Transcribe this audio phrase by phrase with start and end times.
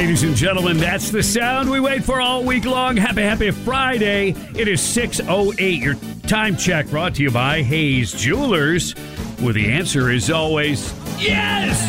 [0.00, 2.96] Ladies and gentlemen, that's the sound we wait for all week long.
[2.96, 4.30] Happy, happy Friday.
[4.56, 5.78] It is 6.08.
[5.82, 5.94] Your
[6.26, 8.92] time check brought to you by Hayes Jewelers,
[9.40, 11.86] where the answer is always yes.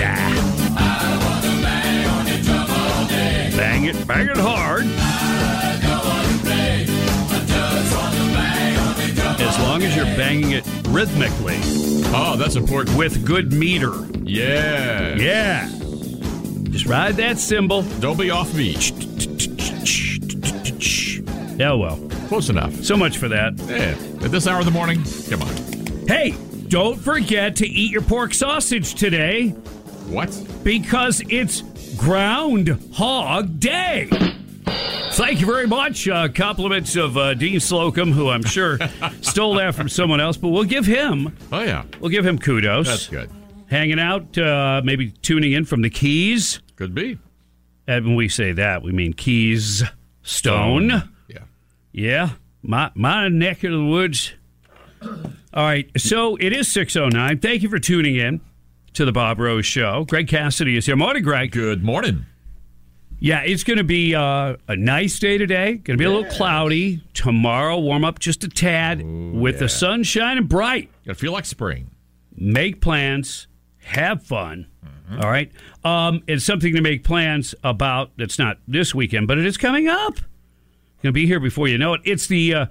[0.00, 0.26] Nah.
[3.58, 4.86] Bang it, bang it hard.
[9.38, 11.58] As long as you're banging it rhythmically
[12.14, 12.96] Oh, that's important.
[12.96, 13.92] with good meter.
[14.22, 15.14] Yeah.
[15.16, 15.68] Yeah.
[16.76, 17.80] Just ride that cymbal.
[18.00, 18.90] Don't be off beat.
[21.58, 21.96] Yeah, well.
[22.28, 22.74] Close enough.
[22.84, 23.54] So much for that.
[23.60, 23.96] Yeah.
[24.22, 25.56] At this hour of the morning, come on.
[26.06, 26.34] Hey,
[26.68, 29.48] don't forget to eat your pork sausage today
[30.10, 30.28] What?
[30.62, 31.62] because it's
[31.96, 34.10] Groundhog Day.
[35.12, 36.06] Thank you very much.
[36.06, 38.78] Uh, compliments of uh, Dean Slocum, who I'm sure
[39.22, 41.84] stole that from someone else, but we'll give him Oh, yeah.
[42.00, 42.86] we'll give him kudos.
[42.86, 43.30] That's good.
[43.70, 46.60] Hanging out, uh, maybe tuning in from the Keys.
[46.76, 47.18] Could be.
[47.86, 49.82] And when we say that, we mean Keys
[50.22, 50.90] Stone.
[51.28, 51.38] Yeah.
[51.92, 52.30] Yeah,
[52.62, 54.34] my my neck of the woods.
[55.02, 57.38] All right, so it is six oh nine.
[57.38, 58.40] Thank you for tuning in
[58.92, 60.04] to the Bob Rose Show.
[60.04, 60.96] Greg Cassidy is here.
[60.96, 61.52] Morning, Greg.
[61.52, 62.26] Good morning.
[63.18, 65.76] Yeah, it's going to be uh, a nice day today.
[65.76, 67.78] Going to be a little cloudy tomorrow.
[67.78, 70.90] Warm up just a tad with the sun shining bright.
[71.06, 71.90] Gonna feel like spring.
[72.36, 73.46] Make plans.
[73.78, 74.66] Have fun.
[75.12, 75.50] All right.
[75.84, 78.10] Um, it's something to make plans about.
[78.18, 80.16] It's not this weekend, but it is coming up.
[80.16, 82.00] Going to be here before you know it.
[82.04, 82.66] It's the uh,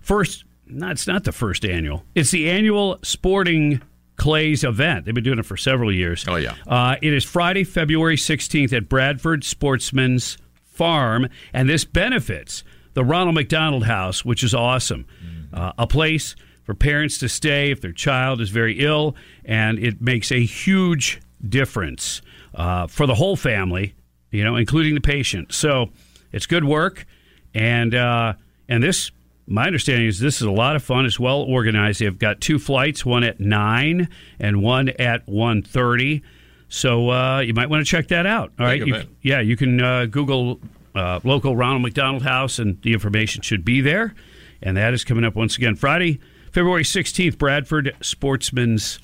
[0.00, 0.44] first.
[0.66, 2.04] No, it's not the first annual.
[2.14, 3.82] It's the annual Sporting
[4.16, 5.04] Clays event.
[5.04, 6.24] They've been doing it for several years.
[6.26, 6.54] Oh, yeah.
[6.66, 13.34] Uh, it is Friday, February 16th at Bradford Sportsman's Farm, and this benefits the Ronald
[13.34, 15.06] McDonald House, which is awesome.
[15.52, 16.34] Uh, a place
[16.64, 21.20] for parents to stay if their child is very ill, and it makes a huge
[21.48, 22.22] difference
[22.54, 23.94] uh, for the whole family,
[24.30, 25.52] you know, including the patient.
[25.52, 25.90] So
[26.32, 27.06] it's good work,
[27.54, 28.34] and uh,
[28.68, 29.10] and this.
[29.46, 31.04] My understanding is this is a lot of fun.
[31.04, 32.00] It's well organized.
[32.00, 34.08] They've got two flights, one at nine
[34.40, 36.22] and one at 1.30.
[36.70, 38.52] So uh, you might want to check that out.
[38.58, 40.60] All right, You- yeah, you can uh, Google
[40.94, 44.14] uh, local Ronald McDonald House, and the information should be there.
[44.62, 48.98] And that is coming up once again Friday, February sixteenth, Bradford Sportsman's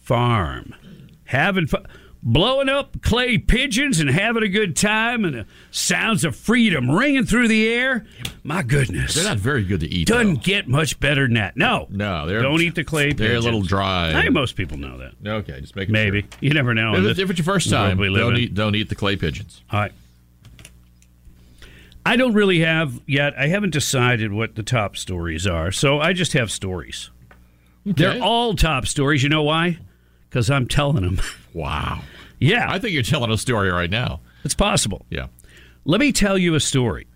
[0.00, 0.74] Farm.
[1.26, 1.86] Having fun.
[2.26, 7.26] Blowing up clay pigeons and having a good time, and the sounds of freedom ringing
[7.26, 8.06] through the air.
[8.42, 10.08] My goodness, They're not very good to eat.
[10.08, 10.40] doesn't though.
[10.40, 11.54] get much better than that.
[11.58, 13.18] No, No, they're don't eat the clay pigeons.
[13.28, 14.18] They're a little dry.
[14.18, 15.12] I think most people know that.
[15.26, 16.30] Okay, just make it Maybe Sure.
[16.40, 16.94] you never know.
[16.94, 19.60] If, if it's your first time, don't eat, don't eat the clay pigeons.
[19.70, 19.92] All right.
[22.06, 23.34] I don't really have yet.
[23.38, 27.10] I haven't decided what the top stories are, so I just have stories.
[27.84, 29.22] They're all top stories.
[29.22, 29.78] You know why?
[30.34, 31.20] Because I'm telling them.
[31.52, 32.00] Wow.
[32.40, 34.18] yeah, I think you're telling a story right now.
[34.42, 35.06] it's possible.
[35.08, 35.28] Yeah.
[35.84, 37.06] Let me tell you a story.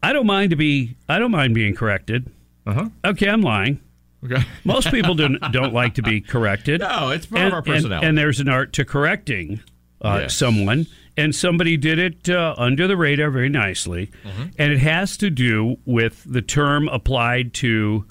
[0.00, 0.94] I don't mind to be.
[1.08, 2.30] I don't mind being corrected.
[2.64, 2.88] Uh huh.
[3.04, 3.80] Okay, I'm lying.
[4.24, 4.44] Okay.
[4.64, 6.82] Most people don't don't like to be corrected.
[6.82, 8.06] No, it's part and, of our and- personality.
[8.06, 9.60] And, there's an art to correcting
[10.00, 10.36] uh, Yes.
[10.36, 10.86] someone,
[11.16, 14.12] and somebody did it uh, under the radar very nicely.
[14.22, 14.42] Mm-hmm.
[14.56, 18.06] And it has to do with the term applied to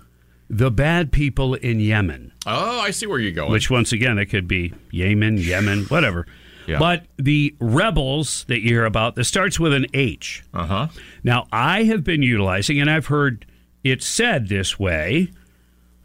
[0.50, 3.52] the bad people in Yemen, oh, I see where you're going.
[3.52, 6.26] which once again, it could be Yemen, Yemen, whatever.
[6.68, 6.78] Yeah.
[6.80, 10.44] But the rebels that you hear about, that starts with an H.
[10.54, 10.88] Uh huh.
[11.24, 13.46] Now, I have been utilizing, and I've heard
[13.84, 15.32] it said this way,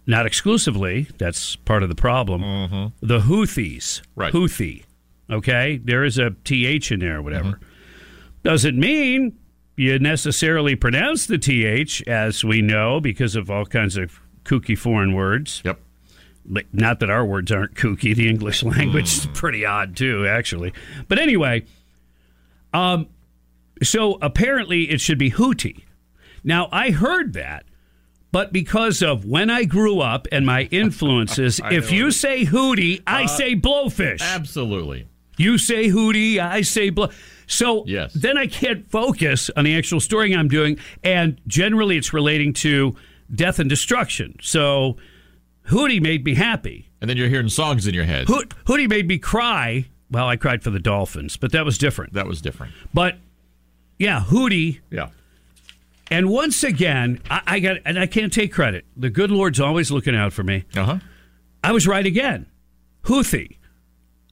[0.06, 4.00] not exclusively, that's part of the problem, the Houthis.
[4.16, 4.32] Right.
[4.32, 4.84] Houthi.
[5.30, 5.78] Okay?
[5.82, 7.58] There is a TH in there or whatever.
[8.42, 9.38] Doesn't mean
[9.76, 15.14] you necessarily pronounce the TH, as we know, because of all kinds of kooky foreign
[15.14, 15.62] words.
[15.64, 15.80] Yep.
[16.72, 18.14] Not that our words aren't kooky.
[18.14, 20.72] The English language is pretty odd too, actually.
[21.08, 21.64] But anyway,
[22.72, 23.08] um,
[23.82, 25.84] so apparently it should be hootie.
[26.42, 27.64] Now I heard that,
[28.32, 33.26] but because of when I grew up and my influences, if you say hootie, I
[33.26, 34.20] say blowfish.
[34.20, 35.06] Absolutely.
[35.36, 37.08] You say hootie, I say blow.
[37.46, 38.12] So Yes.
[38.14, 42.94] then I can't focus on the actual story I'm doing, and generally it's relating to
[43.34, 44.36] death and destruction.
[44.40, 44.96] So
[45.68, 46.88] hootie made me happy.
[47.00, 48.28] And then you're hearing songs in your head.
[48.28, 49.86] Hoot, hootie made me cry.
[50.10, 52.12] Well, I cried for the Dolphins, but that was different.
[52.14, 52.72] That was different.
[52.92, 53.16] But
[53.98, 54.80] yeah, hootie.
[54.90, 55.08] Yeah.
[56.10, 58.84] And once again, I, I got, and I can't take credit.
[58.96, 60.64] The good Lord's always looking out for me.
[60.76, 60.98] Uh huh.
[61.62, 62.46] I was right again.
[63.04, 63.56] Houthi.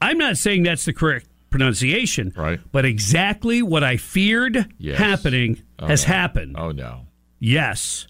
[0.01, 2.61] I'm not saying that's the correct pronunciation, Right.
[2.73, 4.99] But exactly what I feared Yes.
[4.99, 6.57] happening has happened.
[6.59, 7.07] Oh no.
[7.39, 8.07] Yes.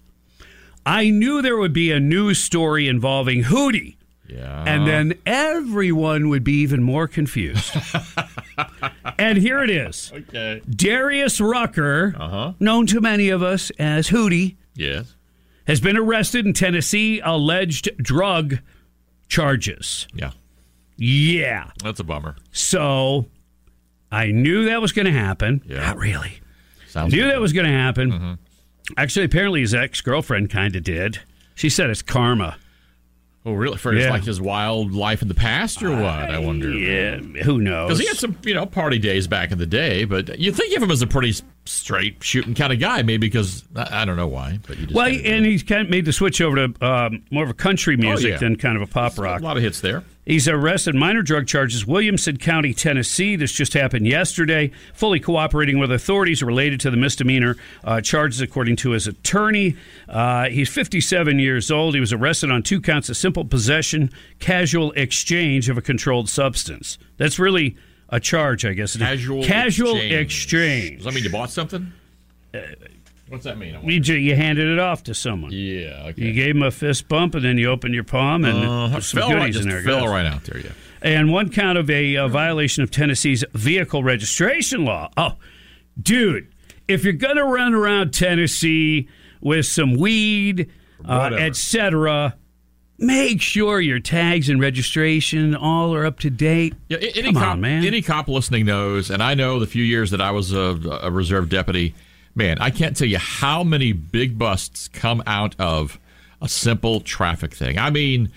[0.85, 3.95] I knew there would be a news story involving Hootie
[4.27, 4.63] Yeah.
[4.67, 7.75] And then everyone would be even more confused.
[9.19, 10.61] and here it is Okay.
[10.69, 12.53] Darius Rucker, Uh-huh.
[12.59, 15.15] known to many of us as Hootie, Yes.
[15.67, 18.59] has been arrested in Tennessee, alleged drug
[19.27, 20.07] charges.
[20.13, 20.31] Yeah.
[20.97, 21.71] Yeah.
[21.83, 22.35] That's a bummer.
[22.51, 23.27] So
[24.11, 25.61] I knew that was going to happen.
[25.65, 25.79] Yeah.
[25.79, 26.39] Not really.
[26.87, 28.11] Sounds Knew that was going to happen.
[28.11, 28.33] Mm-hmm.
[28.97, 31.19] Actually, apparently his ex girlfriend kind of did.
[31.55, 32.57] She said it's karma.
[33.45, 33.77] Oh, really?
[33.77, 34.11] For his Yeah.
[34.11, 36.03] like his wild life in the past, or what?
[36.29, 36.69] I wonder.
[36.71, 37.87] Yeah, who knows?
[37.89, 40.75] Because he had some, you know, party days back in the day, but you think
[40.77, 41.33] of him as a pretty
[41.65, 44.95] straight shooting kind of guy, maybe because I, I don't know why, but you just
[44.95, 45.49] well, and do.
[45.49, 48.29] he's kind of made the switch over to um, more of a country music Oh,
[48.31, 48.37] yeah.
[48.37, 49.39] than kind of a pop rock.
[49.41, 50.03] a lot of hits there.
[50.25, 53.35] He's arrested minor drug charges, Williamson County, Tennessee.
[53.35, 54.71] This just happened yesterday.
[54.93, 59.75] Fully cooperating with authorities related to the misdemeanor uh, charges, according to his attorney.
[60.07, 61.93] Uh, he's 57 years old.
[61.93, 66.97] He was arrested on two counts of simple possession, casual exchange of a controlled substance.
[67.17, 67.75] That's really
[68.15, 68.95] a charge, I guess.
[68.95, 70.97] Casual casual exchange.
[70.97, 71.91] Does that mean you bought something?
[73.29, 73.79] What's that mean?
[73.83, 75.51] You, you handed it off to someone.
[75.51, 76.07] yeah.
[76.09, 76.21] Okay.
[76.21, 79.07] You gave him a fist bump, and then you opened your palm, and Uh, there's
[79.07, 79.81] some fell right, goodies just in there.
[79.81, 80.09] Fell guess.
[80.09, 80.59] right out there.
[80.59, 80.71] Yeah.
[81.01, 85.09] and one count of a, uh violation of Tennessee's vehicle registration law.
[85.17, 85.33] Oh,
[85.99, 86.47] dude,
[86.87, 89.07] if you're going to run around Tennessee
[89.41, 90.69] with some weed,
[91.07, 92.35] uh, etc.,
[93.05, 96.73] make sure your tags and registration all are up to date.
[96.89, 97.85] Yeah, any Come cop, on, man.
[97.85, 101.11] Any cop listening knows, and I know the few years that I was a, a
[101.11, 101.93] reserve deputy,
[102.35, 105.99] man, I can't tell you how many big busts come out of
[106.41, 107.77] a simple traffic thing.
[107.79, 108.31] I mean,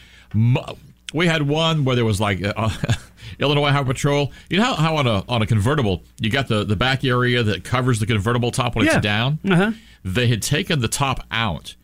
[1.15, 2.69] we had one where there was like uh,
[3.39, 4.33] Illinois Highway Patrol.
[4.51, 7.43] You know how, how on a on a convertible you got the the back area
[7.43, 8.97] that covers the convertible top when Yeah.
[8.97, 9.39] it's down.
[9.49, 9.73] Uh-huh.
[10.05, 11.75] They had taken the top out.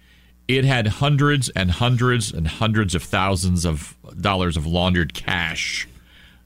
[0.49, 5.89] It had hundreds and hundreds and hundreds of thousands of dollars of laundered cash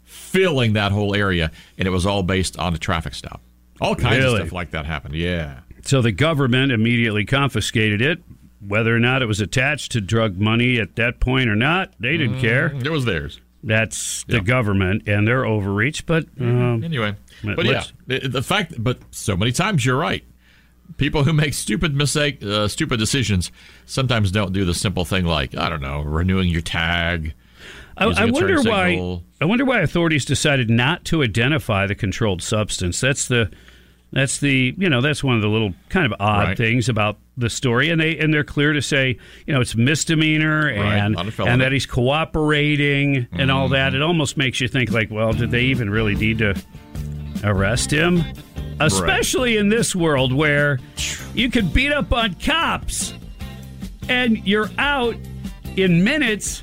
[0.04, 3.40] filling that whole area, and it was all based on a traffic stop.
[3.80, 4.40] All kinds Really?
[4.40, 5.14] of stuff like that happened.
[5.14, 5.60] Yeah.
[5.82, 8.22] So the government immediately confiscated it.
[8.66, 12.16] Whether or not it was attached to drug money at that point or not, they
[12.16, 12.74] didn't care.
[12.74, 13.40] It was theirs.
[13.62, 14.42] That's the Yeah.
[14.42, 16.06] government and their overreach.
[16.06, 17.14] But um, Anyway,
[17.44, 20.24] but yeah, the fact, but so many times you're right.
[20.96, 23.50] People who make stupid mistake, uh, stupid decisions,
[23.84, 27.34] sometimes don't do the simple thing like I don't know, renewing your tag.
[27.98, 28.90] I, I wonder why.
[28.92, 29.22] signal.
[29.40, 33.00] I wonder why authorities decided not to identify the controlled substance.
[33.00, 33.50] That's the.
[34.12, 36.56] That's the you know that's one of the little kind of odd Right.
[36.56, 40.68] things about the story, and they and they're clear to say you know it's misdemeanor
[40.68, 41.52] and not a felony.
[41.52, 43.88] and that he's cooperating and all that.
[43.88, 43.96] Mm-hmm.
[43.96, 46.54] It almost makes you think like, well, did they even really need to
[47.42, 48.22] arrest him?
[48.80, 50.78] Especially in this world where
[51.34, 53.14] you could beat up on cops
[54.08, 55.16] and you're out
[55.76, 56.62] in minutes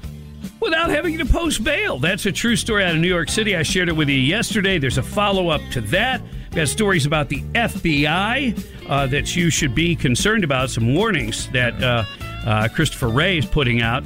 [0.60, 2.00] without having to post bail.
[2.00, 3.56] That's a true story out of New York City.
[3.56, 4.78] I shared it with you yesterday.
[4.78, 6.22] There's a follow up to that.
[6.22, 11.50] We got stories about the FBI uh, that you should be concerned about, some warnings
[11.50, 12.06] that uh,
[12.46, 14.04] uh, Christopher Wray is putting out.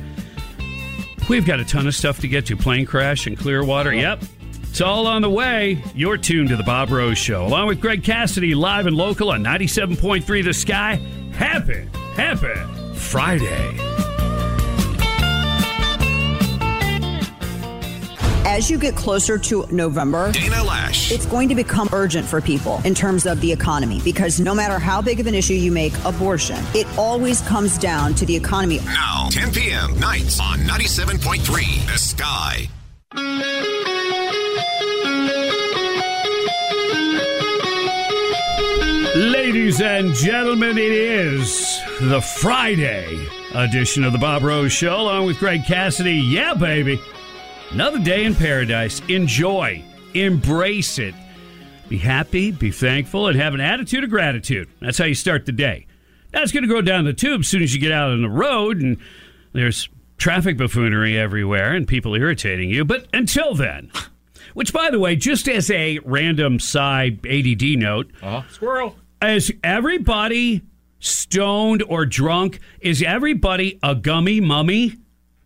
[1.30, 2.56] We've got a ton of stuff to get to.
[2.56, 3.94] Plane crash in Clearwater.
[3.94, 4.24] Yep.
[4.70, 5.84] It's all on the way.
[5.96, 9.44] You're tuned to the Bob Rose Show, along with Greg Cassidy, live and local on
[9.44, 10.96] 97.3 The Sky.
[11.34, 13.76] Happy, happy Friday.
[18.46, 21.12] As you get closer to November, Dana Loesch.
[21.12, 24.80] it's going to become urgent for people in terms of the economy because no matter
[24.80, 28.80] how big of an issue you make abortion, it always comes down to the economy.
[28.86, 30.00] Now, 10 p.m.
[30.00, 32.70] nights on 97.3 The Sky.
[39.58, 45.40] Ladies and gentlemen, it is the Friday edition of the Bob Rose Show, along with
[45.40, 46.14] Greg Cassidy.
[46.14, 47.02] Yeah, baby.
[47.72, 49.02] Another day in paradise.
[49.10, 49.84] Enjoy,
[50.14, 51.16] embrace it.
[51.90, 54.70] Be happy, be thankful, and have an attitude of gratitude.
[54.80, 55.88] That's how you start the day.
[56.32, 58.30] That's going to go down the tube as soon as you get out on the
[58.30, 58.98] road and
[59.54, 62.86] there's traffic buffoonery everywhere and people irritating you.
[62.86, 63.92] But until then,
[64.54, 68.44] which, by the way, just as a random side ADD note, Uh-huh.
[68.52, 68.96] Squirrel.
[69.22, 70.64] Is everybody
[71.00, 72.60] stoned or drunk?
[72.80, 74.96] Is everybody a gummy mummy?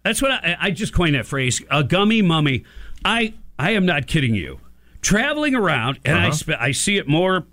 [0.04, 2.64] That's what I, I just coined that phrase, a gummy mummy.
[3.06, 4.60] I I am not kidding you.
[5.02, 6.36] Traveling around, and I uh-huh.
[6.38, 7.46] sp- I see it more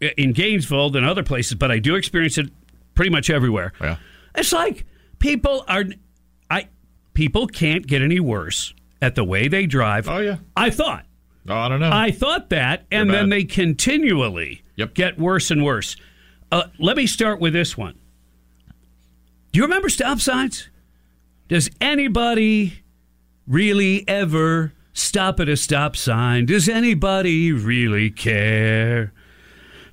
[0.00, 2.50] in Gainesville than other places, but I do experience it
[2.94, 3.72] pretty much everywhere.
[3.80, 3.96] Yeah.
[4.34, 4.86] It's like
[5.18, 5.84] people are,
[6.50, 6.68] I
[7.14, 10.08] people can't get any worse at the way they drive.
[10.08, 10.36] Oh, yeah.
[10.56, 11.06] I thought.
[11.48, 11.90] Oh, I don't know.
[11.92, 14.94] I thought that, and then they continually Yep.
[14.94, 15.96] get worse and worse.
[16.52, 17.94] Uh, let me start with this one.
[19.52, 20.68] Do you remember stop signs?
[21.48, 22.82] Does anybody
[23.46, 26.46] really ever stop at a stop sign?
[26.46, 29.12] Does anybody really care?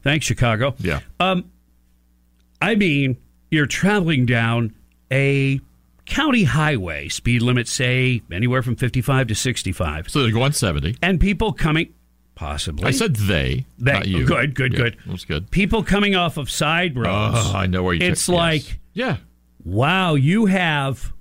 [0.03, 0.75] Thanks, Chicago.
[0.79, 0.99] Yeah.
[1.19, 3.17] I mean,
[3.51, 4.73] you're traveling down
[5.11, 5.59] a
[6.05, 10.97] county highway, speed limit, say, anywhere from 55 to 65, So they're going 70.
[11.01, 11.93] and people coming,
[12.37, 12.85] possibly.
[12.85, 14.25] I said they, They- not you.
[14.25, 14.97] good, good, Yeah, good.
[15.07, 15.51] That's good.
[15.51, 17.35] people coming off of side roads.
[17.37, 18.39] Oh, I know where you It's took- yes.
[18.69, 19.17] like- Yeah.
[19.65, 21.11] wow, you have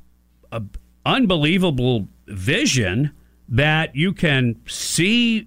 [0.53, 0.63] a
[1.05, 3.11] unbelievable vision
[3.49, 5.47] that you can see.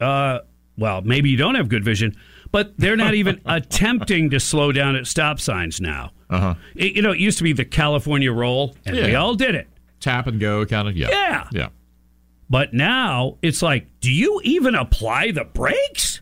[0.00, 0.40] Uh,
[0.76, 2.16] well, maybe you don't have good vision,
[2.50, 6.10] but they're not even attempting to slow down at stop signs now.
[6.28, 6.54] Uh-huh.
[6.74, 9.68] It- you know, it used to be the California roll, and we all did it.
[10.00, 10.96] Tap and go kind of.
[10.96, 11.08] Yeah.
[11.10, 11.48] Yeah.
[11.52, 11.68] Yeah.
[12.52, 16.20] But now it's like, do you even apply the brakes?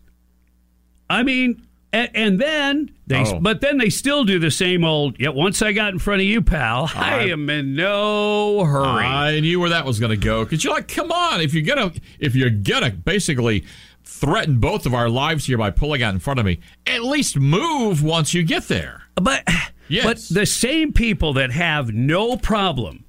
[1.09, 3.41] I mean, and, and then they, Oh.
[3.41, 5.19] but then they still do the same old.
[5.19, 9.05] Yeah, once I got in front of you, pal, I, I- am in no hurry.
[9.05, 11.65] I knew where that was going to go because you're like, come on, if you're
[11.65, 13.65] gonna, if you're gonna basically
[14.05, 17.37] threaten both of our lives here by pulling out in front of me, at least
[17.37, 19.03] move once you get there.
[19.17, 19.43] but
[19.89, 20.05] Yes.
[20.05, 23.05] but the same people that have no problem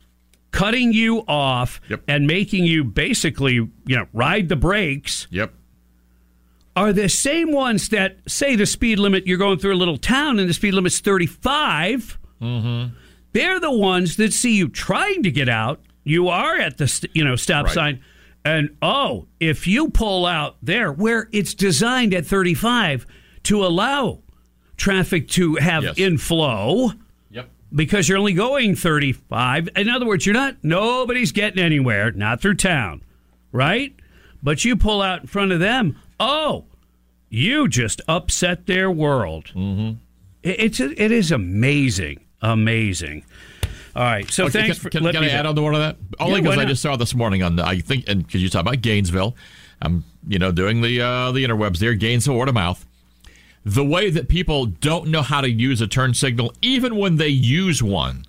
[0.51, 2.03] cutting you off Yep.
[2.07, 5.53] and making you basically, you know, ride the brakes Yep.
[6.75, 10.39] are the same ones that say the speed limit you're going through a little town
[10.39, 12.93] and the speed limit's 35 Mm-hmm.
[13.33, 17.15] they're the ones that see you trying to get out you are at the st-
[17.15, 17.73] you know stop Right.
[17.75, 18.01] sign
[18.43, 23.05] and oh if you pull out there where it's designed at 35
[23.43, 24.23] to allow
[24.75, 25.97] traffic to have Yes.
[25.99, 26.93] inflow.
[27.73, 29.69] Because you're only going 35.
[29.75, 33.01] In other words, you're not, nobody's getting anywhere, not through town,
[33.51, 33.95] right?
[34.43, 36.65] But you pull out in front of them, oh,
[37.29, 39.45] you just upset their world.
[39.55, 39.97] Mm-hmm.
[40.43, 43.23] It's, it is amazing, amazing.
[43.95, 45.75] All right, so Okay, thanks can, for can, letting can I add on to one
[45.75, 45.97] of that?
[46.19, 48.49] Only because why I just saw this morning on the, I think, and because you
[48.49, 49.35] talk about Gainesville,
[49.81, 52.85] I'm you know doing the uh, the interwebs there, Gainesville word of mouth.
[53.63, 57.27] The way that people don't know how to use a turn signal, even when they
[57.27, 58.25] use one,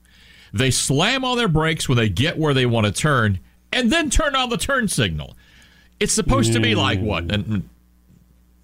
[0.52, 3.40] they slam on their brakes when they get where they want to turn,
[3.72, 5.36] and then turn on the turn signal.
[6.00, 7.32] It's supposed to be like what?
[7.32, 7.68] And,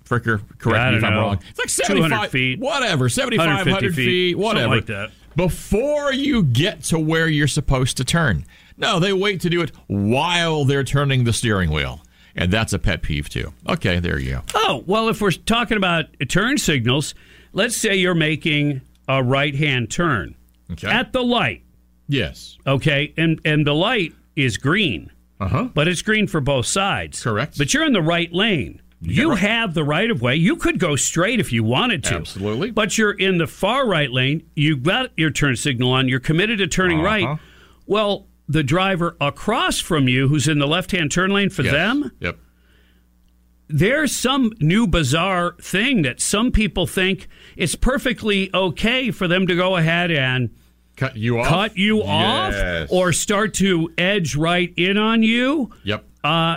[0.05, 1.21] Fricker, correct me if I'm know.
[1.21, 1.41] wrong.
[1.51, 2.59] It's like 75 feet.
[2.59, 4.77] whatever, 75, 150 100 feet, feet, whatever.
[4.77, 5.11] like that.
[5.37, 8.45] Before you get to where you're supposed to turn.
[8.77, 12.01] No, they wait to do it while they're turning the steering wheel.
[12.39, 13.53] And that's a pet peeve, too.
[13.69, 14.43] Okay, there you go.
[14.55, 17.15] Oh, well, if we're talking about turn signals,
[17.53, 20.35] let's say you're making a right hand turn
[20.73, 20.89] Okay.
[20.89, 21.63] at the light.
[22.09, 22.57] yes.
[22.67, 25.69] Okay, and and the light is green, Uh huh.
[25.75, 27.23] but it's green for both sides.
[27.23, 27.59] Correct.
[27.59, 28.81] But you're in the right lane.
[29.01, 29.39] You right.
[29.41, 30.37] have the right of way.
[30.37, 32.15] You could go straight if you wanted to.
[32.17, 32.71] Absolutely.
[32.71, 34.43] But you're in the far right lane.
[34.55, 36.09] You've got your turn signal on.
[36.09, 37.07] You're committed to turning Uh-huh.
[37.07, 37.39] right.
[37.87, 41.73] Well, the driver across from you, who's in the left-hand turn lane for Yes.
[41.73, 42.39] them, Yep.
[43.69, 49.55] there's some new bizarre thing that some people think it's perfectly okay for them to
[49.55, 50.51] go ahead and
[50.97, 51.47] Cut you off.
[51.47, 52.89] cut you Yes.
[52.91, 55.71] off or start to edge right in on you.
[55.85, 56.05] Yep.
[56.25, 56.57] Uh,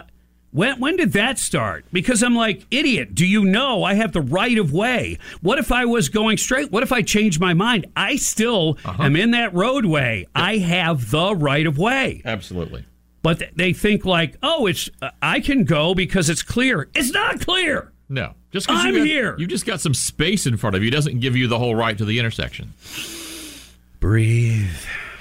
[0.52, 1.86] when when did that start?
[1.92, 5.18] Because I'm like, idiot, do you know I have the right of way?
[5.42, 6.72] What if I was going straight?
[6.72, 7.86] What if I changed my mind?
[7.96, 9.04] I still Uh-huh.
[9.04, 10.28] am in that roadway.
[10.36, 12.22] I have the right of way.
[12.26, 12.86] Absolutely.
[13.24, 16.90] But th- they think like, oh, it's uh, I can go because it's clear.
[16.96, 17.92] It's not clear.
[18.10, 18.34] No.
[18.52, 19.36] Just 'cause I'm you got, here.
[19.38, 21.98] You've just got some space in front of you doesn't give you the whole right
[21.98, 22.74] to the intersection.
[24.00, 24.68] Breathe,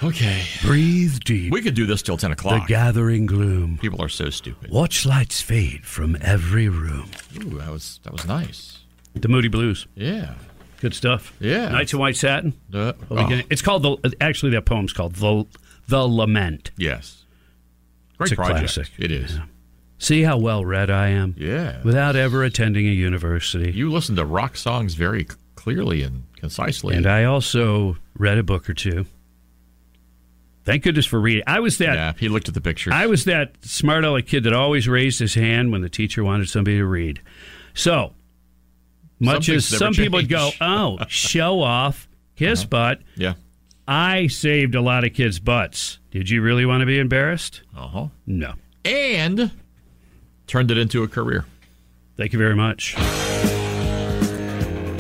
[0.02, 0.42] Okay.
[0.62, 1.52] breathe deep.
[1.52, 2.66] We could do this till 10 o'clock.
[2.66, 3.78] The gathering gloom.
[3.78, 4.70] People are so stupid.
[4.70, 7.10] Watch lights fade from every room.
[7.36, 8.78] Ooh, that was that was nice.
[9.14, 9.86] The Moody Blues.
[9.94, 10.34] Yeah.
[10.80, 11.34] Good stuff.
[11.40, 11.68] Yeah.
[11.68, 12.54] Nights in White Satin.
[12.72, 14.14] Uh, beginning- It's called the.
[14.20, 15.44] Actually, that poem's called the
[15.88, 16.70] the Lament.
[16.78, 17.24] Yes.
[18.16, 18.58] Great It's project.
[18.74, 18.88] classic.
[18.98, 19.38] It is.
[19.98, 21.34] See how well read I am.
[21.36, 21.82] Yeah.
[21.82, 23.70] Without ever attending a university.
[23.72, 25.26] You listen to rock songs very
[25.56, 26.96] clearly and concisely.
[26.96, 29.04] and I also read a book or two.
[30.70, 31.42] Thank goodness for reading.
[31.46, 31.94] I was that.
[31.94, 32.92] yeah, he looked at the pictures.
[32.94, 36.48] I was that smart aleck kid that always raised his hand when the teacher wanted
[36.48, 37.20] somebody to read.
[37.74, 38.12] So
[39.18, 43.00] much Some as some people would go, oh, show off, kiss butt.
[43.16, 43.34] yeah.
[43.88, 45.98] I saved a lot of kids' butts.
[46.12, 47.62] Did you really want to be embarrassed?
[47.76, 48.06] Uh huh.
[48.24, 48.54] No.
[48.84, 49.50] And
[50.46, 51.44] turned it into a career.
[52.16, 52.94] Thank you very much.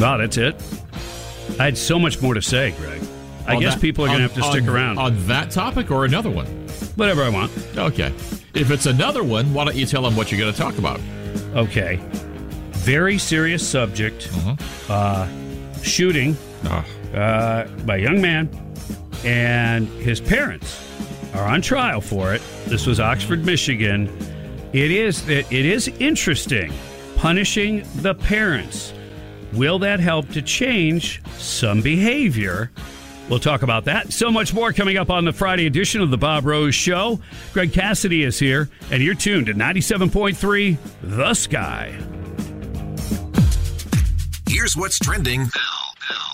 [0.00, 0.56] Wow, that's it.
[1.60, 3.00] I had so much more to say, Greg.
[3.50, 4.98] I On guess that- people are going to have to stick on- around.
[4.98, 6.46] on that topic or another one.
[6.96, 7.50] Whatever I want.
[7.76, 8.12] Okay.
[8.54, 11.00] If it's another one, why don't you tell them what you're going to talk about?
[11.54, 12.00] Okay.
[12.72, 14.28] Very serious subject.
[14.30, 14.92] Mm-hmm.
[14.92, 16.84] Uh, shooting Oh,
[17.16, 18.48] uh, by a young man
[19.24, 20.86] and his parents
[21.34, 22.42] are on trial for it.
[22.66, 24.08] This was Oxford, Michigan.
[24.72, 26.72] It is it is interesting
[27.16, 28.92] punishing the parents.
[29.52, 32.70] Will that help to change some behavior?
[33.30, 34.12] We'll talk about that.
[34.12, 37.20] So much more coming up on the Friday edition of the Bob Rose Show.
[37.52, 41.96] Greg Cassidy is here, and you're tuned to 97.3 The Sky.
[44.48, 45.46] Here's what's trending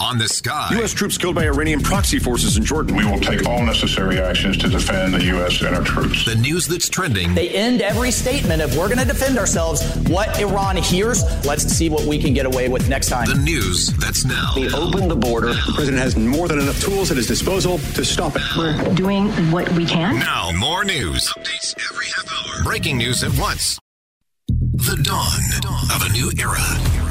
[0.00, 0.68] on the sky.
[0.72, 0.92] U.S.
[0.92, 2.96] troops killed by Iranian proxy forces in Jordan.
[2.96, 5.60] We will take all necessary actions to defend the U.S.
[5.62, 6.24] and our troops.
[6.24, 7.34] The news that's trending.
[7.34, 9.82] They end every statement of we're going to defend ourselves.
[10.08, 13.26] What Iran hears, let's see what we can get away with next time.
[13.28, 14.52] The news that's now.
[14.56, 15.48] We open the border.
[15.48, 18.42] The president has more than enough tools at his disposal to stop it.
[18.56, 20.18] We're doing what we can.
[20.18, 21.32] Now, more news.
[21.36, 22.64] Updates every half hour.
[22.64, 23.78] Breaking news at once.
[24.86, 25.42] The dawn
[25.96, 26.62] of a new era.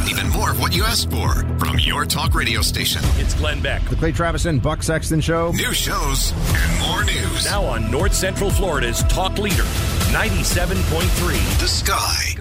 [0.07, 3.01] Even more of what you asked for from your talk radio station.
[3.17, 3.83] It's Glenn Beck.
[3.89, 5.51] The Clay Travis and Buck Sexton Show.
[5.51, 7.43] New shows and more news.
[7.43, 9.63] Now on North Central Florida's talk leader,
[10.13, 11.59] 97.3.
[11.59, 12.35] The Sky.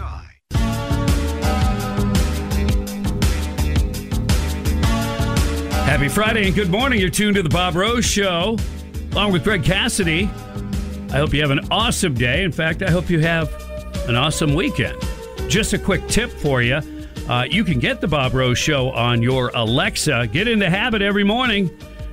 [5.84, 7.00] Happy Friday and good morning.
[7.00, 8.56] You're tuned to the Bob Rose Show,
[9.10, 10.30] along with Greg Cassidy.
[11.10, 12.44] I hope you have an awesome day.
[12.44, 13.52] In fact, I hope you have
[14.08, 14.96] an awesome weekend.
[15.48, 16.80] Just a quick tip for you.
[17.28, 20.28] Uh, you can get the Bob Rose Show on your Alexa.
[20.32, 21.70] Get in the habit every morning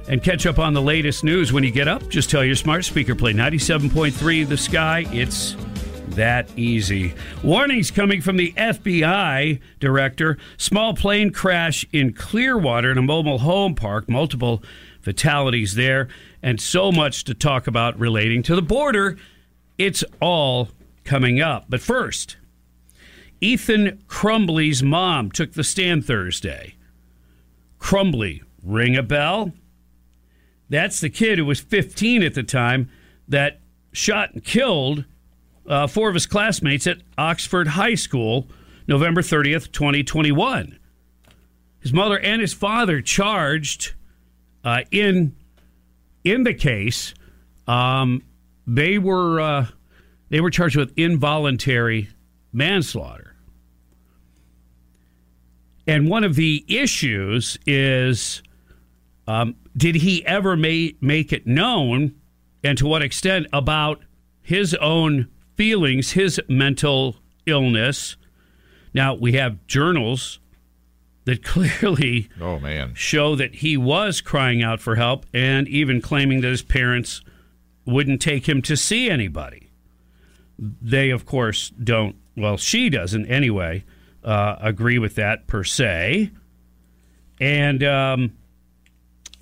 [0.07, 2.07] and catch up on the latest news when you get up.
[2.07, 5.05] Just tell your smart speaker play 97.3 The Sky.
[5.11, 5.55] It's
[6.09, 7.13] that easy.
[7.43, 10.37] Warnings coming from the FBI director.
[10.57, 14.07] Small plane crash in Clearwater in a mobile home park.
[14.07, 14.61] Multiple
[15.01, 16.07] fatalities there.
[16.43, 19.17] And so much to talk about relating to the border.
[19.77, 20.69] It's all
[21.03, 21.65] coming up.
[21.69, 22.37] But first,
[23.41, 26.75] Ethan Crumbley's mom took the stand Thursday.
[27.79, 29.51] Crumbley, ring a bell?
[30.69, 32.89] That's the kid who was 15 at the time
[33.27, 33.59] that
[33.91, 35.05] shot and killed
[35.67, 38.47] uh, four of his classmates at Oxford High School
[38.87, 40.77] November 30th, 2021.
[41.79, 43.93] His mother and his father charged
[44.63, 45.35] uh, in
[46.23, 47.13] in the case.
[47.67, 48.23] Um,
[48.67, 49.67] they were uh,
[50.29, 52.09] they were charged with involuntary
[52.53, 53.30] manslaughter.
[55.91, 58.41] And one of the issues is
[59.27, 62.15] um, did he ever ma- make it known
[62.63, 64.01] and to what extent about
[64.41, 65.27] his own
[65.57, 68.15] feelings, his mental illness?
[68.93, 70.39] Now, we have journals
[71.25, 72.93] that clearly Oh, man.
[72.95, 77.21] show that he was crying out for help and even claiming that his parents
[77.85, 79.71] wouldn't take him to see anybody.
[80.57, 83.83] They, of course, don't, well, she doesn't anyway,
[84.23, 86.31] uh, agree with that per se.
[87.39, 88.37] And um,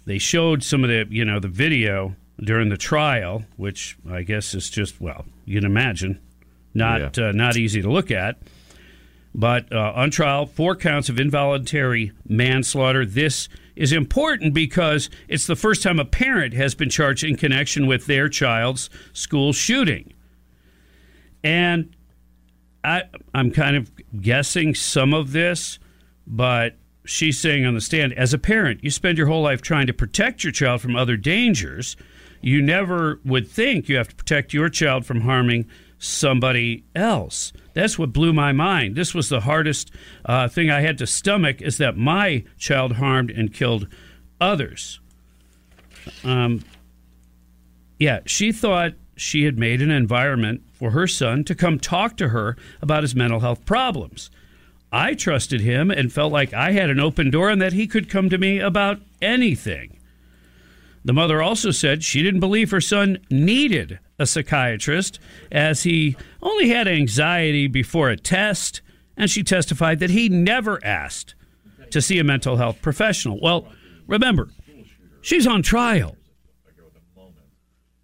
[0.05, 4.53] they showed some of the, you know, the video during the trial, which I guess
[4.53, 6.19] is just, well, you can imagine,
[6.73, 8.37] not, uh, not easy to look at.
[9.35, 13.05] But uh, on trial, four counts of involuntary manslaughter.
[13.05, 17.85] This is important because it's the first time a parent has been charged in connection
[17.85, 20.13] with their child's school shooting.
[21.43, 21.95] And
[22.83, 25.79] I, I'm kind of guessing some of this,
[26.25, 29.87] but she's saying on the stand as a parent, you spend your whole life trying
[29.87, 31.95] to protect your child from other dangers.
[32.41, 35.65] You never would think you have to protect your child from harming
[35.97, 37.51] somebody else.
[37.73, 38.95] That's what blew my mind.
[38.95, 39.91] This was the hardest
[40.25, 43.87] uh, thing I had to stomach is that my child harmed and killed
[44.39, 44.99] others.
[46.23, 46.63] Um,
[47.99, 52.29] yeah, she thought she had made an environment for her son to come talk to
[52.29, 54.31] her about his mental health problems.
[54.91, 58.09] I trusted him and felt like I had an open door and that he could
[58.09, 59.97] come to me about anything.
[61.03, 65.19] The mother also said she didn't believe her son needed a psychiatrist
[65.51, 68.81] as he only had anxiety before a test,
[69.15, 71.35] and she testified that he never asked
[71.91, 73.39] to see a mental health professional.
[73.41, 73.67] Well,
[74.07, 74.49] remember,
[75.21, 76.15] she's on trial.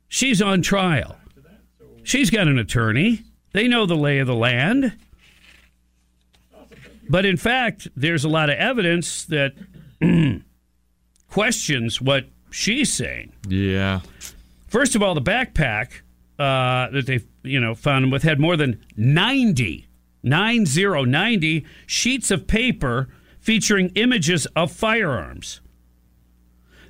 [0.07, 1.17] She's on trial.
[2.06, 3.24] She's got an attorney.
[3.52, 4.94] They know the lay of the land.
[7.10, 9.54] But in fact, there's a lot of evidence that
[11.30, 13.34] questions what she's saying.
[13.48, 14.02] Yeah.
[14.68, 16.02] First of all, the backpack
[16.38, 19.88] uh, that they you know found him with had more than 90,
[20.24, 23.08] 90, 90 sheets of paper
[23.39, 25.62] featuring images of firearms.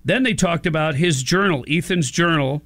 [0.04, 1.66] Then they talked about his journal.
[1.68, 2.62] Ethan's journal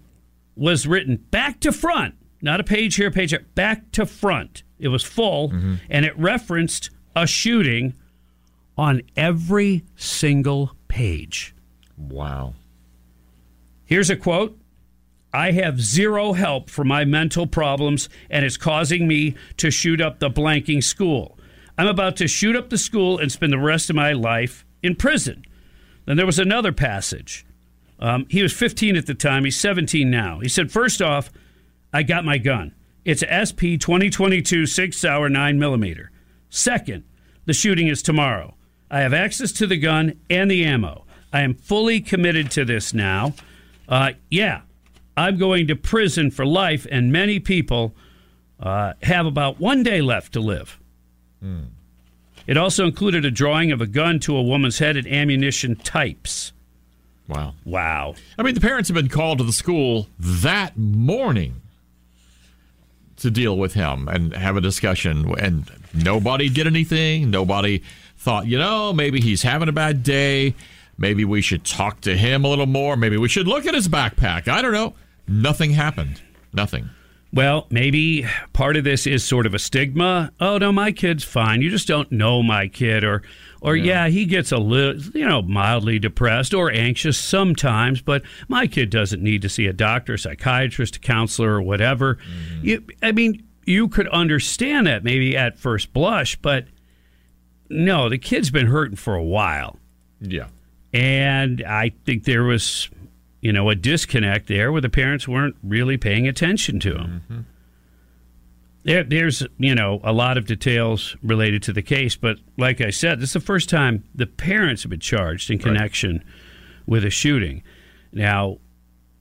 [0.55, 4.63] was written back to front, not a page here, page there, back to front.
[4.79, 5.51] It was full,
[5.89, 7.93] and it referenced a shooting
[8.77, 11.53] on every single page.
[11.97, 12.53] Wow.
[13.85, 14.57] Here's a quote
[15.33, 20.19] I have zero help for my mental problems, and it's causing me to shoot up
[20.19, 21.37] the blanking school.
[21.77, 24.95] I'm about to shoot up the school and spend the rest of my life in
[24.95, 25.45] prison.
[26.05, 27.45] Then there was another passage.
[27.99, 29.43] Um, he was 15 at the time.
[29.43, 30.39] He's 17 now.
[30.39, 31.31] He said, First off,
[31.93, 32.73] I got my gun.
[33.05, 36.11] It's a SP 2022 Sig Sauer 9 millimeter.
[36.49, 37.03] Second,
[37.45, 38.55] the shooting is tomorrow.
[38.91, 41.05] I have access to the gun and the ammo.
[41.31, 43.33] I am fully committed to this now.
[43.87, 44.61] Uh, yeah,
[45.15, 47.95] I'm going to prison for life, and many people
[48.59, 50.79] uh, have about one day left to live.
[52.47, 56.51] It also included a drawing of a gun to a woman's head and ammunition types.
[57.27, 57.53] Wow.
[57.63, 58.15] Wow.
[58.37, 61.61] I mean, the parents have been called to the school that morning
[63.19, 67.29] to deal with him and have a discussion, and nobody did anything.
[67.29, 67.81] Nobody
[68.17, 70.55] thought, you know, maybe he's having a bad day.
[70.97, 72.97] Maybe we should talk to him a little more.
[72.97, 74.47] Maybe we should look at his backpack.
[74.47, 74.93] I don't know.
[75.27, 76.21] Nothing happened.
[76.51, 76.89] Nothing.
[77.31, 80.31] Well, maybe part of this is sort of a stigma.
[80.39, 81.61] Oh no, my kid's fine.
[81.61, 83.21] You just don't know my kid, or,
[83.61, 88.01] or yeah, he gets a little, you know, mildly depressed or anxious sometimes.
[88.01, 92.15] But my kid doesn't need to see a doctor, psychiatrist, a counselor, or whatever.
[92.15, 92.65] Mm-hmm.
[92.65, 96.65] You, I mean, you could understand that maybe at first blush, but
[97.69, 99.77] no, the kid's been hurting for a while.
[100.19, 100.47] Yeah.
[100.91, 102.89] And I think there was,
[103.41, 107.45] you know, a disconnect there where the parents weren't really paying attention to him.
[108.83, 112.89] There, there's, you know, a lot of details related to the case, but like I
[112.89, 116.23] said, this is the first time the parents have been charged in connection
[116.85, 117.61] with a shooting.
[118.11, 118.57] Now,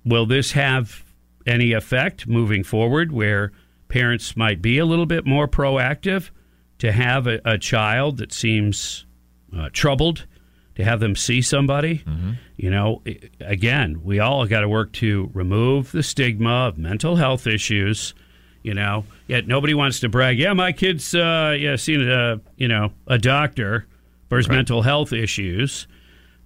[0.05, 1.05] will this have
[1.47, 3.53] any effect moving forward where
[3.89, 6.31] parents might be a little bit more proactive
[6.79, 9.07] to have a, a child that seems
[9.57, 10.27] uh, troubled?
[10.79, 12.03] To have them see somebody.
[12.57, 13.03] You know,
[13.41, 18.15] again, we all got to work to remove the stigma of mental health issues.
[18.63, 20.39] You know, yet nobody wants to brag.
[20.39, 23.87] Yeah, my kid's uh, yeah seen a you know a doctor
[24.29, 25.87] for his mental health issues.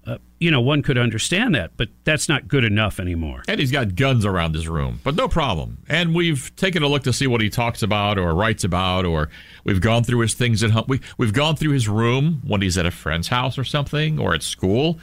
[0.04, 3.42] Uh, you know, one could understand that, but that's not good enough anymore.
[3.46, 5.78] And he's got guns around his room, but no problem.
[5.88, 9.28] And we've taken a look to see what he talks about or writes about, or
[9.62, 10.86] we've gone through his things at home.
[10.88, 14.34] We, we've gone through his room when he's at a friend's house or something, or
[14.34, 14.98] at school.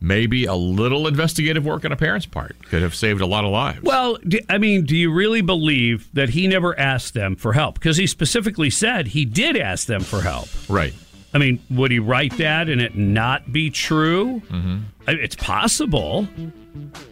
[0.00, 3.50] Maybe a little investigative work on a parent's part could have saved a lot of
[3.50, 3.80] lives.
[3.82, 7.74] Well, do, I mean, do you really believe that he never asked them for help?
[7.74, 10.48] Because he specifically said he did ask them for help.
[10.68, 10.92] Right.
[11.34, 14.40] I mean, would he write that and it not be true?
[14.48, 14.78] Mm-hmm.
[15.08, 16.28] It's possible.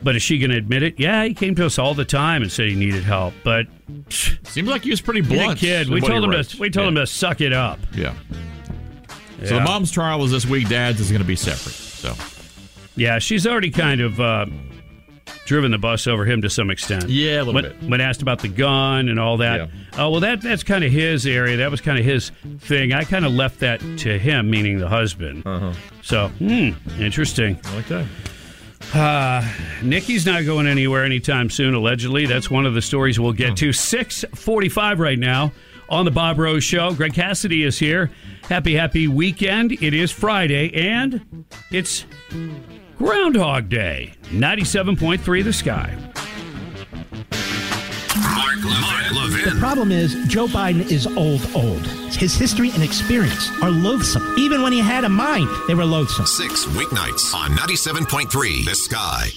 [0.03, 0.99] But is she going to admit it?
[0.99, 3.35] Yeah, he came to us all the time and said he needed help.
[3.45, 3.67] But
[4.09, 5.59] seems like he was pretty blunt.
[5.59, 5.89] kid.
[5.89, 6.49] We told him wrote.
[6.49, 6.59] to.
[6.61, 7.79] We told him to suck it up.
[7.95, 8.15] Yeah.
[9.45, 10.69] So the mom's trial is this week.
[10.69, 11.75] Dad's is going to be separate.
[11.75, 12.15] So
[12.95, 14.47] Yeah, she's already kind of uh,
[15.47, 17.09] driven the bus over him to some extent.
[17.09, 17.83] Yeah, a little when, bit.
[17.83, 21.27] When asked about the gun and all that, oh well, that that's kind of his
[21.27, 21.57] area.
[21.59, 22.93] That was kind of his thing.
[22.93, 25.43] I kind of left that to him, meaning the husband.
[25.47, 25.73] Uh-huh.
[26.03, 27.59] So, hmm, interesting.
[27.65, 28.07] I like that.
[28.95, 29.49] Uh,
[29.83, 31.73] Nikki's not going anywhere anytime soon.
[31.75, 33.37] Allegedly, that's one of the stories we'll Hmm.
[33.39, 33.73] get to.
[33.73, 35.53] Six forty-five right now
[35.89, 36.93] on the Bob Rose Show.
[36.93, 38.11] Greg Cassidy is here.
[38.49, 39.73] Happy, happy weekend!
[39.73, 42.05] It is Friday, and it's
[43.03, 44.13] Groundhog Day.
[44.31, 45.43] Ninety-seven point three.
[45.43, 45.93] The sky.
[48.23, 51.85] Mark, Mark The problem is Joe Biden is old, old.
[52.15, 54.37] His history and experience are loathsome.
[54.39, 56.27] Even when he had a mind, they were loathsome.
[56.27, 59.31] Six weeknights on 97.3 The Sky.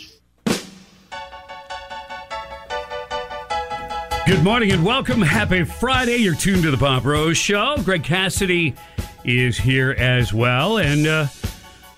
[4.28, 5.23] Good morning and welcome.
[5.23, 6.17] Happy Friday.
[6.17, 7.78] You're tuned to the Bob Rose Show.
[7.84, 8.75] Greg Cassidy
[9.23, 11.25] is here as well, and uh,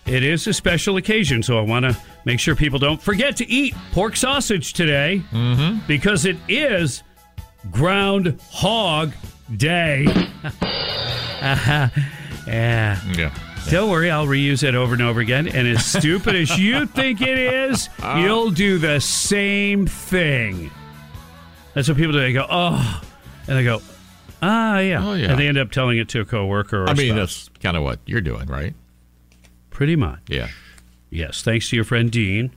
[0.08, 3.50] it is a special occasion, so I want to make sure people don't forget to
[3.50, 5.22] eat pork sausage today
[5.88, 7.04] because it is
[7.72, 9.14] Ground Hog
[9.56, 10.04] Day.
[11.42, 11.90] yeah.
[12.48, 13.34] Yeah.
[13.70, 15.48] Don't worry, I'll reuse it over and over again.
[15.50, 20.72] And as stupid as you think it is, you'll do the same thing.
[21.74, 22.20] That's what people do.
[22.20, 23.02] They go, oh,
[23.48, 23.82] and they go,
[24.42, 25.06] ah, yeah.
[25.06, 25.32] Oh, yeah.
[25.32, 27.50] And they end up telling it to a coworker or I mean, spouse.
[27.50, 28.74] that's kind of what you're doing, right?
[29.78, 30.22] Pretty much.
[30.28, 30.48] Yeah.
[31.12, 31.44] Yes.
[31.44, 32.50] Thanks to your friend Dean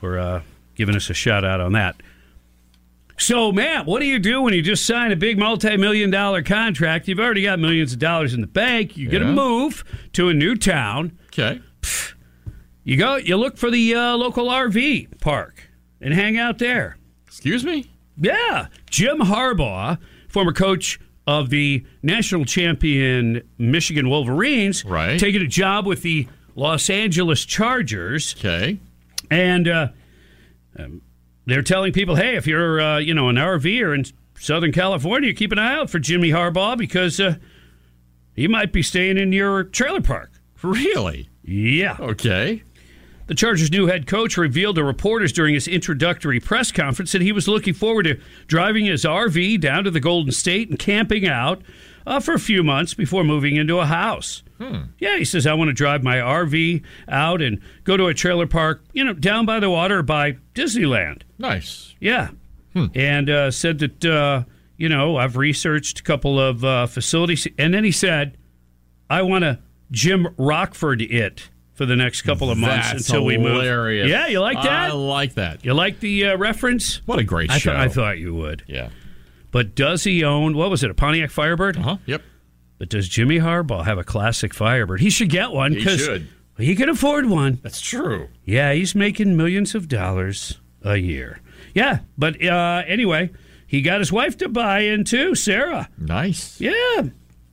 [0.00, 0.42] for uh,
[0.74, 1.94] giving us a shout out on that.
[3.18, 6.42] So, Matt, what do you do when you just sign a big multi million dollar
[6.42, 7.06] contract?
[7.06, 8.96] You've already got millions of dollars in the bank.
[8.96, 9.84] You're going to move
[10.14, 11.16] to a new town.
[11.28, 11.60] Okay.
[12.82, 15.68] You go, you look for the uh, local RV park
[16.00, 16.96] and hang out there.
[17.28, 17.88] Excuse me?
[18.16, 18.66] Yeah.
[18.90, 25.20] Jim Harbaugh, former coach of the national champion Michigan Wolverines, Right.
[25.20, 28.34] taking a job with the Los Angeles Chargers.
[28.38, 28.78] Okay.
[29.30, 29.88] And uh,
[30.78, 31.02] um,
[31.46, 34.04] they're telling people, hey, if you're uh, you know an RVer in
[34.38, 37.36] Southern California, keep an eye out for Jimmy Harbaugh because uh,
[38.34, 40.32] he might be staying in your trailer park.
[40.62, 41.28] Really?
[41.42, 41.96] Yeah.
[42.00, 42.62] Okay.
[43.26, 47.30] The Chargers' new head coach revealed to reporters during his introductory press conference that he
[47.30, 51.62] was looking forward to driving his RV down to the Golden State and camping out
[52.06, 54.42] uh, for a few months before moving into a house.
[54.58, 54.82] Hmm.
[54.98, 58.46] Yeah, he says, I want to drive my RV out and go to a trailer
[58.46, 61.22] park, you know, down by the water by Disneyland.
[61.38, 61.94] Nice.
[62.00, 62.30] Yeah.
[62.94, 64.44] And uh, said that, uh,
[64.76, 67.46] you know, I've researched a couple of uh, facilities.
[67.58, 68.36] And then he said,
[69.08, 69.58] I want to
[69.90, 73.52] Jim Rockford it for the next couple of months That's until we move.
[73.62, 74.08] hilarious.
[74.08, 74.90] Yeah, you like that?
[74.90, 75.64] I like that.
[75.64, 77.00] You like the uh, reference?
[77.06, 77.72] What a great I show.
[77.72, 78.62] thought I thought you would.
[78.66, 78.90] Yeah.
[79.50, 80.90] But does he own what was it?
[80.90, 81.76] A Pontiac Firebird?
[81.76, 81.96] Uh huh.
[82.06, 82.22] Yep.
[82.78, 85.00] But does Jimmy Harbaugh have a classic Firebird?
[85.00, 86.28] He should get one He should.
[86.56, 87.58] he can afford one.
[87.62, 88.28] That's true.
[88.44, 91.40] Yeah, he's making millions of dollars a year.
[91.74, 93.30] Yeah, but uh, anyway,
[93.66, 95.88] he got his wife to buy in too, Sarah.
[95.98, 96.58] Nice.
[96.60, 97.02] Yeah,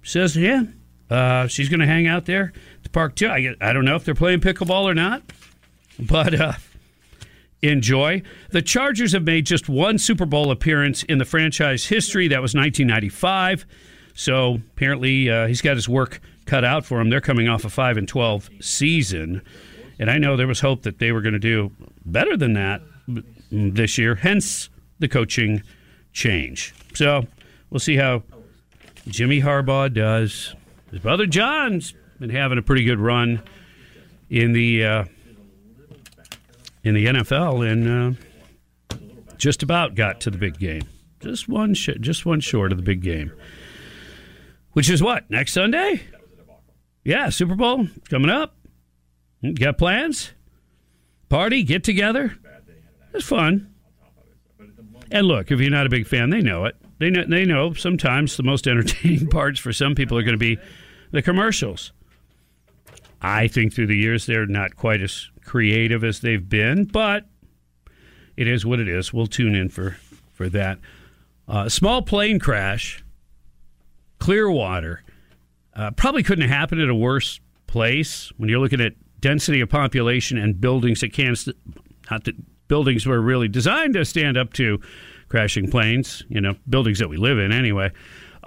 [0.02, 0.64] says yeah,
[1.10, 3.28] uh, she's going to hang out there at the park too.
[3.28, 5.24] I, I don't know if they're playing pickleball or not,
[6.00, 6.54] but uh,
[7.62, 8.22] enjoy.
[8.52, 12.28] The Chargers have made just one Super Bowl appearance in the franchise history.
[12.28, 13.66] That was 1995.
[14.14, 17.10] So apparently, uh, he's got his work cut out for him.
[17.10, 19.42] They're coming off a five and 12 season,
[20.00, 21.72] and I know there was hope that they were going to do
[22.06, 22.82] better than that
[23.52, 24.16] this year.
[24.16, 25.62] Hence the coaching
[26.14, 26.74] change.
[26.96, 27.26] So
[27.70, 28.24] we'll see how
[29.08, 30.56] Jimmy Harbaugh does.
[30.90, 33.42] His brother John's been having a pretty good run
[34.30, 35.06] in the uh,
[36.88, 38.18] in the NFL and
[38.96, 38.98] uh,
[39.38, 40.84] just about got to the big game.
[41.20, 43.32] Just one, sh- just one short of the big game,
[44.72, 46.02] which is what next Sunday.
[47.04, 48.56] Yeah, Super Bowl coming up.
[49.42, 50.32] You Got plans?
[51.30, 52.36] Party, get together.
[53.14, 53.74] It's fun.
[55.12, 56.76] And look, if you're not a big fan, they know it.
[57.00, 60.38] They know, they know sometimes the most entertaining parts for some people are going to
[60.38, 60.58] be
[61.12, 61.92] the commercials.
[63.22, 67.26] I think through the years they're not quite as creative as they've been, but
[68.36, 69.12] it is what it is.
[69.12, 69.98] We'll tune in for
[70.34, 70.78] for that.
[71.48, 73.04] Uh, small plane crash,
[74.20, 75.04] Clearwater.
[75.74, 79.70] Uh, probably couldn't have happened at a worse place when you're looking at density of
[79.70, 81.38] population and buildings that can't.
[81.38, 81.56] st-
[82.12, 82.36] Not that
[82.68, 84.80] buildings were really designed to stand up to
[85.30, 86.24] crashing planes.
[86.30, 87.92] You know, buildings that we live in anyway.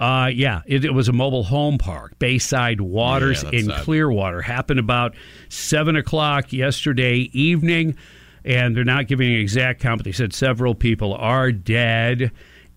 [0.01, 3.83] Uh, yeah, it, it was a mobile home park, Bayside Waters Yeah, in sad.
[3.83, 4.41] Clearwater.
[4.41, 5.13] Happened about
[5.49, 7.95] seven o'clock yesterday evening,
[8.43, 12.31] and they're not giving an exact count, but they said several people are dead.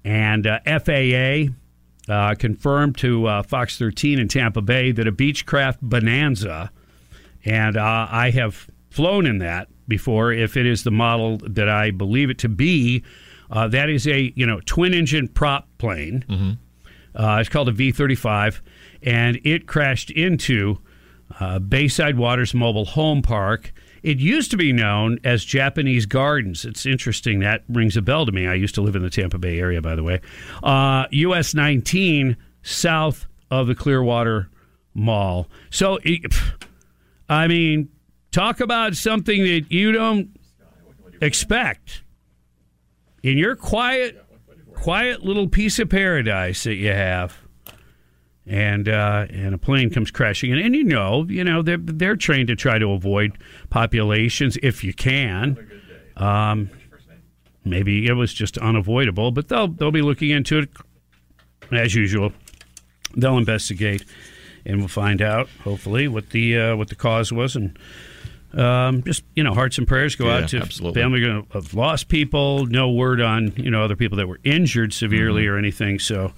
[0.05, 1.55] And uh, FAA
[2.13, 6.71] uh, confirmed to uh, Fox 13 in Tampa Bay that a Beechcraft Bonanza,
[7.47, 10.31] and uh, I have flown in that before.
[10.31, 13.03] If it is the model that I believe it to be,
[13.51, 16.59] uh, that is a you know twin engine prop plane.
[17.15, 18.63] Uh, it's called a V 35,
[19.03, 20.79] and it crashed into
[21.41, 23.73] uh, Bayside Waters Mobile Home Park.
[24.03, 26.65] It used to be known as Japanese Gardens.
[26.65, 27.41] It's interesting.
[27.41, 28.47] That rings a bell to me.
[28.47, 30.21] I used to live in the Tampa Bay area, by the way.
[30.63, 34.51] Uh, US 19, south of the Clearwater
[34.95, 35.49] Mall.
[35.71, 35.99] So,
[37.29, 37.89] I mean,
[38.31, 40.39] talk about something that you don't
[41.21, 42.03] expect
[43.23, 44.24] in your quiet
[44.85, 47.39] quiet little piece of paradise that you have,
[48.47, 52.17] and uh, and a plane comes crashing in, and you know, you know, they're they're
[52.17, 53.39] trained to try to avoid
[53.71, 55.57] populations if you can.
[56.19, 56.69] Um,
[57.65, 60.69] maybe it was just unavoidable, but they'll they'll be looking into it
[61.73, 62.35] as usual.
[63.17, 64.05] They'll investigate,
[64.67, 67.79] and we'll find out hopefully what the uh, what the cause was and.
[68.57, 71.01] Um, just you know, hearts and prayers go Yeah, out to absolutely.
[71.03, 72.67] family have lost people.
[72.67, 75.55] No word on you know other people that were injured severely Mm-hmm.
[75.55, 75.99] or anything.
[75.99, 76.33] So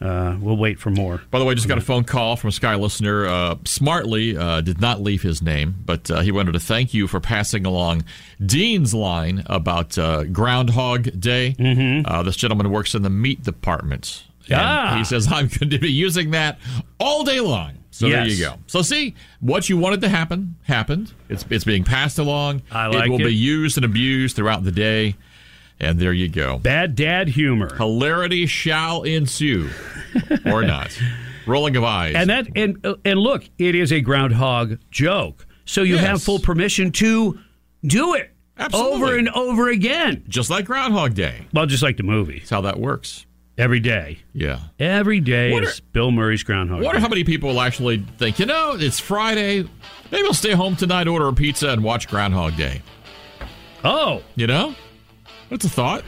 [0.00, 1.20] uh, we'll wait for more.
[1.30, 3.26] By the way, just got a phone call from a Sky listener.
[3.26, 7.06] Uh, smartly, uh, did not leave his name, but uh, he wanted to thank you
[7.06, 8.04] for passing along
[8.44, 11.54] Dean's line about uh, Groundhog Day.
[11.58, 12.10] Mm-hmm.
[12.10, 14.24] Uh, this gentleman works in the meat department.
[14.48, 14.96] And Ah.
[14.96, 16.58] He says, I'm going to be using that
[16.98, 17.74] all day long.
[18.00, 18.54] So there you go.
[18.66, 21.12] So see, what you wanted to happen happened.
[21.28, 22.62] It's it's being passed along.
[22.70, 23.24] I like it will it.
[23.24, 25.16] be used and abused throughout the day.
[25.78, 26.58] And there you go.
[26.58, 27.74] Bad dad humor.
[27.74, 29.70] Hilarity shall ensue,
[30.46, 30.98] or not.
[31.46, 32.14] Rolling of eyes.
[32.16, 35.46] And that and and look, it is a groundhog joke.
[35.66, 36.06] So you Yes.
[36.06, 37.38] have full permission to
[37.84, 38.92] do it Absolutely.
[39.02, 40.24] over and over again.
[40.28, 41.46] just like Groundhog Day.
[41.52, 43.24] Well, just like the movie, That's how that works.
[43.58, 44.18] Every day.
[44.32, 44.60] Yeah.
[44.78, 46.80] Every day Wonder- is Bill Murray's Groundhog.
[46.80, 49.64] I wonder how many people will actually think, you know, it's Friday.
[50.10, 52.82] Maybe I'll stay home tonight, order a pizza, and watch Groundhog Day.
[53.84, 54.74] Oh, You know?
[55.48, 56.04] That's a thought.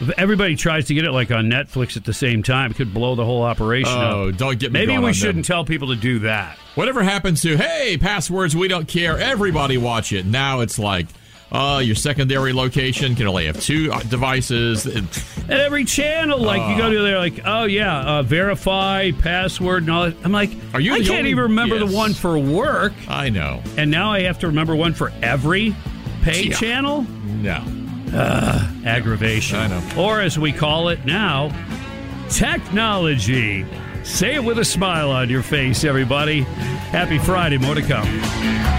[0.00, 2.92] If everybody tries to get it like on Netflix at the same time, it could
[2.92, 4.36] blow the whole operation Oh, up.
[4.36, 5.42] don't get me Maybe we shouldn't them.
[5.44, 6.58] tell people to do that.
[6.74, 9.16] Whatever happens to, hey, passwords, we don't care.
[9.16, 10.26] Everybody watch it.
[10.26, 11.06] Now it's like,
[11.54, 14.84] uh, your secondary location can only have two uh, devices.
[14.86, 15.08] And
[15.48, 19.90] And every channel, like you go to there, like, oh yeah, uh, verify password and
[19.92, 20.16] all that.
[20.24, 21.90] I'm like, Are you I can't only- even remember Yes.
[21.90, 23.62] the one for work, I know.
[23.76, 25.74] and now I have to remember one for every
[26.22, 26.56] pay Yeah.
[26.56, 27.06] channel.
[27.40, 27.62] No.
[28.84, 29.58] Aggravation.
[29.58, 29.82] I know.
[29.96, 31.50] Or as we call it now,
[32.30, 33.64] technology.
[34.02, 36.46] Say it with a smile on your face, everybody.
[36.94, 37.58] Happy Friday.
[37.58, 38.06] More to come.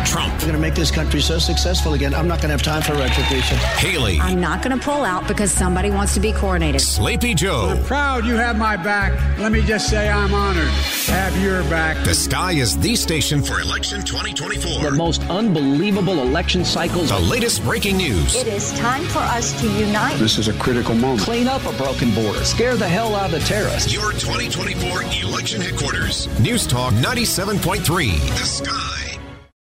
[0.05, 2.13] Trump, We're going to make this country so successful again.
[2.13, 3.57] I'm not going to have time for retribution.
[3.57, 6.79] Haley, I'm not going to pull out because somebody wants to be coronated.
[6.79, 7.75] Sleepy Joe.
[7.75, 9.11] I'm Proud you have my back.
[9.37, 10.69] Let me just say I'm honored
[11.05, 12.01] to have your back.
[12.05, 14.89] The Sky is the station for election 2024.
[14.89, 17.09] The most unbelievable election cycles.
[17.09, 18.35] The latest breaking news.
[18.35, 20.17] It is time for us to unite.
[20.19, 21.23] This is a critical moment.
[21.23, 22.45] Clean up a broken border.
[22.45, 23.93] Scare the hell out of the terrorists.
[23.93, 26.27] Your 2024 election headquarters.
[26.39, 28.04] News Talk 97.3.
[28.11, 29.17] The Sky.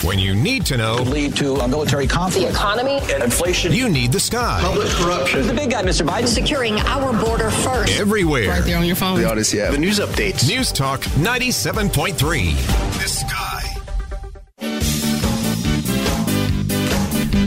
[0.02, 2.46] When you need to know, Lead to a military conflict.
[2.48, 2.98] The economy.
[3.12, 3.72] And inflation.
[3.72, 4.60] you need the Sky.
[4.62, 5.38] Public corruption.
[5.38, 6.06] Who's the big guy, Mr.
[6.06, 6.26] Biden?
[6.26, 7.98] Securing our border first.
[7.98, 8.48] Everywhere.
[8.50, 9.18] Right there on your phone.
[9.20, 9.72] The Audacy app.
[9.72, 10.46] The news updates.
[10.48, 12.12] News Talk 97.3.
[13.02, 13.23] The Sky.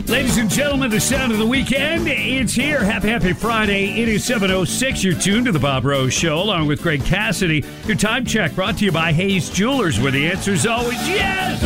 [0.08, 2.08] Ladies and gentlemen, the sound of the weekend.
[2.08, 2.82] It's here.
[2.82, 4.00] Happy, happy Friday.
[4.00, 5.04] It is 7.06.
[5.04, 7.62] You're tuned to the Bob Rose Show along with Greg Cassidy.
[7.84, 11.60] Your time check brought to you by Hayes Jewelers, where the answer is always yes.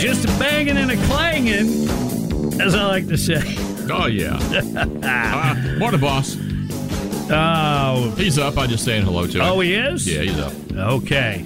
[0.00, 1.90] Just a banging and a clanging,
[2.60, 3.42] as I like to say.
[3.90, 4.38] Oh, yeah.
[5.82, 6.36] uh, boss.
[7.30, 8.58] Oh, He's up.
[8.58, 9.42] I'm just saying hello to him.
[9.42, 10.06] oh, he is?
[10.10, 10.52] Yeah, he's up.
[10.72, 11.42] Okay.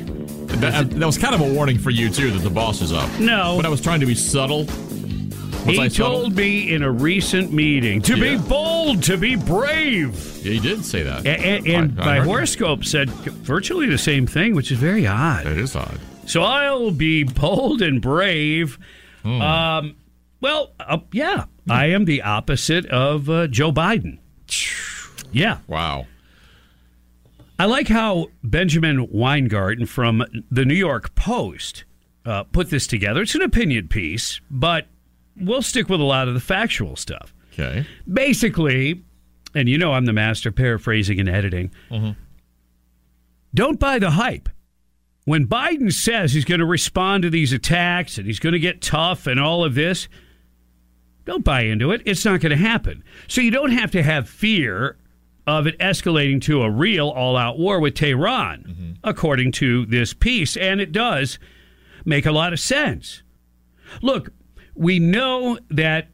[0.57, 3.11] That, that was kind of a warning for you, too, that the boss is up.
[3.21, 3.55] No.
[3.57, 4.65] But I was trying to be subtle.
[4.65, 6.21] Was he I subtle?
[6.23, 8.37] told me in a recent meeting to Yeah.
[8.37, 10.15] be bold, to be brave.
[10.45, 11.27] Yeah, he did say that.
[11.27, 11.29] A-
[11.69, 15.45] a- And, I- I my horoscope said virtually the same thing, which is very odd.
[15.45, 15.99] That is odd.
[16.27, 18.79] So I'll be bold and brave.
[19.25, 19.41] Hmm.
[19.43, 19.97] Um,
[20.41, 24.19] well, uh, yeah, I am the opposite of uh, Joe Biden.
[25.33, 25.59] Yeah.
[25.67, 26.07] Wow.
[27.59, 31.85] I like how Benjamin Weingarten from the New York Post
[32.25, 33.23] uh, put this together.
[33.23, 34.87] It's an opinion piece, but
[35.37, 37.33] we'll stick with a lot of the factual stuff.
[37.53, 37.87] Okay.
[38.13, 39.03] Basically,
[39.55, 41.71] and you know I'm the master paraphrasing and editing.
[43.55, 44.51] Don't buy the hype.
[45.25, 48.83] When Biden says he's going to respond to these attacks and he's going to get
[48.83, 50.09] tough and all of this,
[51.25, 52.03] don't buy into it.
[52.05, 53.03] It's not going to happen.
[53.29, 54.99] So you don't have to have fear
[55.47, 60.57] of it escalating to a real all out war with Tehran, according to this piece.
[60.57, 61.39] And it does
[62.05, 63.23] make a lot of sense.
[64.03, 64.31] Look,
[64.75, 66.09] we know that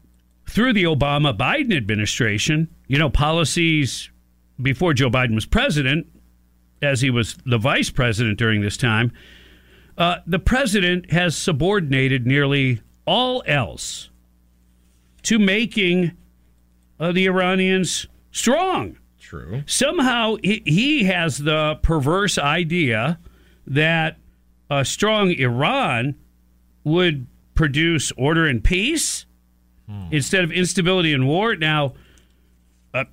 [0.47, 4.09] through the Obama Biden administration, you know, policies
[4.61, 6.07] before Joe Biden was president,
[6.81, 9.11] as he was the vice president during this time,
[9.97, 14.09] uh, the president has subordinated nearly all else
[15.23, 16.11] to making
[16.99, 18.97] uh, the Iranians strong.
[19.33, 19.63] True.
[19.65, 23.17] Somehow he, he has the perverse idea
[23.65, 24.17] that
[24.69, 26.13] a strong Iran
[26.83, 29.25] would produce order and peace
[30.11, 31.55] instead of instability and war.
[31.55, 31.93] Now,
[32.93, 33.05] uh,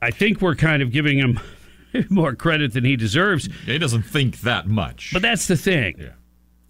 [0.00, 1.38] I think we're kind of giving him
[2.08, 3.48] more credit than he deserves.
[3.66, 5.10] He doesn't think that much.
[5.12, 5.96] But that's the thing.
[5.98, 6.08] Yeah.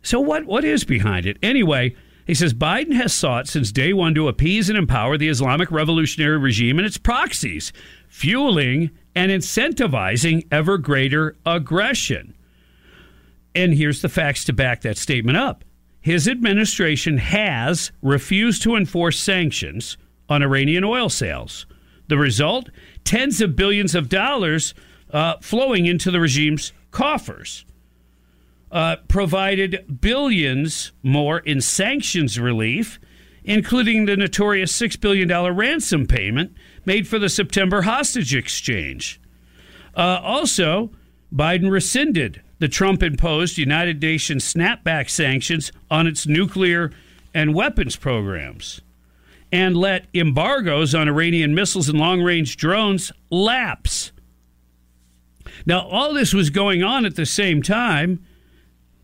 [0.03, 1.39] So what what is behind it?
[1.41, 1.95] Anyway,
[2.27, 6.39] he says Biden has sought since day one to appease and empower the Islamic revolutionary
[6.39, 7.73] regime and its proxies,
[8.13, 12.35] fueling and incentivizing ever greater aggression.
[13.55, 15.65] And here's the facts to back that statement up.
[15.99, 19.97] His administration has refused to enforce sanctions
[20.29, 21.65] on Iranian oil sales.
[22.09, 22.69] The result?
[23.03, 24.75] Tens of billions of dollars
[25.11, 27.65] uh, flowing into the regime's coffers.
[28.71, 33.01] Uh, provided billions more in sanctions relief,
[33.43, 36.55] including the notorious $6 billion ransom payment
[36.85, 39.21] made for the September hostage exchange.
[39.97, 40.91] Uh, also,
[41.35, 46.93] Biden rescinded the Trump imposed United Nations snapback sanctions on its nuclear
[47.35, 48.81] and weapons programs
[49.51, 54.13] and let embargoes on Iranian missiles and long range drones lapse.
[55.67, 58.25] Now, all this was going on at the same time.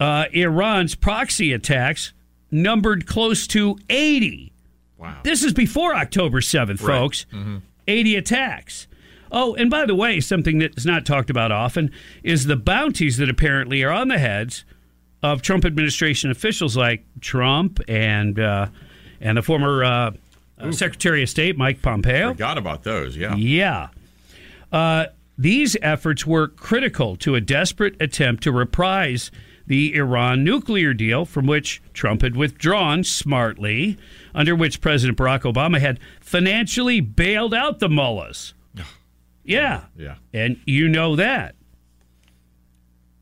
[0.01, 2.13] Uh, Iran's proxy attacks
[2.51, 4.53] numbered close to 80.
[4.97, 5.19] Wow.
[5.23, 6.97] This is before October 7th, Right.
[6.99, 7.27] folks.
[7.33, 7.63] Mhm.
[7.89, 8.87] 80 attacks.
[9.31, 11.91] Oh, and by the way, something that's not talked about often
[12.23, 14.65] is the bounties that apparently are on the heads
[15.23, 18.69] of Trump administration officials like Trump and uh,
[19.21, 20.13] and the former uh,
[20.71, 22.33] Secretary of State Mike Pompeo.
[22.33, 23.17] Forgot about those.
[23.17, 23.35] Yeah.
[23.35, 23.89] Yeah.
[24.73, 29.31] Uh, these efforts were critical to a desperate attempt to reprise
[29.69, 33.99] the Iran nuclear deal from which Trump had withdrawn smartly,
[34.35, 38.55] under which President Barack Obama had financially bailed out the mullahs.
[39.45, 39.85] Yeah.
[39.97, 40.17] Yeah.
[40.35, 41.55] And you know that.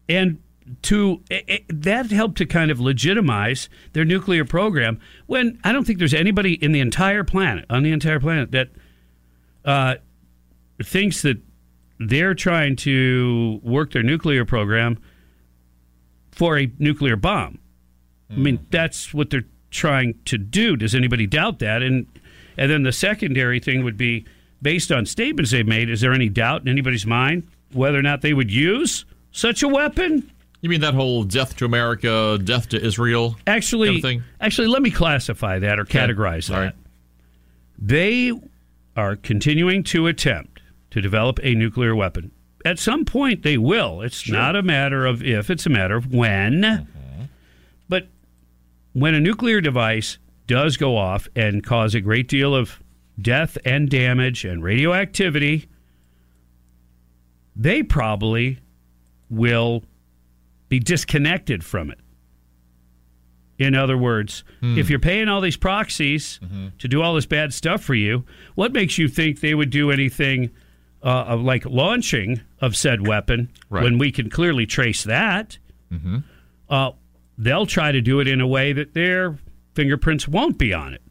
[0.08, 0.42] And
[0.82, 5.86] to eh, eh, that helped to kind of legitimize their nuclear program when I don't
[5.86, 8.70] think there's anybody in the entire planet on the entire planet that
[9.64, 9.94] uh,
[10.82, 11.38] thinks that
[12.00, 14.98] they're trying to work their nuclear program
[16.36, 17.58] for a nuclear bomb.
[18.30, 18.66] I mean, mm-hmm.
[18.70, 20.76] that's what they're trying to do.
[20.76, 21.82] Does anybody doubt that?
[21.82, 22.06] And
[22.56, 24.26] and then the secondary thing would be
[24.62, 25.90] based on statements they've made.
[25.90, 29.68] Is there any doubt in anybody's mind whether or not they would use such a
[29.68, 30.30] weapon?
[30.60, 33.36] You mean that whole death to America, death to Israel?
[33.46, 34.24] Actually, kind of thing?
[34.40, 36.64] actually, let me classify that or categorize All that.
[36.64, 36.74] right.
[37.78, 38.32] They
[38.96, 42.32] are continuing to attempt to develop a nuclear weapon.
[42.64, 44.02] At some point, they will.
[44.02, 46.62] It's not a matter of if; it's a matter of when.
[46.62, 47.24] Mm-hmm.
[47.88, 48.08] But
[48.92, 52.82] when a nuclear device does go off and cause a great deal of
[53.20, 55.68] death and damage and radioactivity,
[57.54, 58.58] they probably
[59.30, 59.82] will
[60.68, 61.98] be disconnected from it.
[63.58, 64.78] In other words, hmm.
[64.78, 66.68] if you're paying all these proxies mm-hmm.
[66.78, 69.90] to do all this bad stuff for you, what makes you think they would do
[69.90, 70.50] anything
[71.06, 73.84] uh, like launching of said weapon Right.
[73.84, 75.58] when we can clearly trace that?
[76.68, 76.90] Uh,
[77.38, 79.38] they'll try to do it in a way that their
[79.74, 81.02] fingerprints won't be on it.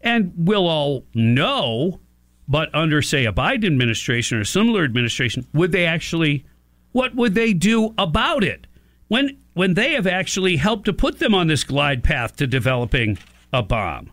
[0.00, 2.00] And we'll all know,
[2.48, 6.44] but under, say, a Biden administration or a similar administration, would they actually,
[6.92, 8.66] what would they do about it?
[9.08, 13.18] When, when they have actually helped to put them on this glide path to developing
[13.52, 14.10] a bomb.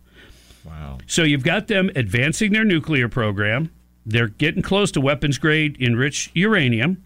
[0.64, 0.98] Wow.
[1.08, 3.72] So you've got them advancing their nuclear program.
[4.06, 7.03] They're getting close to weapons grade enriched uranium.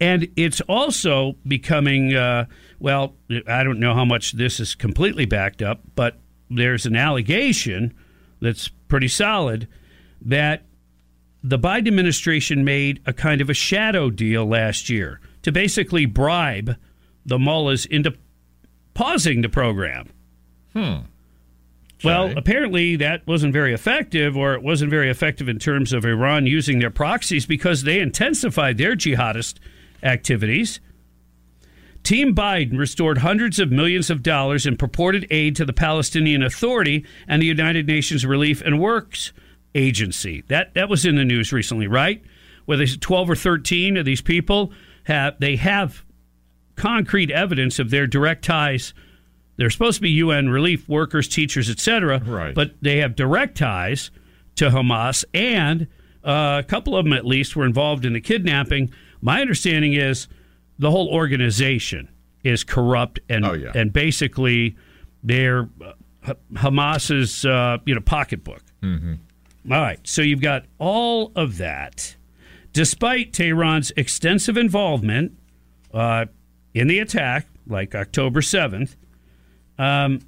[0.00, 2.46] And it's also becoming, uh,
[2.78, 3.14] well,
[3.46, 6.18] I don't know how much this is completely backed up, but
[6.50, 7.94] there's an allegation
[8.40, 9.66] that's pretty solid
[10.20, 10.64] that
[11.42, 16.76] the Biden administration made a kind of a shadow deal last year to basically bribe
[17.24, 18.14] the mullahs into
[18.94, 20.08] pausing the program.
[20.72, 20.96] Hmm.
[22.04, 26.46] Well, apparently that wasn't very effective, or it wasn't very effective in terms of Iran
[26.46, 29.58] using their proxies because they intensified their jihadist
[30.02, 30.80] activities.
[32.02, 37.04] Team Biden restored hundreds of millions of dollars in purported aid to the Palestinian Authority
[37.26, 39.32] and the United Nations Relief and Works
[39.74, 40.44] Agency.
[40.46, 42.22] That that was in the news recently, right?
[42.66, 44.72] Where there's 12 or 13 of these people
[45.04, 46.04] have they have
[46.76, 48.94] concrete evidence of their direct ties.
[49.56, 52.18] They're supposed to be UN relief workers, teachers, etc.
[52.24, 52.54] Right.
[52.54, 54.10] But they have direct ties
[54.56, 55.86] to Hamas, and
[56.24, 58.90] uh, a couple of them at least were involved in the kidnapping.
[59.20, 60.28] My understanding is
[60.78, 62.08] the whole organization
[62.44, 63.72] is corrupt and Oh, yeah.
[63.74, 64.76] and basically
[65.24, 68.62] they're uh, Hamas's uh, you know pocketbook.
[68.82, 69.72] Mm-hmm.
[69.72, 72.14] All right, so you've got all of that,
[72.72, 75.32] despite Tehran's extensive involvement
[75.92, 76.26] uh,
[76.74, 78.96] in the attack, like October seventh.
[79.78, 80.20] Um,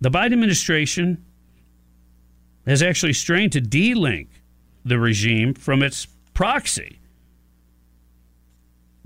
[0.00, 1.24] the Biden administration
[2.66, 4.28] has actually strained to de-link
[4.84, 6.98] the regime from its proxy.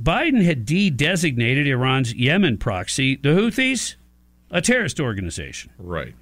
[0.03, 3.95] Biden had de-designated Iran's Yemen proxy, the Houthis,
[4.51, 5.71] a terrorist organization.
[5.79, 6.15] Right.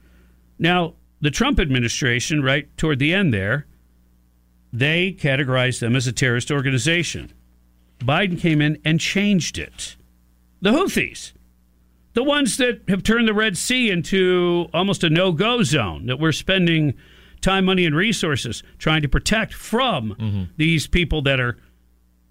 [0.59, 3.67] Now, the Trump administration, right toward the end there,
[4.73, 7.33] they categorized them as a terrorist organization.
[7.99, 9.97] Biden came in and changed it.
[10.61, 11.33] The Houthis,
[12.15, 16.19] the ones that have turned the Red Sea into almost a no go zone that
[16.19, 16.95] we're spending
[17.41, 21.57] time, money, and resources trying to protect from these people that are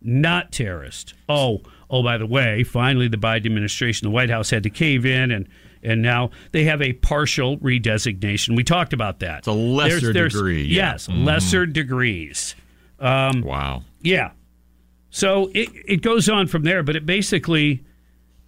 [0.01, 1.13] not terrorists.
[1.27, 5.05] Oh, oh, by the way, finally the Biden administration, the White House had to cave
[5.05, 5.47] in and
[5.81, 8.53] and now they have a partial redesignation.
[8.57, 9.39] We talked about that.
[9.39, 10.91] It's a lesser degree, yeah.
[10.91, 11.25] Yes, Mhm.
[11.25, 12.53] lesser degrees.
[12.99, 13.83] Um, wow.
[14.01, 14.31] Yeah.
[15.09, 17.85] So it, it goes on from there, but it basically,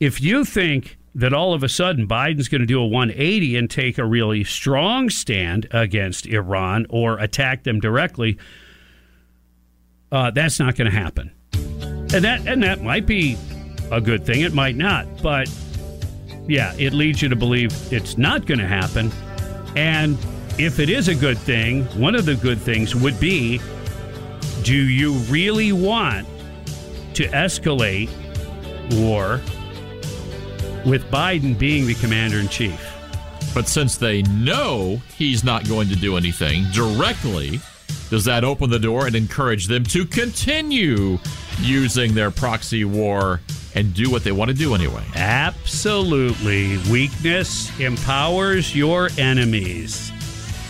[0.02, 3.70] if you think that all of a sudden Biden's going to do a 180 and
[3.70, 8.38] take a really strong stand against Iran or attack them directly,
[10.12, 11.32] uh, that's not going to happen.
[11.54, 13.38] And that and that might be
[13.92, 14.42] a good thing.
[14.42, 15.50] It might not, but
[16.48, 19.12] yeah, it leads you to believe it's not going to happen.
[19.76, 20.18] And
[20.58, 23.62] if it is a good thing, one of the good things would be
[24.64, 26.28] do you really want
[27.16, 28.10] to escalate
[29.00, 29.42] war
[30.86, 32.80] with Biden being the commander in chief?
[33.54, 37.60] But since they know he's not going to do anything directly,
[38.10, 41.18] does that open the door and encourage them to continue
[41.60, 43.42] using their proxy war
[43.76, 45.04] and do what they want to do anyway?
[45.16, 46.78] Absolutely.
[46.90, 50.12] Weakness empowers your enemies.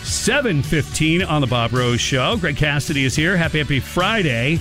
[0.02, 2.36] 715 on the Bob Rose Show.
[2.36, 3.36] Greg Cassidy is here.
[3.36, 4.60] Happy, happy Friday.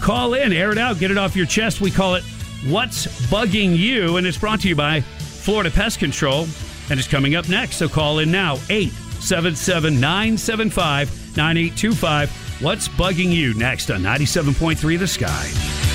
[0.00, 1.80] Call in, air it out, get it off your chest.
[1.80, 2.24] We call it
[2.66, 4.18] What's Bugging You?
[4.18, 6.46] And it's brought to you by Florida Pest Control.
[6.90, 7.76] And it's coming up next.
[7.76, 12.62] So call in now 877 975 9825.
[12.62, 15.89] What's bugging you next on 97.3 The Sky?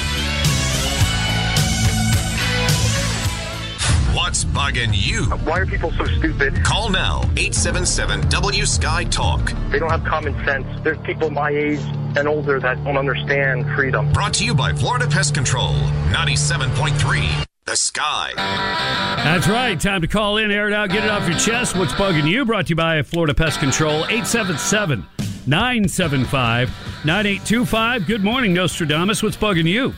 [4.25, 5.25] What's bugging you?
[5.45, 6.63] Why are people so stupid?
[6.63, 9.53] Call now 877 W Sky Talk.
[9.69, 10.65] They don't have common sense.
[10.83, 11.79] There's people my age
[12.17, 14.11] and older that don't understand freedom.
[14.13, 15.73] Brought to you by Florida Pest Control
[16.09, 18.31] 97.3 The Sky.
[18.35, 19.79] That's right.
[19.79, 21.77] Time to call in, air it out, get it off your chest.
[21.77, 22.45] What's bugging you?
[22.45, 25.05] Brought to you by Florida Pest Control 877
[25.45, 26.69] 975
[27.05, 28.07] 9825.
[28.07, 29.21] Good morning, Nostradamus.
[29.21, 29.93] What's bugging you?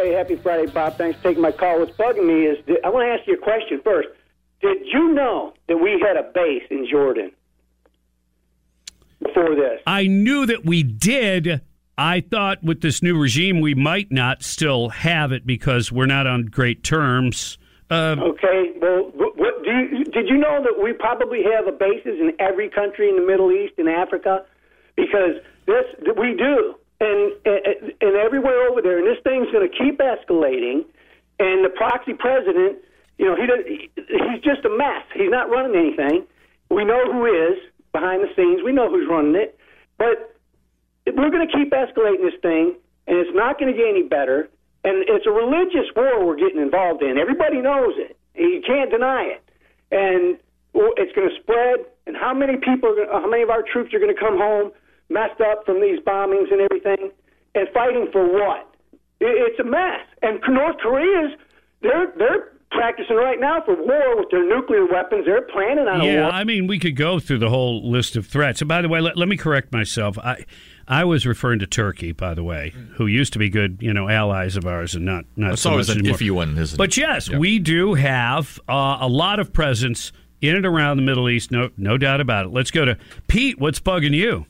[0.00, 0.96] Hey, happy Friday, Bob.
[0.96, 1.80] Thanks for taking my call.
[1.80, 4.08] What's bugging me is I want to ask you a question first.
[4.60, 7.32] Did you know that we had a base in Jordan
[9.20, 9.80] before this?
[9.88, 11.62] I knew that we did.
[11.96, 16.28] I thought with this new regime we might not still have it because we're not
[16.28, 17.58] on great terms.
[17.90, 18.70] Uh, okay.
[18.80, 22.68] Well, what, do you, did you know that we probably have a bases in every
[22.68, 24.44] country in the Middle East and Africa?
[24.94, 25.86] Because this
[26.16, 30.84] we do and, and and everywhere over there, and this thing's going to keep escalating.
[31.38, 32.78] And the proxy president,
[33.18, 33.62] you know, he does,
[33.94, 35.06] he's just a mess.
[35.14, 36.26] He's not running anything.
[36.70, 37.58] We know who is
[37.92, 38.62] behind the scenes.
[38.64, 39.56] We know who's running it,
[39.96, 40.34] but
[41.06, 42.74] we're going to keep escalating this thing,
[43.06, 44.48] and it's not going to get any better.
[44.84, 47.18] And it's a religious war we're getting involved in.
[47.18, 48.16] Everybody knows it.
[48.34, 49.42] You can't deny it.
[49.90, 50.38] And
[50.74, 51.86] it's going to spread.
[52.06, 52.94] And how many people?
[53.10, 54.70] How many of our troops are going to come home?
[55.10, 57.10] Messed up from these bombings and everything,
[57.54, 58.74] and fighting for what?
[59.20, 60.00] It's a mess.
[60.22, 61.32] And North Korea's
[61.82, 65.24] they're they're practicing right now for war with their nuclear weapons.
[65.24, 66.30] They're planning on yeah, a war.
[66.32, 68.60] I mean, we could go through the whole list of threats.
[68.60, 70.18] And by the way, let, let me correct myself.
[70.18, 70.44] I
[70.86, 74.08] I was referring to Turkey, by the way, who used to be good, you know,
[74.08, 76.18] allies of ours, and not not It's so always much an anymore.
[76.18, 76.78] iffy one, isn't it?
[76.78, 77.38] But yes, Yeah.
[77.38, 81.50] we do have uh, a lot of presence in and around the Middle East.
[81.50, 82.52] No, no doubt about it.
[82.52, 82.96] Let's go to
[83.26, 83.58] Pete.
[83.58, 84.46] What's bugging you?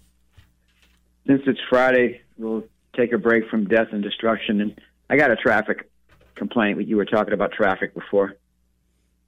[1.29, 2.65] Since it's Friday, we'll
[2.97, 4.61] take a break from death and destruction.
[4.61, 5.89] And I got a traffic
[6.35, 6.87] complaint.
[6.89, 8.35] You were talking about traffic before.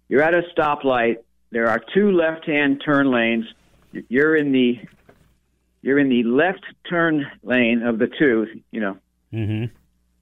[0.08, 1.18] You're at a stoplight.
[1.50, 3.44] There are two left-hand turn lanes.
[4.08, 4.78] You're in the
[5.82, 8.46] you're in the left turn lane of the two.
[8.70, 8.98] You know,
[9.32, 9.64] mm-hmm.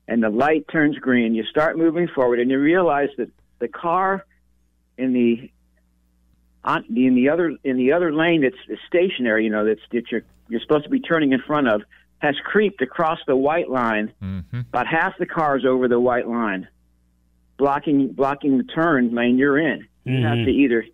[0.09, 1.35] and the light turns green.
[1.35, 4.25] You start moving forward, and you realize that the car
[4.97, 5.51] in the
[6.65, 9.45] on in the other in the other lane that's stationary.
[9.45, 11.83] You know, that's that you're you're supposed to be turning in front of
[12.21, 14.13] has creeped across the white line.
[14.23, 14.61] Mm-hmm.
[14.61, 16.67] About half the cars over the white line,
[17.59, 19.87] blocking blocking the turn lane you're in.
[20.05, 20.45] You have Mhm.
[20.47, 20.85] to either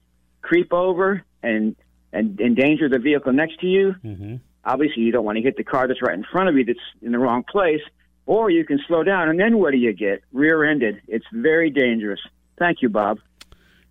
[0.43, 1.77] creep over and
[2.13, 3.95] and endanger the vehicle next to you.
[4.05, 4.37] Mm-hmm.
[4.65, 6.79] Obviously, you don't want to hit the car that's right in front of you that's
[7.03, 7.83] in the wrong place.
[8.27, 10.23] Or you can slow down, and then what do you get?
[10.33, 11.03] Rear-ended.
[11.09, 12.21] It's very dangerous.
[12.59, 13.19] Thank you, Bob.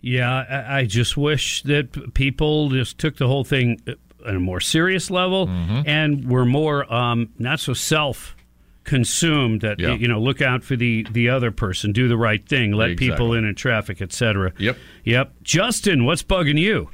[0.05, 3.79] Yeah, I, I just wish that people just took the whole thing
[4.27, 8.35] on a more serious level and were more um, not so self
[8.83, 9.93] consumed that Yeah.
[9.95, 13.09] you know look out for the the other person do the right thing let Exactly.
[13.11, 14.77] people in in traffic etc Yep.
[15.05, 16.89] yep justin what's bugging you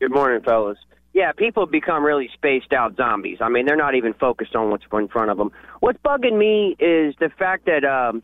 [0.00, 0.78] Good morning, fellas.
[1.12, 3.38] Yeah, people become really spaced out zombies.
[3.40, 5.50] I mean, they're not even focused on what's in front of them.
[5.80, 8.22] What's bugging me is the fact that um,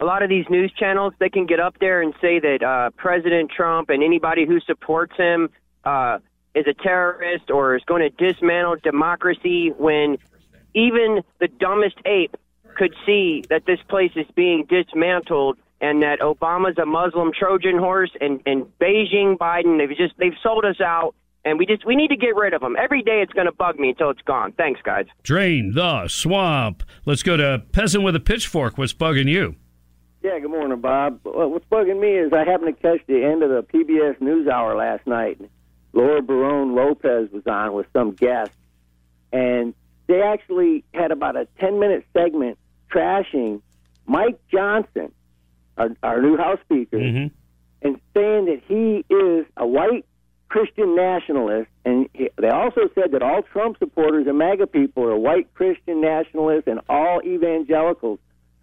[0.00, 2.90] a lot of these news channels they can get up there and say that uh,
[2.96, 5.50] President Trump and anybody who supports him
[5.84, 6.18] uh,
[6.54, 10.16] is a terrorist or is going to dismantle democracy when
[10.74, 12.36] even the dumbest ape
[12.76, 18.10] could see that this place is being dismantled and that Obama's a Muslim Trojan horse
[18.20, 21.14] and, and Beijing Biden they've just they've sold us out
[21.44, 22.74] and we just we need to get rid of them.
[22.76, 24.52] Every day it's going to bug me until it's gone.
[24.52, 25.06] Thanks guys.
[25.22, 29.56] drain the swamp let's go to peasant with a pitchfork what's bugging you
[30.24, 31.20] Yeah, good morning, Bob.
[31.22, 35.06] What's bugging me is I happened to catch the end of the PBS NewsHour last
[35.06, 35.38] night.
[35.92, 38.50] Laura Barrón-López was on with some guest,
[39.34, 39.74] and
[40.06, 42.56] they actually had about a 10 minute segment
[42.90, 43.60] trashing
[44.06, 45.12] Mike Johnson,
[45.76, 47.26] our, our new House Speaker, mm-hmm.
[47.86, 50.06] and saying that he is a white
[50.48, 55.18] Christian nationalists, and he- they also said that all Trump supporters and MAGA people are
[55.18, 58.20] white Christian nationalists, and all evangelicals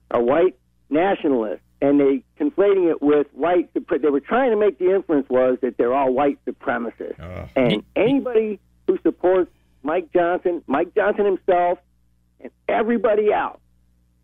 [0.09, 0.55] are white
[0.92, 1.62] nationalists.
[1.84, 3.72] And they conflating it with white.
[3.74, 7.18] They were trying to make the inference was that they're all white supremacists.
[7.56, 9.50] And anybody who supports
[9.82, 11.80] Mike Johnson, Mike Johnson himself,
[12.39, 13.60] and everybody else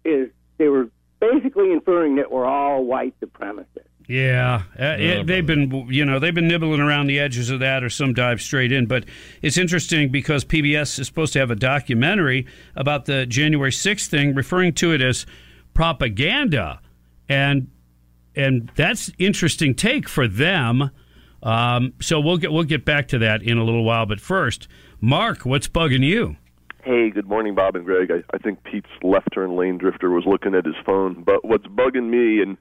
[0.05, 0.89] is they were
[1.19, 3.65] basically inferring that we're all white supremacists.
[4.07, 7.83] Yeah, uh, it, they've been you know they've been nibbling around the edges of that,
[7.83, 8.85] or some dive straight in.
[8.85, 9.03] But
[9.41, 14.33] it's interesting because PBS is supposed to have a documentary about the January sixth thing,
[14.33, 15.25] referring to it as
[15.77, 16.81] propaganda,
[17.29, 17.69] and
[18.35, 20.89] and that's interesting take for them.
[21.43, 24.07] Um, so we'll get we'll get back to that in a little while.
[24.07, 24.67] But first,
[24.99, 26.35] Mark, what's bugging you?
[26.83, 28.09] Hey, good morning, Bob and Greg.
[28.09, 31.21] I, I think Pete's left turn lane drifter was looking at his phone.
[31.23, 32.57] But what's bugging me, and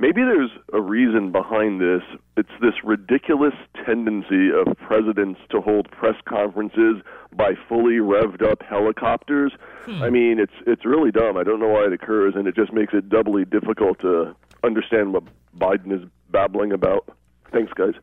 [0.00, 2.02] maybe there's a reason behind this,
[2.36, 3.54] it's this ridiculous
[3.86, 6.96] tendency of presidents to hold press conferences
[7.36, 9.52] by fully revved up helicopters.
[9.86, 11.36] I mean, it's it's really dumb.
[11.36, 14.34] I don't know why it occurs, and it just makes it doubly difficult to
[14.64, 15.24] understand what
[15.58, 17.08] Biden is babbling about.
[17.52, 17.94] Thanks, guys.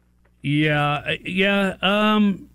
[0.42, 1.76] Yeah, uh, yeah.
[1.82, 2.50] Um,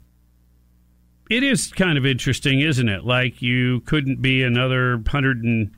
[1.30, 3.04] it is kind of interesting, isn't it?
[3.04, 5.70] Like you couldn't be another hundred and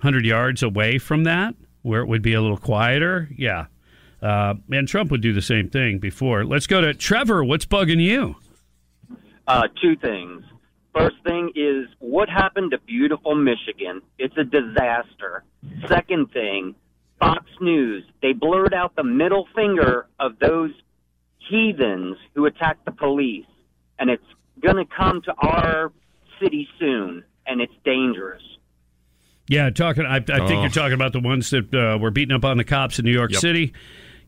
[0.00, 3.28] hundred yards away from that, where it would be a little quieter.
[3.36, 3.66] Yeah,
[4.22, 6.44] uh, and Trump would do the same thing before.
[6.44, 7.44] Let's go to Trevor.
[7.44, 8.36] What's bugging you?
[9.46, 10.44] Uh, two things.
[10.94, 14.02] First thing is what happened to beautiful Michigan?
[14.18, 15.44] It's a disaster.
[15.86, 16.74] Second thing,
[17.18, 18.04] Fox News.
[18.22, 20.72] They blurred out the middle finger of those
[21.48, 23.46] heathens who attacked the police,
[23.98, 24.24] and it's
[24.60, 25.92] going to come to our
[26.40, 28.42] city soon, and it's dangerous.
[29.50, 30.06] Yeah, talking.
[30.06, 30.60] I, I think Oh.
[30.60, 33.10] you're talking about the ones that uh, were beating up on the cops in New
[33.12, 33.40] York Yep.
[33.40, 33.72] City.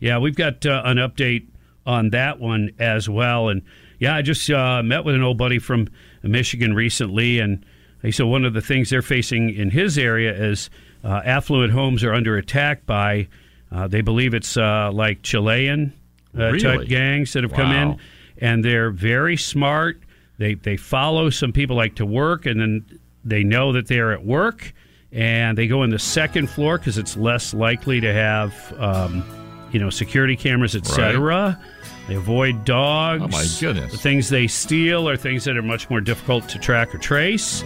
[0.01, 1.47] Yeah, we've got uh, an update
[1.87, 3.49] on that one as well.
[3.49, 3.63] And
[4.01, 5.87] yeah, I just uh, met with an old buddy from
[6.25, 7.65] Michigan recently, and
[8.03, 10.71] he said one of the things they're facing in his area is
[11.05, 13.29] uh, affluent homes are under attack by.
[13.71, 15.93] Uh, they believe it's uh, like Chilean
[16.35, 16.59] Really?
[16.61, 17.97] type gangs that have come in,
[18.39, 20.01] and they're very smart.
[20.39, 24.25] They they follow some people like to work, and then they know that they're at
[24.27, 24.73] work,
[25.13, 29.25] and they go in the second floor because it's less likely to have, um,
[29.73, 31.59] you know, security cameras, etc.
[32.09, 33.23] They avoid dogs.
[33.23, 33.93] Oh, my goodness.
[33.93, 37.63] The things they steal are things that are much more difficult to track or trace.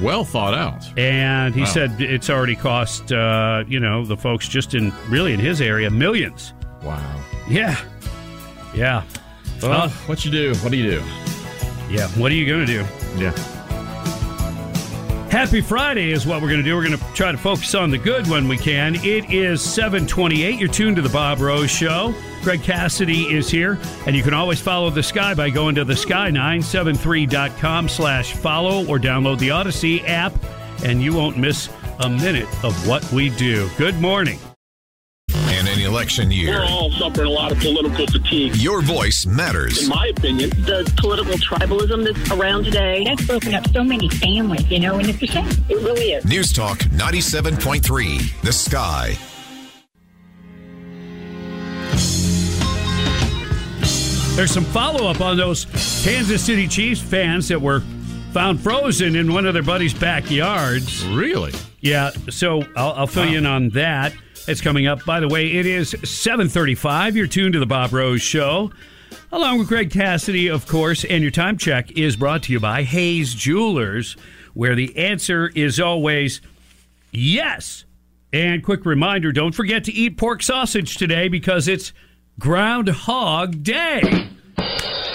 [0.00, 0.84] Well thought out.
[0.98, 1.66] And he Wow.
[1.66, 5.90] said it's already cost, uh, you know, the folks just in really in his area
[5.90, 6.52] millions.
[6.82, 7.00] Wow.
[7.48, 7.76] Yeah.
[8.74, 9.02] Yeah.
[9.62, 10.54] Well, Uh, what you do?
[10.56, 11.02] What do you do?
[11.90, 12.06] Yeah.
[12.10, 12.84] What are you going to do?
[13.16, 13.32] Yeah.
[15.30, 16.74] Happy Friday is what we're going to do.
[16.74, 18.94] We're going to try to focus on the good when we can.
[18.94, 20.58] It is 728.
[20.58, 22.14] You're tuned to the Bob Rose Show.
[22.42, 25.92] Greg Cassidy is here, and you can always follow the sky by going to the
[25.92, 30.32] sky973.com slash follow or download the Audacy app,
[30.82, 31.68] and you won't miss
[32.00, 33.68] a minute of what we do.
[33.76, 34.38] Good morning.
[35.88, 38.54] In an election year, We're all suffering a lot of political fatigue.
[38.56, 39.84] your voice matters.
[39.84, 43.04] In my opinion, the political tribalism that's around today.
[43.04, 45.48] That's broken up so many families, you know, and it's a shame.
[45.70, 46.26] It really is.
[46.26, 49.16] News Talk 97.3, The Sky.
[54.36, 55.64] There's some follow up on those
[56.04, 57.80] Kansas City Chiefs fans that were
[58.32, 61.04] found frozen in one of their buddies' backyards.
[61.06, 61.52] Really?
[61.80, 62.10] Yeah.
[62.30, 64.12] So I'll, I'll fill you in on that.
[64.46, 65.04] It's coming up.
[65.04, 67.16] By the way, it is 7:35.
[67.16, 68.70] You're tuned to the Bob Rose Show,
[69.32, 71.04] along with Greg Cassidy, of course.
[71.04, 74.16] And your time check is brought to you by Hayes Jewelers,
[74.54, 76.40] where the answer is always
[77.12, 77.84] yes.
[78.32, 81.92] And quick reminder: don't forget to eat pork sausage today because it's
[82.38, 84.28] Groundhog Day.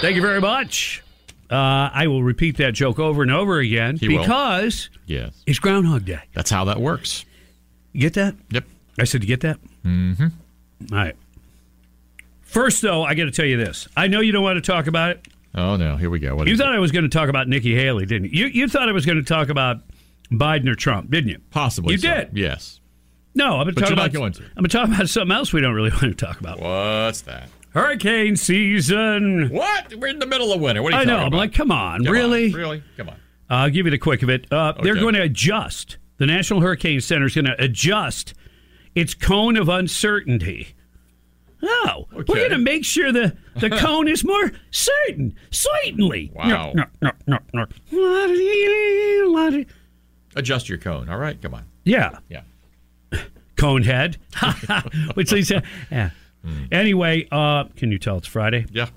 [0.00, 1.02] Thank you very much.
[1.50, 4.18] Uh, I will repeat that joke over and over again He will.
[4.20, 5.42] because Yes.
[5.46, 6.20] it's Groundhog Day.
[6.34, 7.24] That's how that works.
[7.92, 8.34] You get that?
[8.50, 8.64] Yep.
[8.98, 9.58] I said, you get that?
[9.84, 10.26] Mm-hmm.
[10.92, 11.16] All right.
[12.42, 13.88] First, though, I got to tell you this.
[13.96, 15.28] I know you don't want to talk about it.
[15.56, 16.34] Oh no, here we go.
[16.34, 18.46] What you thought I was going to talk about Nikki Haley, didn't you?
[18.46, 19.78] You, you thought I was going to talk about
[20.30, 21.40] Biden or Trump, didn't you?
[21.50, 21.92] Possibly.
[21.92, 22.08] You so.
[22.12, 22.30] did.
[22.32, 22.80] Yes.
[23.36, 24.12] No, I'm going to talk about.
[24.12, 24.42] going to.
[24.42, 26.60] I'm going to talk about something else we don't really want to talk about.
[26.60, 27.48] What's that?
[27.70, 29.48] Hurricane season.
[29.50, 29.94] What?
[29.96, 30.82] We're in the middle of winter.
[30.82, 31.18] What are you I know.
[31.18, 31.36] I'm about?
[31.38, 32.52] like, come on, Come really?
[32.52, 32.82] on, really?
[32.96, 33.16] Come on.
[33.50, 34.46] I'll give you the quick of it.
[34.52, 35.98] Uh, They're going to adjust.
[36.18, 38.34] The National Hurricane Center is going to adjust
[38.94, 40.74] its cone of uncertainty.
[41.62, 45.34] Oh, we're going to make sure the, the cone is more certain.
[45.50, 46.30] Certainly.
[46.34, 46.72] Wow.
[46.74, 49.64] No, no, no, no, no.
[50.36, 51.08] Adjust your cone.
[51.08, 51.40] All right.
[51.40, 51.64] Come on.
[51.84, 52.18] Yeah.
[52.28, 52.42] Yeah.
[53.56, 54.18] Cone head.
[55.14, 55.62] Which they say.
[55.90, 56.10] Yeah.
[56.70, 58.66] Anyway, uh, can you tell it's Friday?
[58.70, 58.90] Yeah.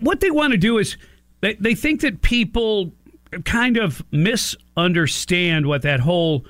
[0.00, 0.96] What they want to do is
[1.40, 2.92] they, they think that people
[3.44, 6.44] kind of misunderstand what that whole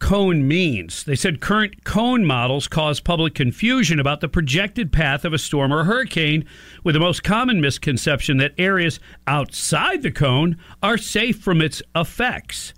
[0.00, 1.04] cone means.
[1.04, 5.72] They said current cone models cause public confusion about the projected path of a storm
[5.72, 6.44] or hurricane,
[6.82, 8.98] with the most common misconception that areas
[9.28, 12.74] outside the cone are safe from its effects.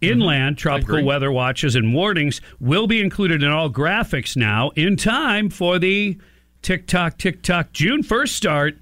[0.00, 0.62] Inland mm-hmm.
[0.62, 5.78] tropical weather watches and warnings will be included in all graphics now in time for
[5.78, 6.18] the
[6.62, 8.78] tick tock, tick tock June 1st start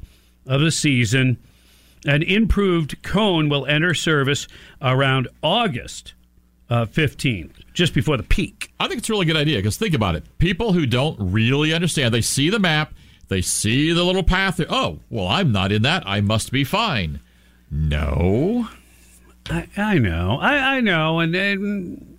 [0.47, 1.37] of the season.
[2.07, 4.47] An improved cone will enter service
[4.81, 6.15] around August
[6.71, 8.73] uh, 15th, just before the peak.
[8.79, 10.25] I think it's a really good idea because think about it.
[10.39, 12.93] People who don't really understand, they see the map,
[13.29, 14.61] they see the little path.
[14.69, 16.03] Oh, well, I'm not in that.
[16.07, 17.21] I must be fine.
[17.71, 18.69] No.
[19.51, 20.39] I, I know.
[20.41, 21.21] I, I know.
[21.21, 22.19] And, and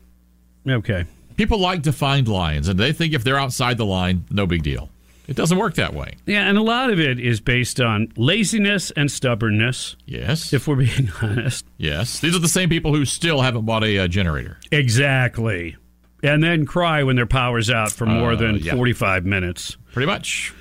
[0.67, 1.05] okay.
[1.37, 4.89] People like defined lines, and they think if they're outside the line, no big deal.
[5.30, 6.15] It doesn't work that way.
[6.25, 9.95] Yeah, and a lot of it is based on laziness and stubbornness.
[10.07, 10.51] Yes.
[10.53, 11.65] If we're being honest.
[11.77, 12.19] Yes.
[12.19, 14.57] These are the same people who still haven't bought a uh, generator.
[14.71, 15.77] Exactly.
[16.23, 18.73] And then cry when their power's out for more Uh, than yeah.
[18.75, 19.77] 45 minutes.
[19.93, 20.51] Pretty much.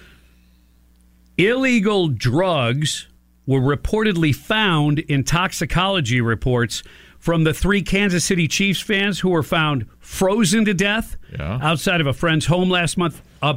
[1.37, 3.09] Illegal drugs
[3.47, 6.83] were reportedly found in toxicology reports
[7.19, 11.59] from the three Kansas City Chiefs fans who were found frozen to death Yeah.
[11.62, 13.23] outside of a friend's home last month.
[13.43, 13.55] Uh,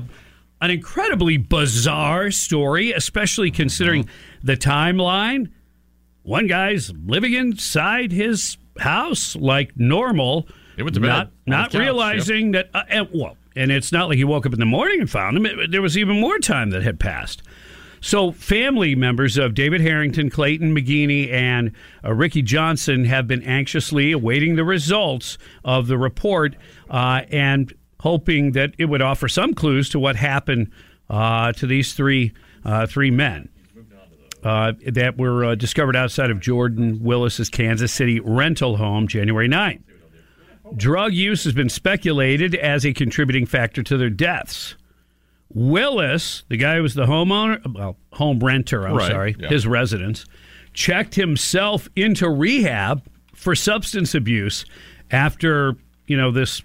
[0.61, 4.07] an incredibly bizarre story, especially considering
[4.43, 5.49] the timeline.
[6.23, 11.79] One guy's living inside his house like normal, He went to not the not couch,
[11.81, 12.69] realizing that.
[12.73, 15.35] Uh, and, well, and it's not like he woke up in the morning and found
[15.35, 15.45] him.
[15.45, 17.41] It- there was even more time that had passed.
[18.03, 21.71] So, family members of David Harrington, Clayton McGeeney, and
[22.03, 26.55] uh, Ricky Johnson have been anxiously awaiting the results of the report
[26.89, 27.71] uh, and
[28.01, 30.69] hoping that it would offer some clues to what happened
[31.09, 32.33] uh, to these three
[32.63, 33.49] uh, three men
[34.43, 39.81] uh, that were uh, discovered outside of Jordan Willis's Kansas City rental home January 9th.
[40.75, 44.75] Drug use has been speculated as a contributing factor to their deaths.
[45.53, 49.49] Willis, the guy who was the homeowner, well, home renter, I'm Right, sorry, yeah.
[49.49, 50.25] his residence,
[50.73, 53.03] checked himself into rehab
[53.35, 54.65] for substance abuse
[55.11, 55.75] after,
[56.07, 56.61] you know, this,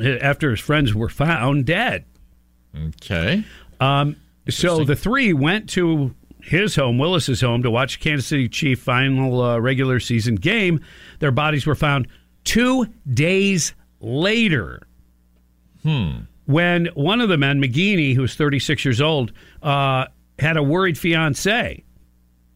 [0.00, 2.04] after his friends were found dead.
[2.76, 3.44] Okay.
[3.80, 4.16] Um,
[4.48, 9.42] so the three went to his home, Willis's home, to watch Kansas City Chief final
[9.42, 10.80] uh, regular season game.
[11.18, 12.08] Their bodies were found
[12.44, 14.86] two days later.
[15.82, 16.20] Hmm.
[16.46, 19.32] When one of the men, McGeeney, who was 36 years old,
[19.62, 20.06] uh,
[20.38, 21.82] had a worried fiance.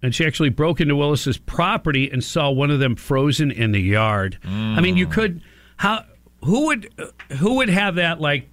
[0.03, 3.81] And she actually broke into Willis's property and saw one of them frozen in the
[3.81, 4.39] yard.
[4.45, 5.43] I mean, you could
[5.77, 6.05] how
[6.45, 8.49] who would who would have that like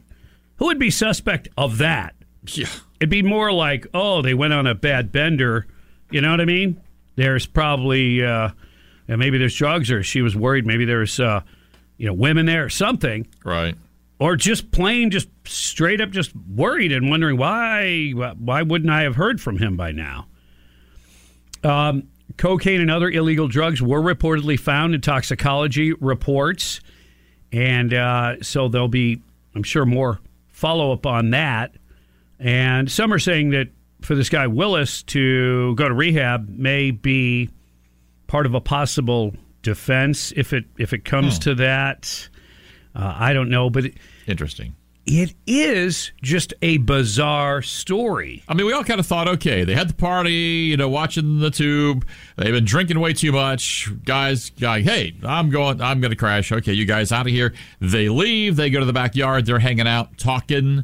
[0.57, 2.15] who would be suspect of that?
[2.47, 2.67] Yeah.
[2.99, 5.67] It'd be more like, oh, they went on a bad bender.
[6.11, 6.81] You know what I mean?
[7.15, 8.49] There's probably uh
[9.07, 11.41] and maybe there's drugs or she was worried maybe there's uh
[11.97, 13.27] you know women there or something.
[13.43, 13.75] Right.
[14.19, 19.15] Or just plain just straight up just worried and wondering why why wouldn't I have
[19.15, 20.27] heard from him by now?
[21.63, 26.81] Um, cocaine and other illegal drugs were reportedly found in toxicology reports.
[27.51, 29.21] And uh, so there'll be,
[29.55, 30.19] I'm sure, more
[30.49, 31.75] follow up on that.
[32.39, 33.69] And some are saying that
[34.01, 37.49] for this guy Willis to go to rehab may be
[38.27, 42.29] part of a possible defense if it if it comes to that.
[42.95, 44.75] Uh, I don't know, but it, Interesting.
[45.07, 48.43] It is just a bizarre story.
[48.47, 51.39] I mean, we all kind of thought, okay, they had the party, you know, watching
[51.39, 52.05] the tube.
[52.35, 53.89] They've been drinking way too much.
[54.03, 56.51] Guys, guy, hey, I'm going, I'm going to crash.
[56.51, 57.53] Okay, you guys out of here.
[57.79, 58.57] They leave.
[58.57, 59.45] They go to the backyard.
[59.45, 60.83] They're hanging out, talking.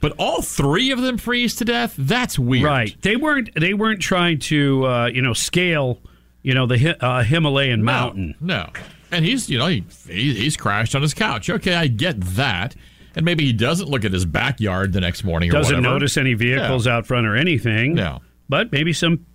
[0.00, 1.94] But all three of them freeze to death.
[1.98, 2.64] That's weird.
[2.64, 2.96] Right.
[3.02, 3.50] They weren't.
[3.54, 5.98] They weren't trying to, uh, you know, scale,
[6.42, 8.36] you know, the uh, Himalayan mountain.
[8.40, 8.70] No.
[9.12, 11.50] And he's, you know, he, he he's crashed on his couch.
[11.50, 12.74] Okay, I get that.
[13.16, 16.34] And maybe he doesn't look at his backyard the next morning or Doesn't notice any
[16.34, 17.94] vehicles out front or anything.
[17.94, 18.20] No.
[18.48, 19.26] But maybe some.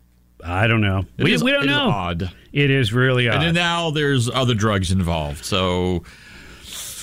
[0.44, 1.04] I don't know.
[1.18, 1.90] It we, is- we don't it is know.
[1.90, 2.32] odd.
[2.54, 3.36] It is really odd.
[3.36, 5.44] And then now there's other drugs involved.
[5.44, 6.04] So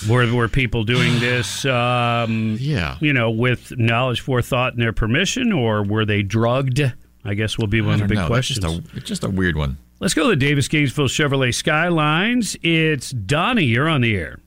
[0.09, 1.65] were were people doing this?
[1.73, 2.97] Um, yeah.
[3.01, 6.81] You know, with knowledge, forethought, and their permission, or were they drugged?
[7.25, 8.27] I guess will be one of the big know.
[8.27, 8.59] Questions.
[8.59, 9.77] just a, it's just a weird one.
[9.99, 12.55] Let's go to the Davis Gainesville Chevrolet Skylines.
[12.61, 13.63] It's Donnie.
[13.63, 14.39] You're on the air.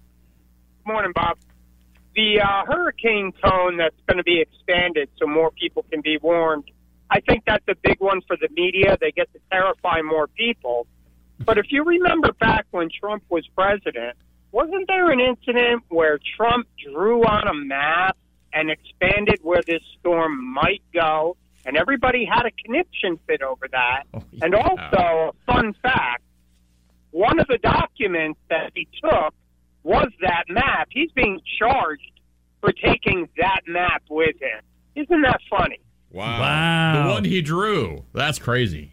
[0.85, 1.37] Good Morning, Bob.
[2.17, 6.65] The uh, hurricane cone that's going to be expanded so more people can be warned.
[7.11, 8.97] I think that's a big one for the media.
[9.01, 10.87] They get to terrify more people.
[11.45, 14.17] But if you remember back when Trump was president,
[14.51, 18.17] wasn't there an incident where Trump drew on a map
[18.53, 21.37] and expanded where this storm might go?
[21.67, 24.05] and everybody had a conniption fit over that.
[24.15, 26.23] Oh, And also, a fun fact:
[27.11, 29.35] one of the documents that he took
[29.87, 30.89] was that map.
[30.91, 32.11] He's being charged
[32.61, 34.61] for taking that map with him.
[34.97, 35.79] Isn't that funny?
[36.11, 36.41] Wow.
[36.41, 37.07] Wow.
[37.07, 38.05] The one he drew.
[38.13, 38.93] That's crazy.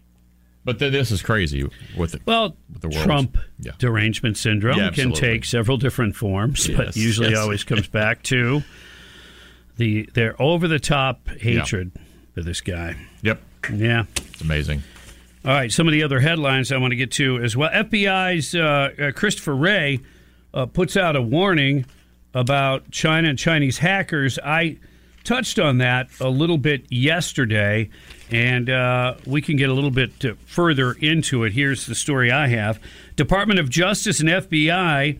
[0.65, 1.67] But then this is crazy
[1.97, 2.21] with it.
[2.25, 3.03] Well, with the world.
[3.03, 3.71] Trump Yeah.
[3.79, 7.39] derangement syndrome Yeah, can take several different forms, but usually yes.
[7.39, 8.61] always comes back to
[9.77, 11.91] the their over the top hatred
[12.33, 12.95] for this guy.
[13.23, 13.41] Yep.
[13.73, 14.03] Yeah.
[14.15, 14.83] It's amazing.
[15.43, 17.69] All right, some of the other headlines I want to get to as well.
[17.71, 19.99] FBI's uh, uh, Christopher Wray
[20.53, 21.85] uh, puts out a warning
[22.33, 24.39] about China and Chinese hackers.
[24.43, 24.77] I
[25.23, 27.89] touched on that a little bit yesterday,
[28.31, 31.53] and uh, we can get a little bit uh, further into it.
[31.53, 32.79] Here's the story I have
[33.15, 35.19] Department of Justice and FBI.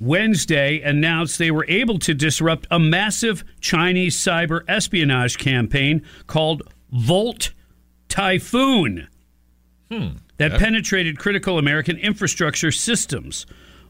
[0.00, 7.52] Wednesday announced they were able to disrupt a massive Chinese cyber espionage campaign called Volt
[8.08, 9.06] Typhoon
[10.38, 13.46] that penetrated critical American infrastructure systems.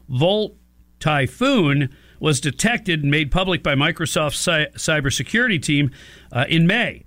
[0.09, 0.55] Volt
[0.99, 1.89] Typhoon
[2.19, 5.91] was detected and made public by Microsoft's cy- cybersecurity team
[6.31, 7.03] uh, in May.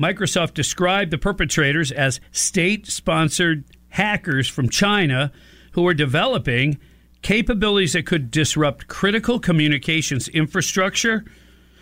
[0.00, 5.32] Microsoft described the perpetrators as state sponsored hackers from China
[5.72, 6.78] who were developing
[7.22, 11.24] capabilities that could disrupt critical communications infrastructure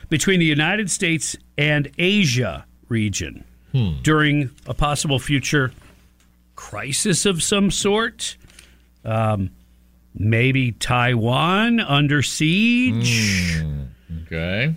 [0.09, 3.45] between the United States and Asia region
[4.03, 5.73] during a possible future
[6.57, 8.37] crisis of some sort.
[9.05, 9.51] Um,
[10.19, 13.63] maybe Taiwan under siege.
[14.27, 14.75] Okay.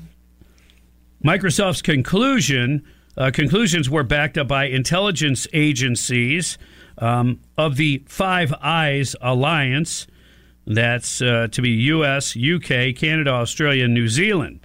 [1.23, 2.83] Microsoft's conclusion
[3.17, 6.57] uh, conclusions were backed up by intelligence agencies
[6.97, 10.07] um, of the Five Eyes Alliance.
[10.65, 14.61] That's uh, to be U.S., U.K., Canada, Australia, and New Zealand.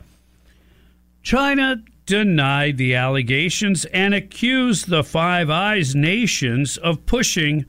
[1.22, 7.64] China denied the allegations and accused the Five Eyes nations of pushing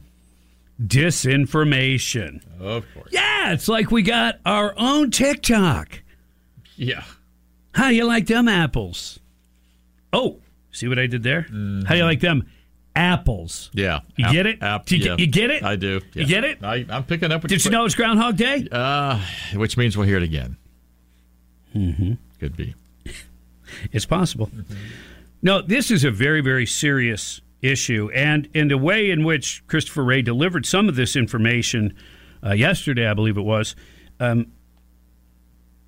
[0.81, 2.41] disinformation.
[2.59, 3.09] Of course.
[3.11, 6.01] Yeah, it's like we got our own TikTok.
[6.75, 7.03] Yeah.
[7.73, 9.19] How you like them apples?
[10.13, 10.37] Oh,
[10.71, 11.41] see what I did there?
[11.41, 12.47] How do you like them
[12.95, 13.69] apples?
[13.73, 13.99] Yeah.
[14.15, 14.61] You App- get it?
[14.63, 15.09] app- Do you, yeah.
[15.15, 15.63] get, you get it?
[15.63, 16.01] I do.
[16.13, 16.63] You get it?
[16.63, 17.43] I, I'm picking up.
[17.43, 18.67] Did you know it's Groundhog Day?
[18.71, 19.19] Uh,
[19.55, 20.57] which means we'll hear it again.
[21.75, 22.13] Mm-hmm.
[22.39, 22.73] Could be.
[23.91, 24.49] It's possible.
[25.41, 30.03] No, this is a very, very serious issue, and in the way in which Christopher
[30.03, 31.95] Wray delivered some of this information
[32.45, 33.75] uh, yesterday, I believe it was,
[34.19, 34.51] um,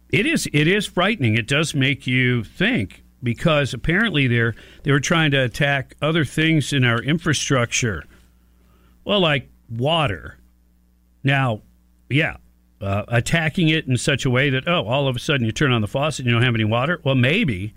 [0.09, 1.36] it is it is frightening.
[1.36, 6.74] It does make you think because apparently they're they were trying to attack other things
[6.74, 8.03] in our infrastructure,
[9.05, 10.38] well, like water.
[11.24, 11.61] Now,
[12.09, 12.38] yeah,
[12.82, 15.72] uh, attacking it in such a way that oh, all of a sudden you turn
[15.72, 16.99] on the faucet and you don't have any water.
[17.03, 17.74] Well, maybe,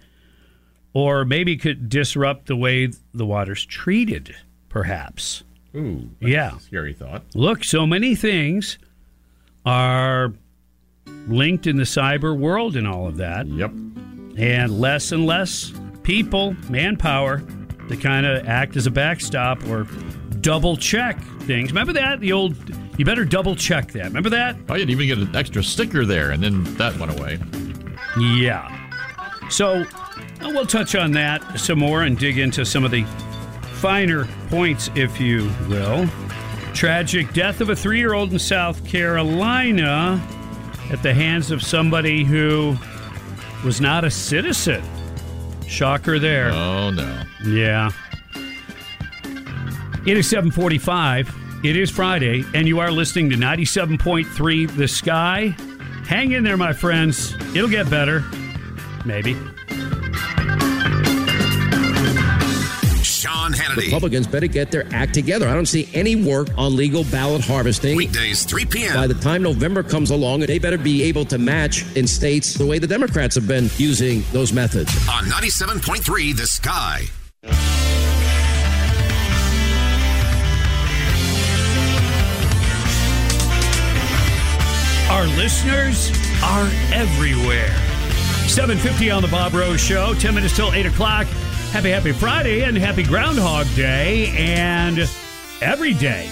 [0.94, 4.34] or maybe could disrupt the way the water's treated,
[4.68, 5.44] perhaps.
[5.74, 6.10] Ooh.
[6.20, 6.58] Yeah.
[6.58, 7.24] Scary thought.
[7.34, 8.78] Look, so many things
[9.64, 10.34] are
[11.28, 13.46] linked in the cyber world and all of that.
[13.46, 13.70] Yep.
[14.36, 15.72] And less and less
[16.02, 17.42] people, manpower,
[17.88, 19.84] to kind of act as a backstop or
[20.40, 21.70] double check things.
[21.70, 22.20] Remember that?
[22.20, 22.56] The old,
[22.98, 24.04] you better double check that.
[24.04, 24.56] Remember that?
[24.68, 27.38] Oh, you'd even get an extra sticker there, and then that went away.
[28.18, 28.68] Yeah.
[29.48, 29.84] So
[30.50, 33.04] we'll touch on that some more and dig into some of the
[33.80, 36.08] finer points, if you will.
[36.74, 40.20] Tragic death of a three year old in South Carolina
[40.90, 42.76] at the hands of somebody who
[43.64, 44.82] was not a citizen.
[45.66, 46.50] Shocker there.
[46.50, 47.22] Oh, no.
[47.44, 47.90] Yeah.
[50.06, 51.34] It is 745.
[51.64, 55.54] It is Friday, and you are listening to 97.3 The Sky.
[56.06, 57.34] Hang in there, my friends.
[57.54, 58.24] It'll get better.
[59.04, 59.36] Maybe.
[63.22, 63.84] Sean Hannity.
[63.84, 65.48] Republicans better get their act together.
[65.48, 67.96] I don't see any work on legal ballot harvesting.
[67.96, 68.94] Weekdays, 3 p.m.
[68.94, 72.66] By the time November comes along, they better be able to match in states the
[72.66, 74.92] way the Democrats have been using those methods.
[75.08, 77.04] On 97.3 The Sky.
[85.12, 86.10] Our listeners
[86.42, 87.70] are everywhere.
[88.48, 91.28] 750 on the Bob Rose Show, 10 minutes till 8 o'clock.
[91.72, 94.26] Happy, happy Friday and happy Groundhog Day.
[94.36, 95.08] And
[95.62, 96.30] every day,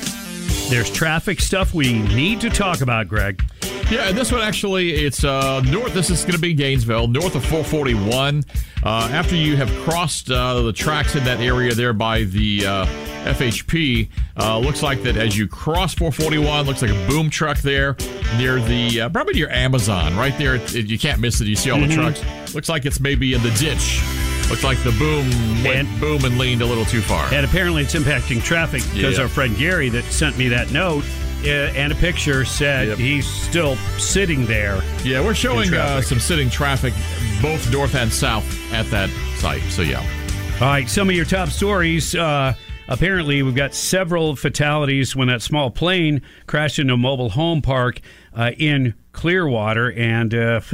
[0.68, 3.42] there's traffic stuff we need to talk about, Greg.
[3.90, 5.94] Yeah, and this one actually, it's uh, north.
[5.94, 8.44] This is going to be Gainesville, north of 441.
[8.84, 12.86] Uh, after you have crossed uh, the tracks in that area there by the uh,
[13.24, 17.96] FHP, uh, looks like that as you cross 441, looks like a boom truck there
[18.36, 20.56] near the uh, probably near Amazon, right there.
[20.56, 21.46] It, you can't miss it.
[21.48, 21.88] You see all Mhm.
[21.88, 22.54] the trucks.
[22.54, 24.02] Looks like it's maybe in the ditch
[24.50, 25.30] Looks like the boom
[25.62, 27.32] went And- boom and leaned a little too far.
[27.32, 29.22] And apparently it's impacting traffic because Yeah.
[29.22, 31.04] our friend Gary that sent me that note
[31.44, 34.82] uh, and a picture said he's still sitting there.
[35.04, 36.92] Yeah, we're showing uh, some sitting traffic
[37.40, 38.44] both north and south
[38.74, 39.62] at that site.
[39.70, 40.00] So yeah.
[40.60, 42.14] All right, some of your top stories.
[42.14, 42.52] Uh,
[42.88, 48.00] apparently, we've got several fatalities when that small plane crashed into a mobile home park
[48.36, 50.60] uh, in Clearwater, and uh,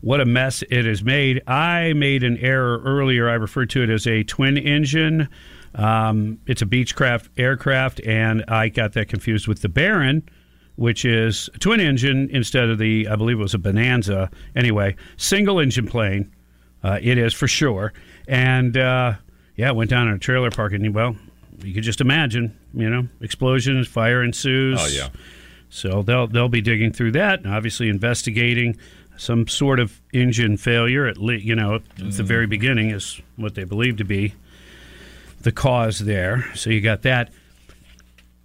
[0.00, 1.42] what a mess it has made.
[1.46, 3.28] I made an error earlier.
[3.28, 5.28] I referred to it as a twin engine.
[5.74, 10.28] Um, it's a Beechcraft aircraft, and I got that confused with the Baron,
[10.76, 14.30] which is a twin engine instead of the, I believe it was a Bonanza.
[14.56, 16.34] Anyway, single engine plane.
[16.82, 17.92] Uh, it is for sure.
[18.26, 19.14] And uh,
[19.56, 21.14] yeah, it went down in a trailer park, and well,
[21.62, 24.78] you could just imagine, you know, explosions, fire ensues.
[24.80, 25.08] Oh, yeah.
[25.68, 28.76] So they'll they'll be digging through that, and obviously investigating
[29.20, 31.06] some sort of engine failure.
[31.06, 32.50] At le- you know, at the very mm.
[32.50, 34.34] beginning is what they believe to be
[35.42, 36.50] the cause there.
[36.54, 37.30] So you got that.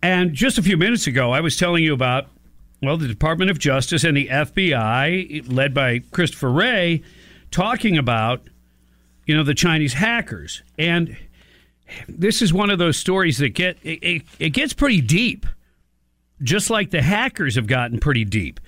[0.02, 2.28] And just a few minutes ago, I was telling you about
[2.82, 7.02] well, the Department of Justice and the FBI, led by Christopher Wray,
[7.52, 8.42] talking about
[9.26, 10.62] you know the Chinese hackers.
[10.78, 11.18] And
[12.08, 15.46] this is one of those stories that get it, it, it gets pretty deep,
[16.44, 18.60] just like the hackers have gotten pretty deep.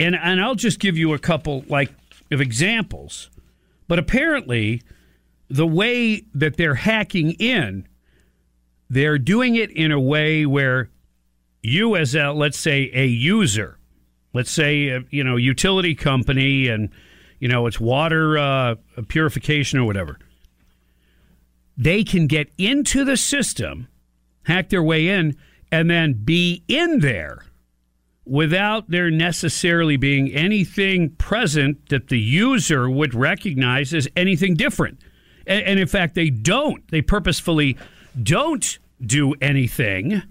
[0.00, 1.92] And and I'll just give you a couple like
[2.32, 3.30] of examples.
[3.86, 4.82] But apparently,
[5.48, 7.86] the way that they're hacking in,
[8.88, 10.88] they're doing it in a way where
[11.62, 13.78] you, as a let's say a user,
[14.32, 16.88] let's say a, you know utility company, and
[17.38, 18.76] you know it's water uh,
[19.08, 20.18] purification or whatever,
[21.76, 23.86] they can get into the system,
[24.44, 25.36] hack their way in,
[25.70, 27.44] and then be in there
[28.24, 35.00] without there necessarily being anything present that the user would recognize as anything different.
[35.46, 36.86] And, and in fact, they don't.
[36.88, 37.76] They purposefully
[38.22, 40.22] don't do anything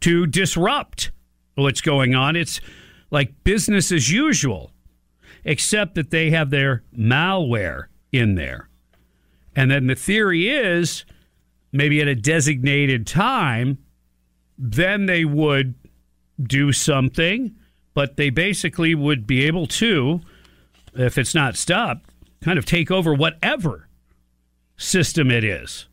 [0.00, 1.10] to disrupt
[1.54, 2.36] what's going on.
[2.36, 2.60] It's
[3.10, 4.70] like business as usual,
[5.44, 8.68] except that they have their malware in there.
[9.56, 11.04] And then the theory is
[11.72, 13.78] maybe at a designated time,
[14.58, 15.74] then they would
[16.42, 17.54] do something,
[17.94, 20.20] but they basically would be able to,
[20.94, 22.10] if it's not stopped,
[22.42, 23.88] kind of take over whatever
[24.76, 25.86] system it is.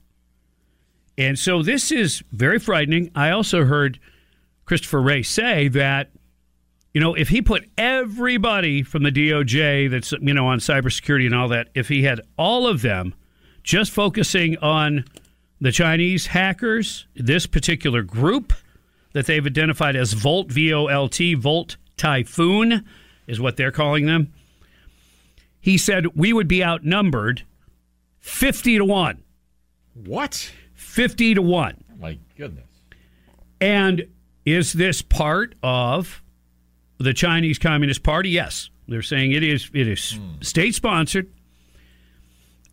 [1.18, 3.12] And so this is very frightening.
[3.16, 4.00] I also heard
[4.66, 6.10] Christopher Wray say that,
[6.94, 11.36] you know, if he put everybody from the DOJ that's, you know, on cybersecurity and
[11.36, 13.14] all that, if he had all of them
[13.64, 15.06] just focusing on
[15.60, 18.54] the Chinese hackers, this particular group
[19.14, 22.86] that they've identified as Volt, V O L T, Volt Typhoon
[23.28, 24.34] is what they're calling them.
[25.60, 27.44] He said we would be outnumbered
[28.20, 29.24] 50 to 1.
[30.06, 30.52] What?
[30.74, 31.84] 50 to 1.
[32.00, 32.66] My goodness.
[33.60, 34.08] And
[34.46, 36.24] is this part of
[36.98, 38.30] the Chinese Communist Party?
[38.30, 38.70] Yes.
[38.88, 40.42] They're saying it is it is hmm.
[40.42, 41.32] state sponsored.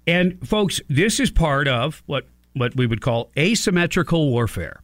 [0.06, 4.80] And folks, this is part of what what we would call asymmetrical warfare.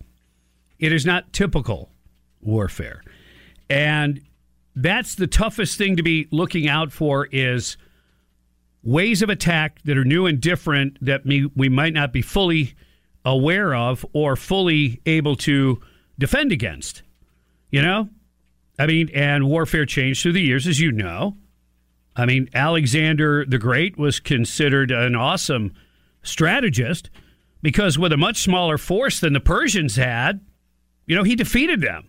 [0.85, 1.91] It is not typical
[2.43, 3.03] warfare.
[3.71, 4.21] And
[4.77, 7.79] that's the toughest thing to be looking out for is
[8.83, 12.75] ways of attack that are new and different that we, we might not be fully
[13.25, 15.81] aware of or fully able to
[16.19, 17.03] defend against.
[17.71, 18.11] You know?
[18.79, 21.39] I mean, and warfare changed through the years, as you know.
[22.15, 25.73] I mean, Alexander the Great was considered an awesome
[26.23, 27.09] strategist
[27.63, 30.41] because with a much smaller force than the Persians had,
[31.07, 32.09] you know, he defeated them.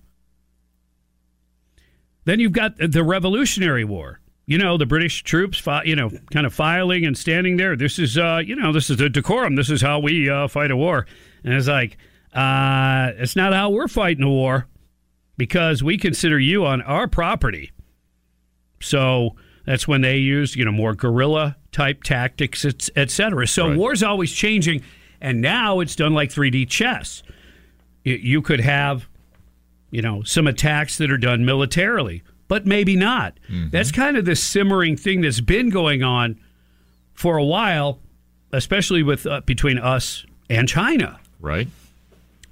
[2.25, 4.19] Then you've got the Revolutionary War.
[4.47, 7.75] You know, the British troops, fi- you know, kind of filing and standing there.
[7.75, 9.55] This is, uh, you know, this is the decorum.
[9.55, 11.07] This is how we uh, fight a war.
[11.43, 11.97] And it's like,
[12.33, 14.67] uh, it's not how we're fighting a war
[15.37, 17.71] because we consider you on our property.
[18.81, 19.35] So
[19.65, 23.47] that's when they use, you know, more guerrilla type tactics, et, et cetera.
[23.47, 24.83] So war's always changing.
[25.21, 27.23] And now it's done like 3D chess.
[28.05, 29.07] You, could have,
[29.89, 33.37] you know, some attacks that are done militarily, but maybe not.
[33.71, 36.39] That's kind of the simmering thing that's been going on
[37.13, 37.99] for a while,
[38.51, 41.19] especially with uh, between us and China.
[41.39, 41.67] Right.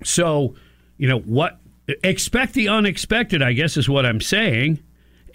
[0.03, 0.55] So,
[0.97, 4.79] you know, what expect the unexpected, I guess, is what I'm saying.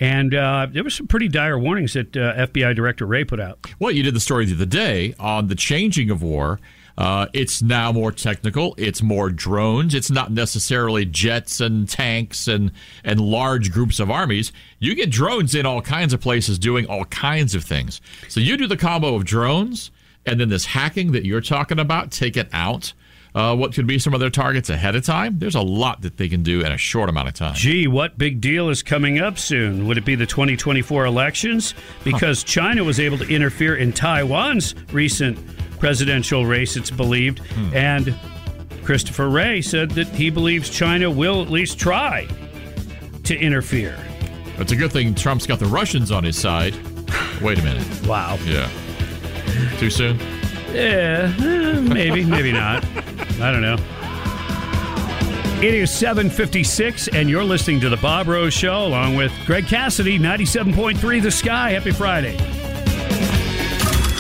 [0.01, 3.59] And uh, there were some pretty dire warnings that uh, FBI Director Wray put out.
[3.79, 6.61] Well, you did the story the other day on the changing of war.
[6.99, 8.74] Uh, it's now more technical.
[8.76, 9.94] It's more drones.
[9.94, 12.72] It's not necessarily jets and tanks and
[13.05, 14.51] and large groups of armies.
[14.80, 18.01] You get drones in all kinds of places doing all kinds of things.
[18.28, 19.92] So you do the combo of drones
[20.26, 22.92] and then this hacking that you're talking about, take it out.
[23.35, 25.39] Uh, what could be some of their targets ahead of time?
[25.39, 27.55] There's a lot that they can do in a short amount of time.
[27.55, 29.87] Gee, what big deal is coming up soon?
[29.87, 31.74] Would it be the 2024 elections?
[32.05, 35.39] Because China was able to interfere in Taiwan's recent
[35.79, 37.41] presidential race, it's believed.
[37.41, 37.76] Hmm.
[37.76, 38.18] And
[38.85, 42.26] Christopher Wray said that he believes China will at least try
[43.24, 43.97] to interfere.
[44.59, 46.74] It's a good thing Trump's got the Russians on his side.
[47.41, 48.07] Wait a minute.
[48.07, 48.39] Wow.
[48.45, 48.68] Yeah.
[49.79, 50.18] Too soon?
[50.72, 52.85] Yeah, eh, maybe, maybe not.
[53.41, 53.76] I don't know.
[55.61, 60.18] It is 756, and you're listening to The Bob Rose Show along with Greg Cassidy,
[60.18, 61.70] 97.3 The Sky.
[61.70, 62.58] Happy Friday.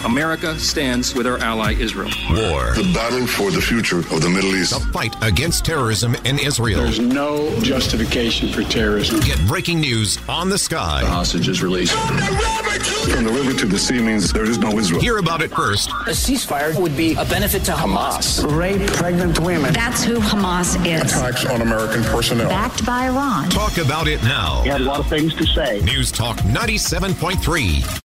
[0.08, 2.08] America stands with our ally Israel.
[2.30, 2.72] War.
[2.74, 4.72] The battle for the future of the Middle East.
[4.72, 6.82] The fight against terrorism in Israel.
[6.82, 9.20] There's no justification for terrorism.
[9.20, 11.02] Get breaking news on the sky.
[11.02, 11.92] The hostage is released.
[11.92, 15.02] From the river to the sea means there is no Israel.
[15.02, 15.90] Hear about it first.
[15.90, 18.42] A ceasefire would be a benefit to Hamas.
[18.56, 19.74] Rape pregnant women.
[19.74, 21.02] That's who Hamas is.
[21.12, 22.48] Attacks on American personnel.
[22.48, 23.50] Backed by Iran.
[23.50, 24.62] Talk about it now.
[24.62, 25.82] He had a lot of things to say.
[25.82, 28.00] News Talk 97.3.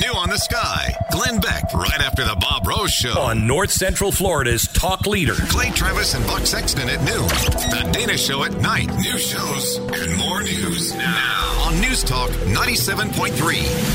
[0.00, 0.71] New on the sky.
[1.12, 3.20] Glenn Beck, right after the Bob Rose Show.
[3.20, 5.34] On North Central Florida's talk leader.
[5.34, 7.28] Clay Travis and Buck Sexton at noon.
[7.28, 8.88] The Dana Show at night.
[8.96, 13.36] New shows and more news now on News Talk 97.3.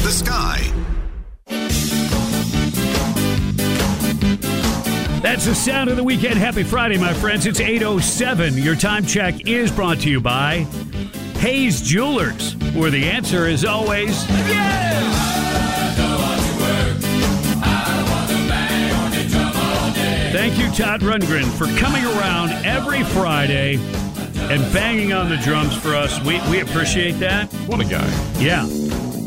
[0.03, 0.74] The Sky.
[5.22, 6.36] That's the sound of the weekend.
[6.38, 7.47] Happy Friday, my friends.
[7.47, 8.63] It's 8.07.
[8.63, 10.68] Your time check is brought to you by
[11.39, 15.37] Hayes Jewelers, where the answer is always yes.
[20.32, 25.96] Thank you, Todd Rundgren, for coming around every Friday and banging on the drums for
[25.96, 26.20] us.
[26.24, 27.52] We, we appreciate that.
[27.66, 28.08] What a guy.
[28.40, 28.64] Yeah.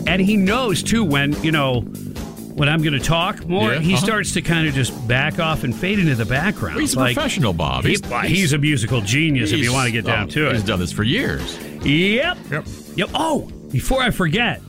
[0.07, 3.95] And he knows, too, when, you know, when I'm going to talk more, Yeah, he
[3.95, 4.05] uh-huh.
[4.05, 6.81] starts to kind of just back off and fade into the background.
[6.81, 7.85] He's a Like, professional, Bob.
[7.85, 10.53] he- He's, he's, a musical genius if you want to get down oh, to it.
[10.55, 11.59] He's done this for years.
[11.85, 12.39] Yep.
[12.51, 12.67] Yep.
[12.97, 13.11] Yep.
[13.15, 14.61] Oh, before I forget,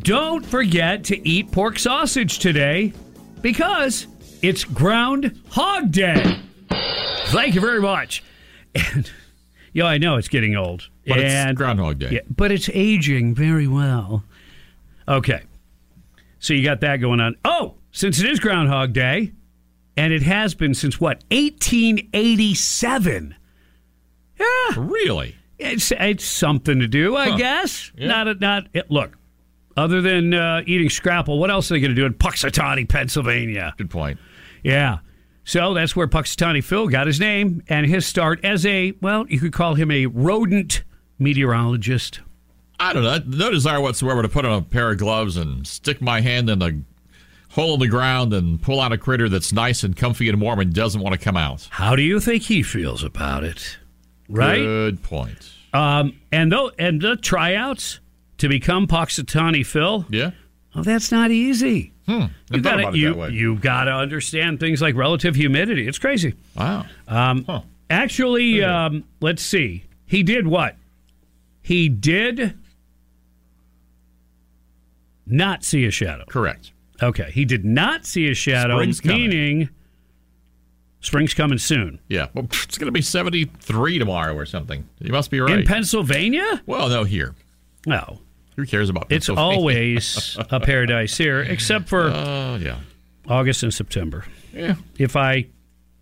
[0.00, 2.92] don't forget to eat pork sausage today
[3.42, 4.06] because
[4.48, 6.38] it's Groundhog Day.
[7.28, 8.22] Thank you very much.
[8.74, 9.10] And
[9.72, 10.88] yeah, I know it's getting old.
[11.06, 12.10] But it's Groundhog Day.
[12.12, 14.22] Yeah, but it's aging very well.
[15.08, 15.42] Okay.
[16.38, 17.36] So you got that going on.
[17.44, 19.32] Oh, since it is Groundhog Day,
[19.96, 23.34] and it has been since what, 1887.
[24.38, 24.44] Yeah.
[24.76, 25.36] Really?
[25.58, 27.36] It's it's something to do, I Huh.
[27.36, 27.92] guess.
[27.96, 28.08] Yeah.
[28.08, 29.16] Not a, not it, look.
[29.76, 33.74] Other than uh, eating scrapple, what else are they going to do in Punxsutawney, Pennsylvania?
[33.76, 34.18] Good point.
[34.64, 34.98] Yeah.
[35.44, 39.38] So that's where Punxsutawney Phil got his name and his start as a well, you
[39.38, 40.82] could call him a rodent
[41.18, 42.20] meteorologist.
[42.80, 43.18] I don't know.
[43.26, 46.58] No desire whatsoever to put on a pair of gloves and stick my hand in
[46.58, 46.82] the
[47.50, 50.58] hole in the ground and pull out a critter that's nice and comfy and warm
[50.58, 51.68] and doesn't want to come out.
[51.70, 53.78] How do you think he feels about it?
[54.28, 54.58] Right?
[54.58, 55.50] Good point.
[55.72, 58.00] Um, and though and the tryouts
[58.38, 60.32] to become Punxsutawney Phil, Yeah.
[60.74, 61.92] well, that's not easy.
[62.06, 62.24] Hmm.
[62.50, 65.88] You got to you you got to understand things like relative humidity.
[65.88, 66.34] It's crazy.
[66.56, 66.86] Wow.
[67.08, 67.62] Um, Huh.
[67.90, 69.84] Actually, um, let's see.
[70.06, 70.76] He did what?
[71.62, 72.54] He did
[75.26, 76.24] not see a shadow.
[76.28, 76.72] Correct.
[77.02, 79.20] Okay, he did not see a shadow, Spring's coming.
[79.30, 79.68] meaning
[81.00, 82.00] spring's coming soon.
[82.08, 82.28] Yeah.
[82.34, 84.88] Well, it's going to be 73 tomorrow or something.
[85.00, 85.60] You must be right.
[85.60, 86.62] In Pennsylvania?
[86.66, 87.34] well, no, here.
[87.86, 88.20] No.
[88.56, 92.78] Who cares about It's always a paradise here, except for Oh, yeah.
[93.28, 94.24] August and September.
[94.52, 94.76] Yeah.
[94.98, 95.46] If I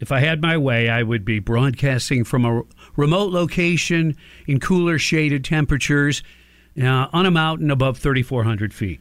[0.00, 2.62] if I had my way, I would be broadcasting from a
[2.96, 4.16] remote location
[4.48, 6.22] in cooler shaded temperatures
[6.82, 9.00] uh, on a mountain above 3,400 feet.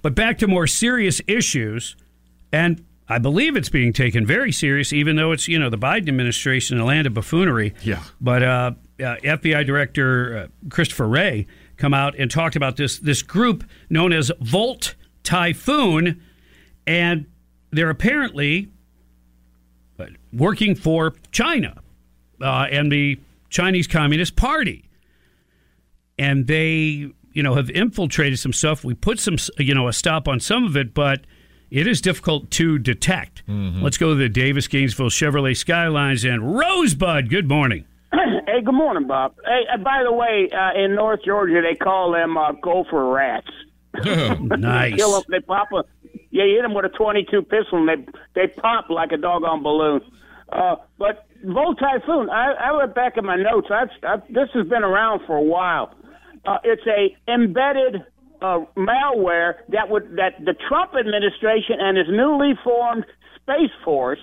[0.00, 1.96] But back to more serious issues,
[2.52, 6.08] and I believe it's being taken very serious, even though it's you know the Biden
[6.08, 7.74] administration, a land of buffoonery.
[7.82, 8.02] Yeah.
[8.20, 8.70] But uh,
[9.00, 11.46] uh, FBI Director uh, Christopher Wray
[11.82, 14.94] come out and talked about this this group known as Volt
[15.24, 16.22] Typhoon,
[16.86, 17.26] and
[17.72, 18.68] they're apparently
[19.98, 21.82] uh, working for China
[22.40, 24.88] uh, and the Chinese Communist Party,
[26.16, 28.84] and they you know have infiltrated some stuff.
[28.84, 31.22] We put some you know a stop on some of it, but
[31.68, 33.42] it is difficult to detect.
[33.82, 37.28] Let's go to the Davis Gainesville Chevrolet Skylines and Rosebud.
[37.28, 37.86] Good morning.
[38.46, 39.34] hey, good morning, Bob.
[39.44, 43.46] Hey, uh, by the way, uh, in North Georgia, they call them uh, gopher rats.
[44.04, 44.94] nice.
[44.96, 45.84] Kill 'em, They pop a.
[46.30, 49.62] Yeah, you hit them with a 22 pistol, and they they pop like a doggone
[49.62, 50.00] balloon.
[50.50, 53.68] Uh, but Volt Typhoon, I, I went back in my notes.
[53.70, 55.94] I've, I've, this has been around for a while.
[56.44, 58.02] Uh, it's a embedded
[58.40, 63.04] uh, malware that would that the Trump administration and his newly formed
[63.40, 64.20] space force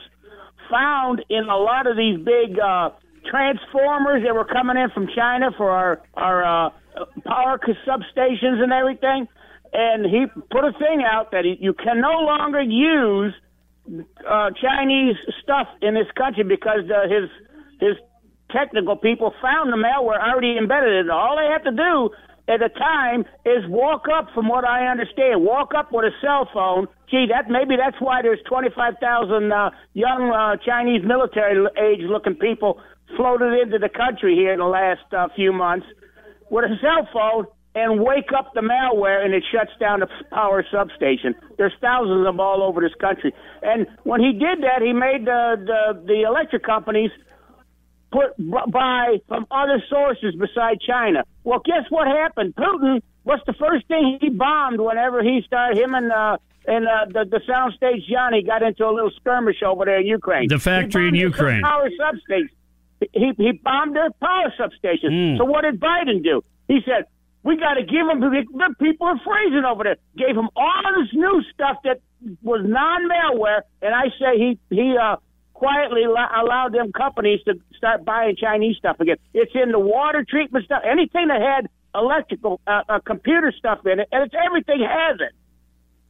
[0.69, 2.89] found in a lot of these big uh,
[3.29, 6.69] transformers that were coming in from China for our our uh,
[7.25, 9.27] power substations and everything.
[9.71, 13.33] And he put a thing out that he, you can no longer use
[14.27, 17.29] uh, Chinese stuff in this country because uh, his
[17.79, 17.95] his
[18.51, 21.11] technical people found the malware already embedded in it.
[21.11, 22.09] All they have to do
[22.49, 26.49] at the time is walk up, from what I understand, walk up with a cell
[26.51, 26.87] phone.
[27.09, 32.81] Gee, that maybe that's why there's 25,000 uh, young uh, Chinese military age looking people
[33.15, 35.85] floated into the country here in the last uh, few months
[36.49, 37.45] with a cell phone
[37.75, 41.35] and wake up the malware and it shuts down the power substation.
[41.57, 43.33] There's thousands of them all over this country.
[43.61, 47.11] And when he did that, he made the the, the electric companies
[48.11, 48.35] put
[48.71, 51.23] buy from other sources beside China.
[51.43, 52.55] Well, guess what happened?
[52.55, 53.01] Putin.
[53.23, 55.77] What's the first thing he bombed whenever he started?
[55.77, 59.85] Him and uh, and uh, the the soundstage Johnny got into a little skirmish over
[59.85, 60.47] there in Ukraine.
[60.47, 61.61] The factory in Ukraine.
[61.61, 62.49] Power substation.
[63.13, 65.09] He he bombed their power substation.
[65.11, 65.37] Mm.
[65.37, 66.43] So what did Biden do?
[66.67, 67.05] He said,
[67.43, 68.19] "We got to give them.
[68.19, 69.97] The people are freezing over there.
[70.17, 72.01] Gave him all this new stuff that
[72.41, 75.15] was non malware, and I say he he uh,
[75.53, 79.17] quietly allowed them companies to start buying Chinese stuff again.
[79.33, 83.99] It's in the water treatment stuff, anything that had electrical, uh, uh, computer stuff in
[83.99, 85.33] it, and it's everything has it.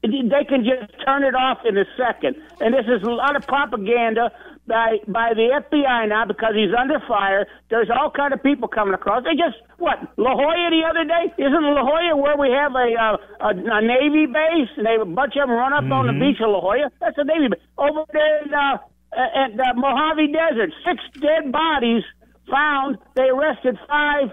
[0.01, 2.37] They can just turn it off in a second.
[2.61, 4.31] And this is a lot of propaganda
[4.69, 7.49] by by the FBI now because he's under fire.
[7.69, 9.25] There's all kind of people coming across.
[9.25, 12.89] They just what La Jolla the other day isn't La Jolla where we have a
[12.93, 15.93] uh, a, a Navy base and they a bunch of them run up mm-hmm.
[15.93, 16.37] on the Mm-hmm.
[16.37, 16.93] beach of La Jolla.
[17.01, 18.77] That's a Navy base over there in uh,
[19.17, 20.69] at the Mojave Desert.
[20.85, 22.03] Six dead bodies
[22.49, 22.97] found.
[23.15, 24.29] They arrested five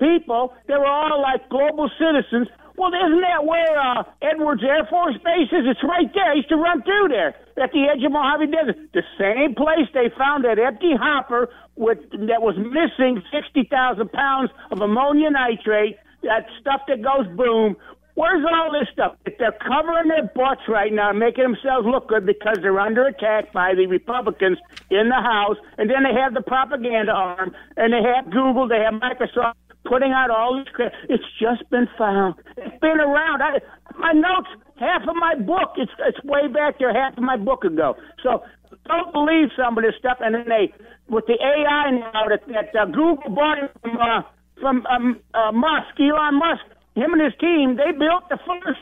[0.00, 0.54] people.
[0.68, 2.48] They were all like global citizens.
[2.76, 5.64] Well, isn't that where uh, Edwards Air Force Base is?
[5.64, 6.32] It's right there.
[6.32, 8.76] I used to run through there at the edge of Mojave Desert.
[8.92, 14.50] The same place they found that empty hopper with that was missing sixty thousand pounds
[14.70, 15.96] of ammonia nitrate.
[16.22, 17.76] That stuff that goes boom.
[18.14, 19.16] Where's all this stuff?
[19.24, 23.74] They're covering their butts right now, making themselves look good because they're under attack by
[23.74, 24.56] the Republicans
[24.90, 28.80] in the House, and then they have the propaganda arm, and they have Google, they
[28.80, 30.92] have Microsoft putting out all this crap.
[31.08, 32.34] It's just been found.
[32.56, 33.42] It's been around.
[33.42, 33.58] I,
[33.98, 34.48] my notes,
[34.78, 37.96] half of my book, it's it's way back there, half of my book ago.
[38.22, 38.42] So
[38.86, 40.18] don't believe some of this stuff.
[40.20, 40.72] And then they,
[41.08, 44.22] with the AI now that, that uh, Google bought it from uh,
[44.60, 46.64] from um, uh, Musk, Elon Musk,
[46.94, 48.80] him and his team, they built the first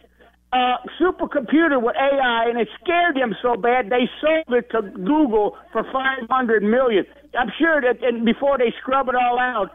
[0.52, 5.56] uh, supercomputer with AI, and it scared them so bad they sold it to Google
[5.72, 7.04] for five hundred million.
[7.36, 9.70] I'm sure that, and before they scrub it all out,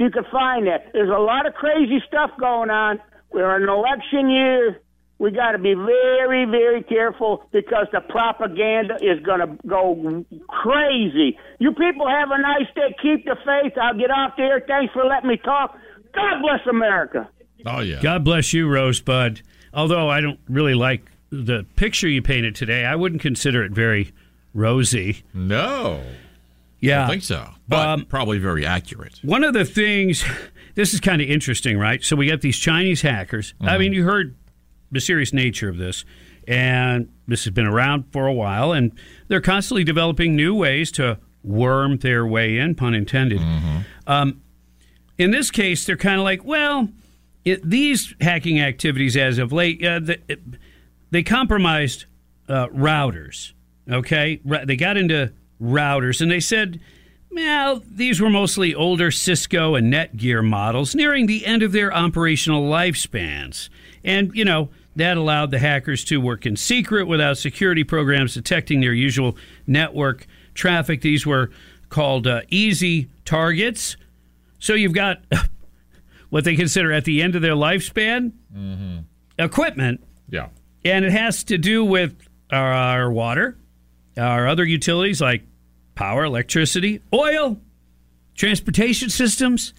[0.00, 0.92] you can find that.
[0.94, 2.98] There's a lot of crazy stuff going on.
[3.30, 4.80] We're in an election year.
[5.18, 11.38] We got to be very, very careful because the propaganda is going to go crazy.
[11.58, 12.96] You people have a nice day.
[13.02, 13.74] Keep the faith.
[13.76, 14.64] I'll get off there.
[14.66, 15.76] Thanks for letting me talk.
[16.14, 17.28] God bless America.
[17.66, 18.00] Oh yeah.
[18.00, 19.42] God bless you, Rosebud.
[19.74, 24.14] Although I don't really like the picture you painted today, I wouldn't consider it very
[24.54, 25.22] rosy.
[25.34, 26.02] No.
[26.80, 27.06] Yeah.
[27.06, 27.48] I think so.
[27.68, 29.20] But probably very accurate.
[29.22, 30.24] One of the things,
[30.74, 32.02] this is kind of interesting, right?
[32.02, 33.54] So we got these Chinese hackers.
[33.60, 34.34] I mean, you heard
[34.90, 36.04] the serious nature of this,
[36.48, 38.92] and this has been around for a while, and
[39.28, 43.40] they're constantly developing new ways to worm their way in, pun intended.
[44.06, 44.42] Um,
[45.16, 46.88] in this case, they're kind of like, well,
[47.44, 50.40] it, these hacking activities as of late, uh, the, it,
[51.10, 52.06] they compromised
[52.48, 53.52] uh, routers.
[53.90, 56.80] Okay, they got into routers, and they said,
[57.30, 62.64] well, these were mostly older Cisco and Netgear models nearing the end of their operational
[62.68, 63.68] lifespans.
[64.02, 68.80] And, you know, that allowed the hackers to work in secret without security programs detecting
[68.80, 71.02] their usual network traffic.
[71.02, 71.50] These were
[71.88, 73.96] called uh, easy targets.
[74.58, 75.22] So you've got
[76.30, 78.98] what they consider at the end of their lifespan Mm-hmm.
[79.38, 80.48] equipment Yeah.
[80.84, 82.16] and it has to do with
[82.50, 83.56] our, our water,
[84.18, 85.44] our other utilities like
[86.00, 87.60] power, electricity, oil,
[88.34, 89.74] transportation systems.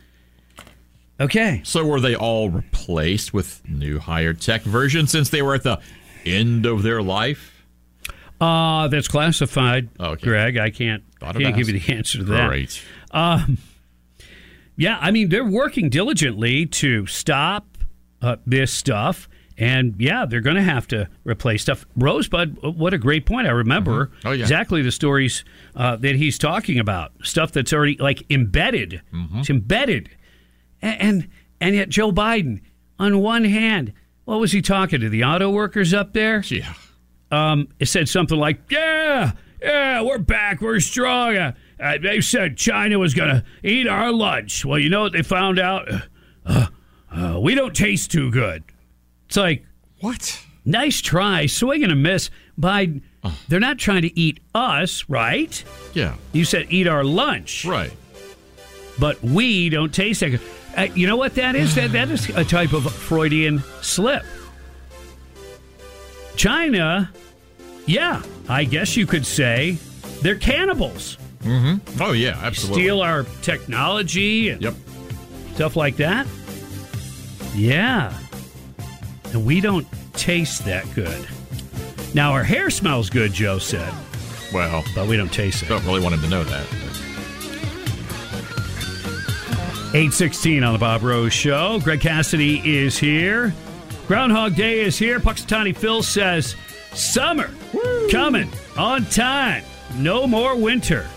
[1.19, 1.61] Okay.
[1.65, 5.80] So were they all replaced with new higher tech versions since they were at the
[6.23, 7.65] end of their life?
[8.39, 10.27] Uh, that's classified, Okay.
[10.27, 10.57] Greg.
[10.57, 12.48] I can't, Thought I'd can't give you the answer to that.
[12.48, 12.84] Great.
[13.10, 13.57] Um,
[14.77, 17.65] yeah, I mean, they're working diligently to stop
[18.22, 19.27] uh, this stuff.
[19.61, 21.85] And yeah, they're going to have to replace stuff.
[21.95, 23.45] Rosebud, what a great point.
[23.45, 24.41] I remember Oh, yeah.
[24.41, 25.43] exactly the stories
[25.75, 27.11] uh, that he's talking about.
[27.21, 29.01] Stuff that's already like embedded.
[29.13, 29.39] Mm-hmm.
[29.39, 30.09] It's embedded.
[30.81, 31.29] A- And,
[31.59, 32.61] and yet, Joe Biden,
[32.97, 33.93] on one hand,
[34.25, 36.41] what was he talking to the auto workers up there?
[36.47, 36.73] Yeah.
[37.29, 42.57] Um, it said something like, "Yeah, yeah, we're back, we're strong." Uh, uh, they said
[42.57, 44.65] China was going to eat our lunch.
[44.65, 45.88] Well, you know what they found out?
[46.45, 46.67] Uh,
[47.11, 48.63] uh, we don't taste too good.
[49.31, 49.63] It's like
[50.01, 50.43] what?
[50.65, 52.29] Nice try, swing and a miss.
[52.57, 52.99] By
[53.47, 55.63] they're not trying to eat us, right?
[55.93, 56.15] Yeah.
[56.33, 57.93] You said eat our lunch, right?
[58.99, 60.41] But we don't taste that good.
[60.75, 61.75] Uh, you know what that is?
[61.75, 64.25] That that is a type of Freudian slip.
[66.35, 67.09] China,
[67.85, 69.77] yeah, I guess you could say
[70.21, 71.17] they're cannibals.
[71.43, 72.01] Mm-hmm.
[72.03, 72.83] Oh yeah, absolutely.
[72.83, 74.73] Steal our technology and yep.
[75.53, 76.27] stuff like that.
[77.55, 78.13] Yeah.
[79.33, 81.27] And we don't taste that good.
[82.13, 83.93] Now our hair smells good, Joe said.
[84.53, 85.69] Well, but we don't taste it.
[85.69, 86.67] Don't really want him to know that.
[89.93, 91.79] 816 on the Bob Rose Show.
[91.81, 93.53] Greg Cassidy is here.
[94.07, 95.19] Groundhog Day is here.
[95.19, 96.55] Punxsutawney Phil says,
[96.93, 97.49] Summer
[98.09, 99.63] coming on time.
[99.95, 101.07] No more winter.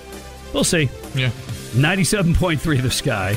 [0.52, 0.88] We'll see.
[1.14, 1.30] Yeah.
[1.74, 3.34] 97.3 the sky.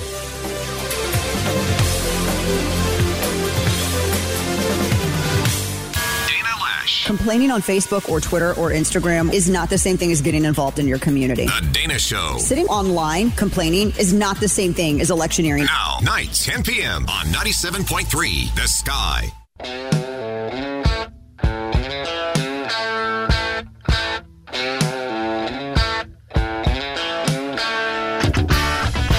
[7.07, 10.77] Complaining on Facebook or Twitter or Instagram is not the same thing as getting involved
[10.77, 11.45] in your community.
[11.45, 12.35] The Dana Show.
[12.37, 15.63] Sitting online complaining is not the same thing as electioneering.
[15.63, 17.05] Now, nights, 10 p.m.
[17.07, 19.31] on 97.3 The Sky.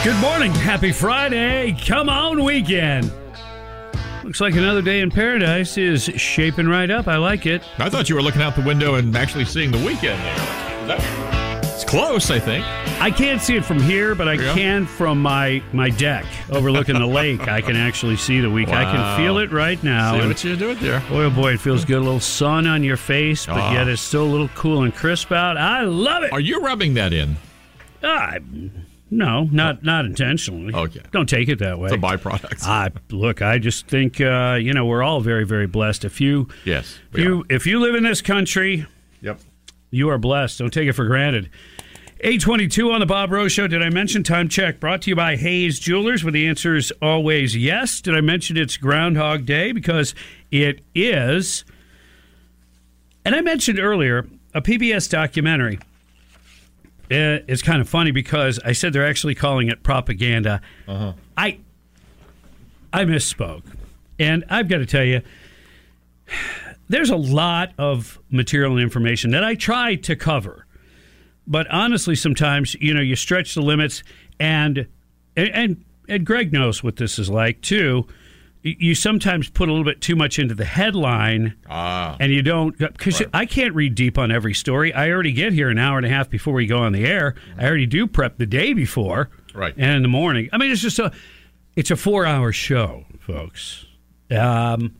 [0.05, 0.52] Good morning.
[0.52, 1.74] Happy Friday.
[1.86, 3.10] Come on, weekend.
[4.28, 7.09] Looks like another day in paradise is shaping right up.
[7.09, 7.62] I like it.
[7.78, 10.36] I thought you were looking out the window and actually seeing the weekend there.
[10.86, 12.62] That, it's close, I think.
[13.00, 14.52] I can't see it from here, but I Yeah.
[14.52, 17.48] can from my my deck overlooking the lake.
[17.48, 18.68] I can actually see the week.
[18.68, 20.12] I can feel it right now.
[20.12, 21.00] See And what you doing there.
[21.09, 21.96] Boy, oh boy, it feels good.
[21.96, 23.72] A little sun on your face, but Ah.
[23.72, 25.56] yet it's still a little cool and crisp out.
[25.56, 26.34] I love it.
[26.34, 27.38] Are you rubbing that in?
[28.05, 28.34] Ah,
[29.10, 30.74] no, not not intentionally.
[30.74, 31.01] Okay.
[31.12, 31.86] Don't take it that way.
[31.86, 32.62] It's a byproduct.
[32.64, 33.40] I look.
[33.43, 36.05] I just think uh, you know we're all very very blessed.
[36.05, 36.98] If you Yes.
[37.12, 38.86] if you if you live in this country,
[39.20, 39.40] Yep.
[39.90, 40.59] you are blessed.
[40.59, 41.51] Don't take it for granted.
[42.20, 43.68] 822 on the Bob Rose Show.
[43.68, 44.80] Did I mention time check?
[44.80, 48.01] Brought to you by Hayes Jewelers, where the answer is always yes.
[48.01, 49.70] Did I mention it's Groundhog Day?
[49.70, 50.16] Because
[50.51, 51.64] it is.
[53.24, 55.78] And I mentioned earlier a PBS documentary.
[57.10, 60.60] Uh, It's kind of funny because I said they're actually calling it propaganda.
[60.86, 61.12] Uh-huh.
[61.36, 61.59] I
[62.93, 63.62] I misspoke.
[64.18, 65.20] And I've got to tell you,
[66.89, 70.66] there's a lot of material and information that I try to cover.
[71.47, 74.02] But honestly, sometimes, you know, you stretch the limits
[74.40, 74.86] and
[75.36, 78.06] and, and Greg knows what this is like too.
[78.62, 82.16] You sometimes put a little bit too much into the headline Ah.
[82.18, 84.93] and you don't because I can't read deep on every story.
[84.93, 87.35] I already get here an hour and a half before we go on the air.
[87.56, 89.74] I already do prep the day before, Right.
[89.76, 90.48] and in the morning.
[90.52, 91.12] I mean, it's just a
[91.76, 93.86] it's a four hour show, folks.
[94.30, 94.97] Um,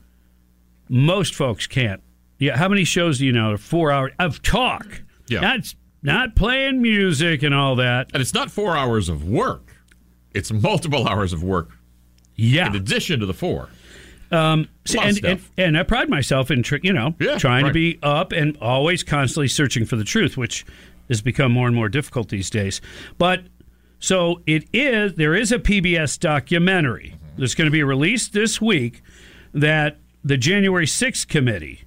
[0.89, 2.01] most folks can't.
[2.39, 3.57] Yeah, how many shows do you know?
[3.57, 5.03] Four hours of talk.
[5.27, 5.41] Yeah.
[5.41, 8.09] not not playing music and all that.
[8.15, 9.73] And it's not four hours of work.
[10.33, 11.71] It's multiple hours of work.
[12.39, 12.69] Yeah.
[12.69, 13.69] In addition to the four.
[14.31, 17.73] Um, of and, and and I pride myself in tr- you know Yeah, trying to
[17.73, 20.67] be up and always constantly searching for the truth, which
[21.09, 22.81] has become more and more difficult these days.
[23.17, 23.45] But
[24.01, 25.15] so it is.
[25.15, 27.41] There is a PBS documentary Mm-hmm.
[27.43, 29.03] that's going to be released this week
[29.55, 31.85] that the January 6th committee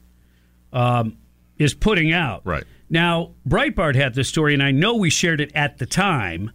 [0.73, 1.17] um,
[1.57, 2.41] is putting out.
[2.45, 2.63] Right.
[2.89, 6.51] Now, Breitbart had this story, and I know we shared it at the time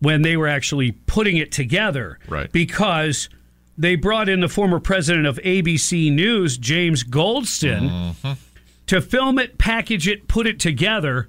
[0.00, 2.18] when they were actually putting it together.
[2.28, 2.50] Right.
[2.50, 3.28] Because
[3.78, 8.32] they brought in the former president of ABC News, James Goldston, mm-hmm.
[8.86, 11.28] to film it, package it, put it together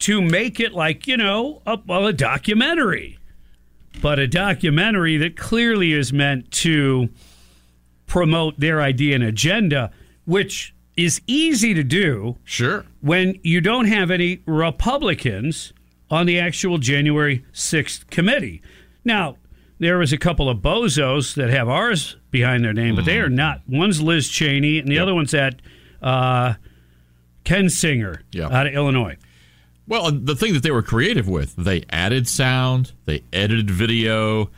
[0.00, 3.18] to make it like, you know, a, well, a documentary.
[4.00, 7.10] But a documentary that clearly is meant to
[8.06, 9.90] promote their idea and agenda,
[10.24, 12.84] which is easy to do Sure.
[13.00, 15.72] when you don't have any Republicans
[16.10, 18.62] on the actual January 6th committee.
[19.04, 19.36] Now,
[19.78, 23.28] there was a couple of bozos that have ours behind their name, but they are
[23.30, 23.62] not.
[23.66, 25.60] One's Liz Cheney, and the other one's that
[26.02, 26.54] uh,
[27.44, 28.48] Kinzinger Yeah.
[28.50, 29.16] out of Illinois.
[29.86, 34.50] Well, the thing that they were creative with, they added sound, they edited video.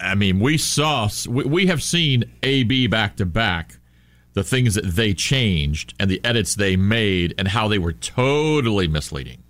[0.00, 3.78] I mean, we saw, we, we have seen AB back to back,
[4.32, 8.86] the things that they changed and the edits they made and how they were totally
[8.88, 9.42] misleading.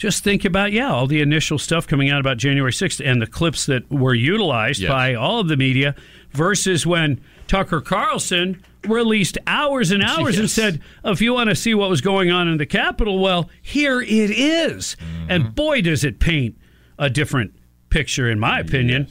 [0.00, 3.26] Just think about yeah, all the initial stuff coming out about January 6th and the
[3.26, 4.88] clips that were utilized Yes.
[4.88, 5.94] by all of the media
[6.30, 11.74] versus when Tucker Carlson released hours and hours and said, if you want to see
[11.74, 14.96] what was going on in the Capitol, well, here it is.
[14.96, 15.30] Mm-hmm.
[15.30, 16.56] And boy, does it paint
[16.98, 17.52] a different
[17.90, 19.08] picture, in my opinion.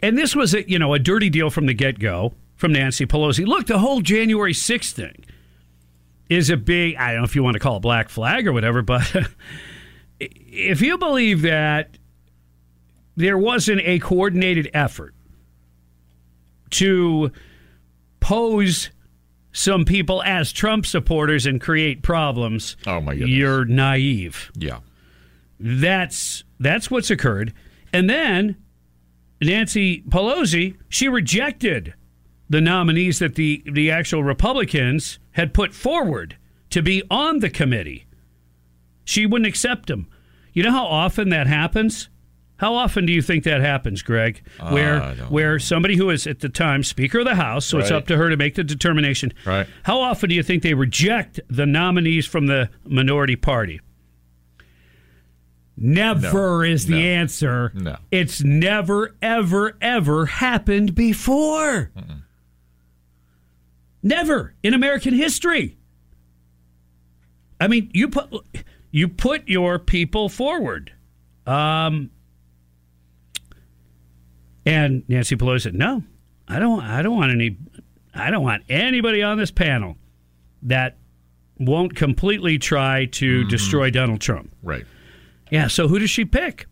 [0.00, 3.04] And this was a you know a dirty deal from the get go from Nancy
[3.04, 3.44] Pelosi.
[3.46, 5.24] Look, the whole January 6th thing
[6.28, 8.52] is a big I don't know if you want to call it black flag or
[8.52, 9.10] whatever, but
[10.32, 11.98] if you believe that
[13.16, 15.14] there wasn't a coordinated effort
[16.70, 17.30] to
[18.20, 18.90] pose
[19.52, 23.30] some people as Trump supporters and create problems, Oh my goodness.
[23.30, 24.50] you're naive.
[24.56, 24.80] Yeah.
[25.60, 27.52] That's that's what's occurred.
[27.92, 28.56] And then
[29.40, 31.94] Nancy Pelosi, she rejected
[32.50, 36.36] the nominees that the the actual Republicans had put forward
[36.70, 38.06] to be on the committee.
[39.04, 40.08] She wouldn't accept them.
[40.54, 42.08] You know how often that happens?
[42.56, 44.40] How often do you think that happens, Greg?
[44.70, 47.90] Where don't where somebody who is at the time Speaker of the House, so it's
[47.90, 49.32] up to her to make the determination.
[49.44, 49.66] Right.
[49.82, 53.80] How often do you think they reject the nominees from the minority party?
[55.76, 56.72] Never No.
[56.72, 56.98] is the No.
[57.00, 57.72] answer.
[57.74, 57.96] No.
[58.12, 61.90] It's never, ever, ever happened before.
[64.00, 65.76] Never in American history.
[67.60, 68.30] I mean, you put
[68.94, 70.92] you put your people forward.
[71.48, 72.10] Um,
[74.64, 76.04] and Nancy Pelosi said, "No,
[76.46, 76.80] I don't.
[76.80, 77.58] I don't want any.
[78.14, 79.96] I don't want anybody on this panel
[80.62, 80.96] that
[81.58, 84.86] won't completely try to destroy Donald Trump." Right.
[85.50, 85.66] Yeah.
[85.66, 86.66] So who does she pick?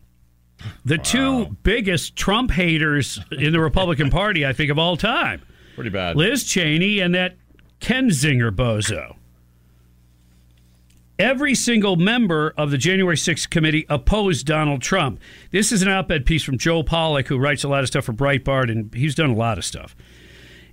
[0.85, 5.41] The two biggest Trump haters in the Republican Party, I think, of all time.
[5.75, 6.15] Pretty bad.
[6.15, 7.35] Liz Cheney and that
[7.81, 9.17] Kinzinger bozo.
[11.19, 15.19] Every single member of the January 6th committee opposed Donald Trump.
[15.51, 18.05] This is an op ed piece from Joel Pollak, who writes a lot of stuff
[18.05, 19.95] for Breitbart, and he's done a lot of stuff.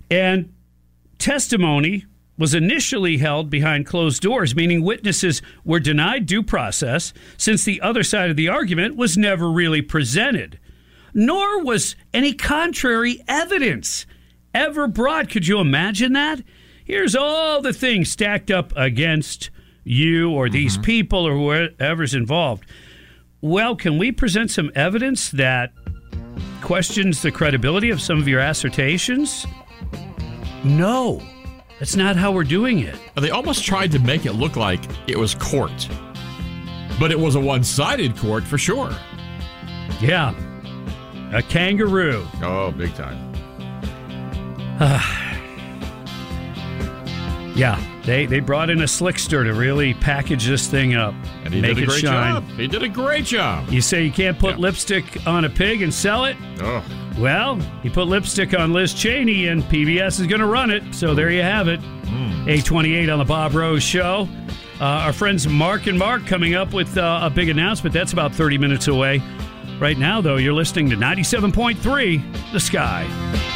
[0.09, 0.51] And
[1.19, 2.05] testimony
[2.39, 8.01] was initially held behind closed doors, meaning witnesses were denied due process since the other
[8.01, 10.59] side of the argument was never really presented.
[11.13, 14.07] Nor was any contrary evidence
[14.55, 15.29] ever brought.
[15.29, 16.41] Could you imagine that?
[16.83, 19.51] Here's all the things stacked up against
[19.83, 20.83] you or these mm-hmm.
[20.83, 22.65] people or whoever's involved.
[23.41, 25.73] Well, can we present some evidence that
[26.61, 29.47] questions the credibility of some of your assertions?
[30.63, 31.21] No.
[31.79, 32.95] That's not how we're doing it.
[33.15, 35.89] They almost tried to make it look like it was court,
[36.99, 38.95] but it was a one sided court for sure.
[39.99, 40.35] Yeah.
[41.33, 42.27] A kangaroo.
[42.43, 43.31] Oh, big time.
[47.55, 47.81] Yeah.
[48.05, 51.13] They they brought in a slickster to really package this thing up.
[51.43, 52.33] And he make did a it great shine.
[52.33, 52.43] job.
[52.57, 53.69] He did a great job.
[53.69, 56.37] You say you can't put lipstick on a pig and sell it?
[56.61, 56.83] Oh.
[57.19, 60.95] Well, he put lipstick on Liz Cheney, and PBS is going to run it.
[60.95, 61.79] So there you have it.
[61.81, 62.47] Hmm.
[62.49, 64.27] 828 on the Bob Rose Show.
[64.79, 67.93] Uh, our friends Mark and Mark coming up with uh, a big announcement.
[67.93, 69.21] That's about 30 minutes away.
[69.79, 73.50] Right now, though, you're listening to 97.3 The Sky.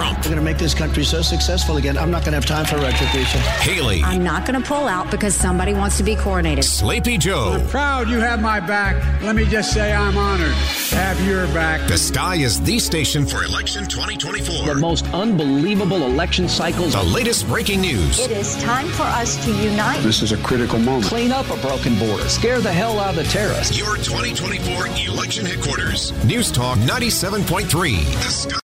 [0.00, 0.16] Trump.
[0.20, 1.98] We're going to make this country so successful again.
[1.98, 3.38] I'm not going to have time for retribution.
[3.60, 4.00] Haley.
[4.02, 6.64] I'm not going to pull out because somebody wants to be coronated.
[6.64, 7.58] Sleepy Joe.
[7.60, 8.96] I'm Proud you have my back.
[9.22, 10.54] Let me just say I'm honored
[10.88, 11.86] to have your back.
[11.86, 14.74] The Sky is the station for election 2024.
[14.74, 16.94] The most unbelievable election cycles.
[16.94, 18.20] The latest breaking news.
[18.20, 20.02] It is time for us to unite.
[20.02, 21.04] This is a critical moment.
[21.04, 22.26] Clean up a broken border.
[22.30, 23.78] Scare the hell out of the terrorists.
[23.78, 26.12] Your 2024 election headquarters.
[26.24, 28.04] News Talk 97.3.
[28.24, 28.60] The Sky.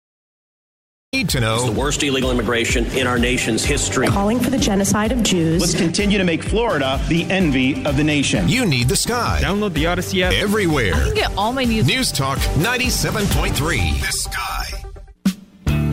[1.15, 1.65] Need to know.
[1.71, 4.09] the worst illegal immigration in our nation's history.
[4.09, 5.61] calling for the genocide of Jews.
[5.61, 8.49] Let's continue to make Florida the envy of the nation.
[8.49, 9.39] You need the Sky.
[9.41, 10.33] Download the Audacy app.
[10.33, 10.93] Everywhere.
[10.93, 11.87] I can get all my news.
[11.87, 14.01] News Talk 97.3.
[14.01, 15.85] The Sky.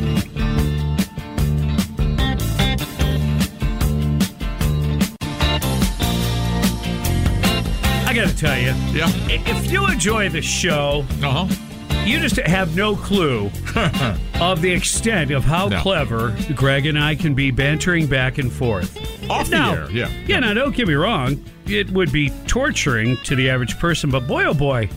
[8.03, 9.10] I got to tell you, Yeah.
[9.30, 11.56] if you enjoy the show, Uh huh.
[12.05, 13.49] You just have no clue
[14.41, 15.79] of the extent of how No.
[15.81, 18.97] clever Greg and I can be bantering back and forth.
[19.29, 19.91] Off the Now, air.
[19.91, 20.09] Yeah.
[20.27, 21.43] Yeah, now don't get me wrong.
[21.67, 24.89] It would be torturing to the average person, but boy, oh boy,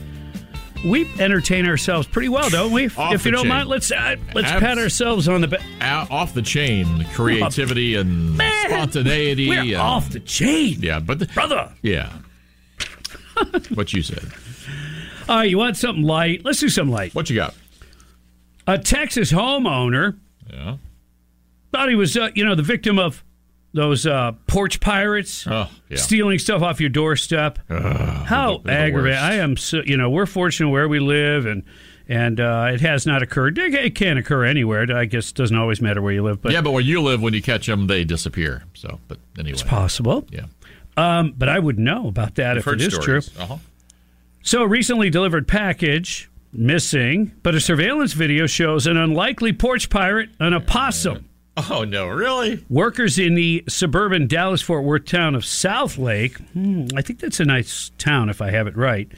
[0.84, 2.86] we entertain ourselves pretty well, don't we?
[2.96, 3.48] Off if you don't chain.
[3.48, 6.10] mind, let's uh, let's Abs- pat ourselves on the back.
[6.10, 9.48] Off the chain creativity and Man, spontaneity.
[9.48, 11.72] We're and, off the chain, Yeah, but the, brother.
[11.82, 12.10] yeah.
[13.74, 14.24] what you said.
[15.28, 16.44] All right, you want something light?
[16.44, 17.14] Let's do something light.
[17.14, 17.54] What you got?
[18.66, 20.18] A Texas homeowner
[20.52, 20.76] Yeah.
[21.72, 23.22] thought he was, uh, you know, the victim of
[23.72, 25.96] those uh, porch pirates Oh, yeah.
[25.96, 27.58] stealing stuff off your doorstep.
[27.68, 29.18] How they're the aggravating!
[29.18, 29.56] I am.
[29.56, 31.64] So, you know, we're fortunate where we live, and
[32.08, 33.56] and uh, it has not occurred.
[33.58, 34.86] It, it can occur anywhere.
[34.94, 37.20] I guess it doesn't always matter where you live, but yeah, but where you live,
[37.22, 38.62] when you catch them, they disappear.
[38.74, 40.24] So, but anyway, it's possible.
[40.30, 40.44] Yeah.
[40.96, 43.30] Um, but I would know about that I've if it is stories.
[43.30, 43.42] true.
[43.42, 43.56] Uh-huh.
[44.46, 50.28] So, a recently delivered package missing, but a surveillance video shows an unlikely porch pirate,
[50.38, 51.30] an opossum.
[51.56, 52.62] Oh no, really?
[52.68, 57.46] Workers in the suburban Dallas Fort Worth town of Southlake, hmm, I think that's a
[57.46, 59.10] nice town if I have it right,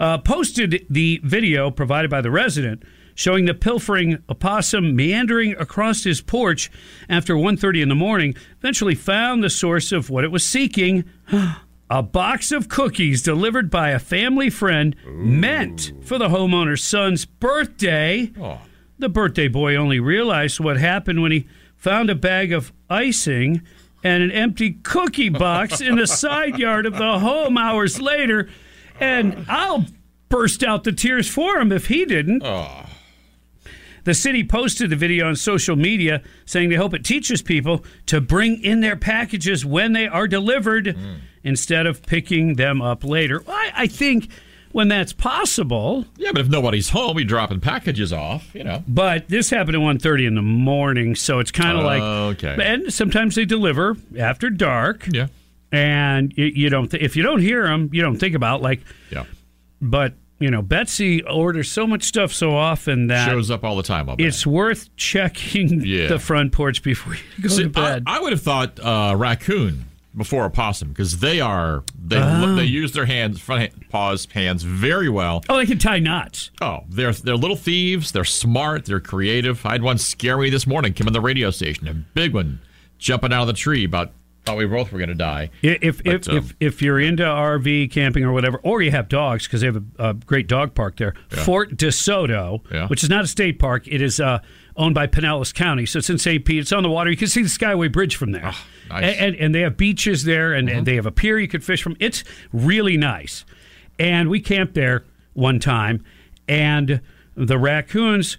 [0.00, 2.82] uh, posted the video provided by the resident
[3.14, 6.70] showing the pilfering opossum meandering across his porch
[7.08, 11.04] after 1.30 in the morning, eventually found the source of what it was seeking.
[11.90, 18.30] A box of cookies delivered by a family friend meant for the homeowner's son's birthday.
[18.38, 18.60] Oh.
[18.98, 23.62] The birthday boy only realized what happened when he found a bag of icing
[24.04, 28.48] and an empty cookie box in the side yard of the home hours later.
[29.00, 29.86] And I'll
[30.28, 32.42] burst out the tears for him if he didn't.
[34.04, 38.20] The city posted the video on social media saying they hope it teaches people to
[38.20, 40.96] bring in their packages when they are delivered
[41.44, 43.42] instead of picking them up later.
[43.46, 44.28] Well, I, I think
[44.72, 46.04] when that's possible.
[46.16, 48.54] Yeah, but if nobody's home, you're dropping packages off.
[48.54, 48.84] You know.
[48.86, 52.02] But this happened at 1.30 in the morning, so it's kind of like.
[52.02, 52.56] Okay.
[52.62, 55.06] And sometimes they deliver after dark.
[55.10, 55.28] Yeah.
[55.72, 56.90] And you, you don't.
[56.90, 58.80] Th- if you don't hear them, you don't think about like.
[59.10, 59.24] Yeah.
[59.80, 63.82] But you know, Betsy orders so much stuff so often that Shows up all the
[63.82, 64.08] time.
[64.18, 66.06] It's worth checking Yeah.
[66.08, 68.04] the front porch before you go See, to bed.
[68.06, 69.84] I, I would have thought uh, raccoon
[70.18, 72.54] before a possum because they are they Ah.
[72.56, 75.42] they use their hands front hand, paws hands very well.
[75.48, 76.50] oh, they can tie knots.
[76.60, 78.12] Oh, they're they're little thieves.
[78.12, 78.84] They're smart.
[78.84, 79.64] They're creative.
[79.64, 80.92] I had one scare me this morning.
[80.92, 82.60] Came on the radio station, a big one,
[82.98, 83.84] jumping out of the tree.
[83.84, 84.12] About
[84.44, 85.50] thought we both were going to die.
[85.62, 89.08] If But, if, um, if if you're into RV camping or whatever, or you have
[89.08, 91.44] dogs because they have a, a great dog park there, Yeah.
[91.44, 92.86] Fort DeSoto, Yeah.
[92.88, 94.38] which is not a state park, it is uh,
[94.76, 96.44] owned by Pinellas County, so it's in St.
[96.44, 96.60] Pete.
[96.60, 97.10] It's on the water.
[97.10, 99.04] You can see the Skyway Bridge from there, Ah, nice.
[99.16, 100.78] and, and and they have beaches there, and, Mm-hmm.
[100.78, 101.96] and they have a pier you could fish from.
[102.00, 103.44] It's really nice,
[103.98, 105.04] and we camped there
[105.34, 106.04] one time,
[106.48, 107.00] and
[107.36, 108.38] the raccoons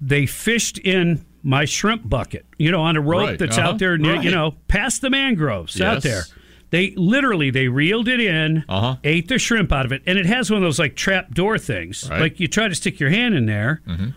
[0.00, 3.78] they fished in my shrimp bucket, you know, on a rope Right, that's uh-huh, out
[3.78, 6.22] there, near, you know, past the mangroves out there.
[6.70, 8.96] They literally they reeled it in, Uh-huh.
[9.02, 11.56] ate the shrimp out of it, and it has one of those like trap door
[11.58, 12.08] things.
[12.10, 12.20] Right.
[12.20, 14.08] Like you try to stick your hand in there, Mm-hmm.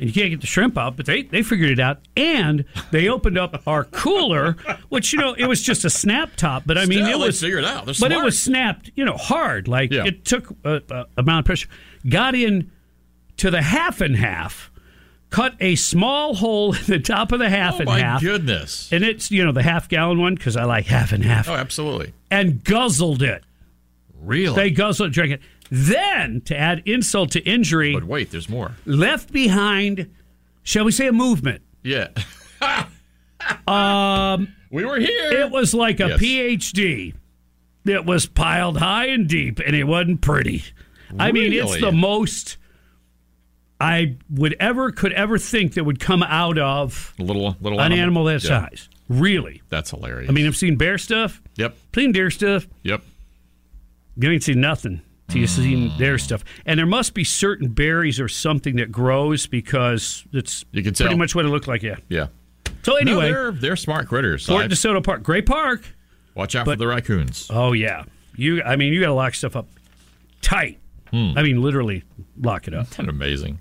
[0.00, 3.08] And you can't get the shrimp out, but they they figured it out, and they
[3.08, 4.56] opened up our cooler,
[4.88, 7.40] which you know it was just a snap top, but I mean Still, it was
[7.40, 7.84] figured it out.
[7.84, 9.68] They're but it was snapped, you know, hard.
[9.68, 10.06] Like Yeah.
[10.06, 11.68] it took a, a amount of pressure,
[12.08, 12.70] got in
[13.36, 14.70] to the half and half.
[15.28, 18.92] Cut a small hole in the top of the half Oh and my half, goodness!
[18.92, 21.54] and it's you know the half gallon one because I like half and half Oh,
[21.54, 22.12] absolutely.
[22.32, 23.44] and guzzled it.
[24.20, 24.56] Really?
[24.56, 25.40] They guzzled it, drank it.
[25.70, 28.72] Then, to add insult to injury, but wait, there's more.
[28.86, 30.10] left behind,
[30.64, 31.62] shall we say, a movement.
[31.82, 32.08] Yeah.
[33.66, 35.32] Um, we were here.
[35.32, 36.20] it was like a Yes.
[36.20, 37.14] PhD.
[37.86, 40.62] It was piled high and deep, and it wasn't pretty.
[41.18, 41.80] I mean, it's Really?
[41.80, 42.58] the most
[43.80, 47.92] I would ever could ever think that would come out of a little little an
[47.92, 48.66] animal that Yeah.
[48.68, 48.88] size.
[49.08, 49.62] Really.
[49.70, 50.28] That's hilarious.
[50.28, 52.68] I mean, I've seen bear stuff, yep, seen deer stuff.
[52.82, 53.02] yep.
[54.16, 55.00] You ain't seen nothing
[55.34, 56.44] you seen their stuff.
[56.66, 61.16] And there must be certain berries or something that grows because it's You can pretty
[61.16, 61.82] much what it looked like.
[61.82, 61.96] Yeah.
[62.08, 62.26] Yeah.
[62.82, 64.46] So No, anyway, they're they're smart critters.
[64.46, 65.82] Fort I- DeSoto Park, great park.
[66.34, 67.46] watch out for the raccoons.
[67.50, 68.04] Oh yeah,
[68.36, 68.62] you.
[68.62, 69.66] I mean, you got to lock stuff up
[70.40, 70.78] tight.
[71.10, 71.32] Hmm.
[71.36, 72.04] I mean, literally
[72.40, 72.98] lock it up.
[72.98, 73.60] Of amazing.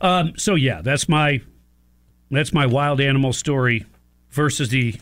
[0.00, 1.40] Um, so yeah, that's my
[2.30, 3.84] that's my wild animal story
[4.30, 4.94] versus the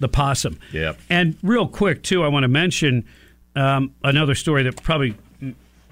[0.00, 0.58] the possum.
[0.72, 0.98] Yep.
[1.08, 3.04] And real quick too, I want to mention
[3.54, 5.14] um, another story that probably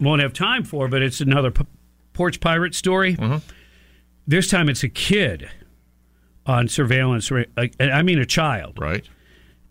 [0.00, 1.66] won't have time for, but it's another p-
[2.12, 3.16] porch pirate story.
[3.16, 3.36] Mm-hmm.
[4.26, 5.50] This time it's a kid
[6.46, 7.30] on surveillance.
[7.78, 9.06] I mean, a child, right?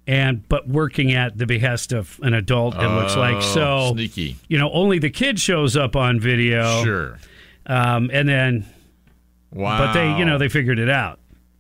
[0.08, 2.76] And but working at the behest of an adult.
[2.76, 4.38] It looks like Oh, so sneaky.
[4.48, 6.84] You know, only the kid shows up on video.
[6.84, 7.20] Sure.
[7.68, 8.66] Um, and then
[9.52, 9.78] Wow.
[9.80, 11.20] but they, you know, they figured it out.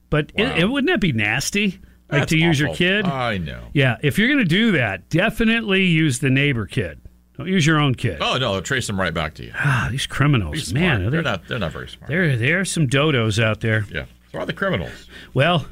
[0.10, 1.80] But it, it, wouldn't that be nasty?
[2.12, 3.06] Like That's to use your kid?
[3.06, 3.68] I know.
[3.74, 7.00] Yeah, if you're going to do that, definitely use the neighbor kid.
[7.38, 8.18] Don't use your own kid.
[8.20, 9.52] Oh no, they'll trace them right back to you.
[9.56, 11.48] Ah, these criminals, man, are they're not.
[11.48, 12.10] They're not very smart.
[12.10, 13.86] there, there are some dodos out there.
[13.90, 14.06] Yeah.
[14.32, 15.08] So are the criminals.
[15.34, 15.66] Well,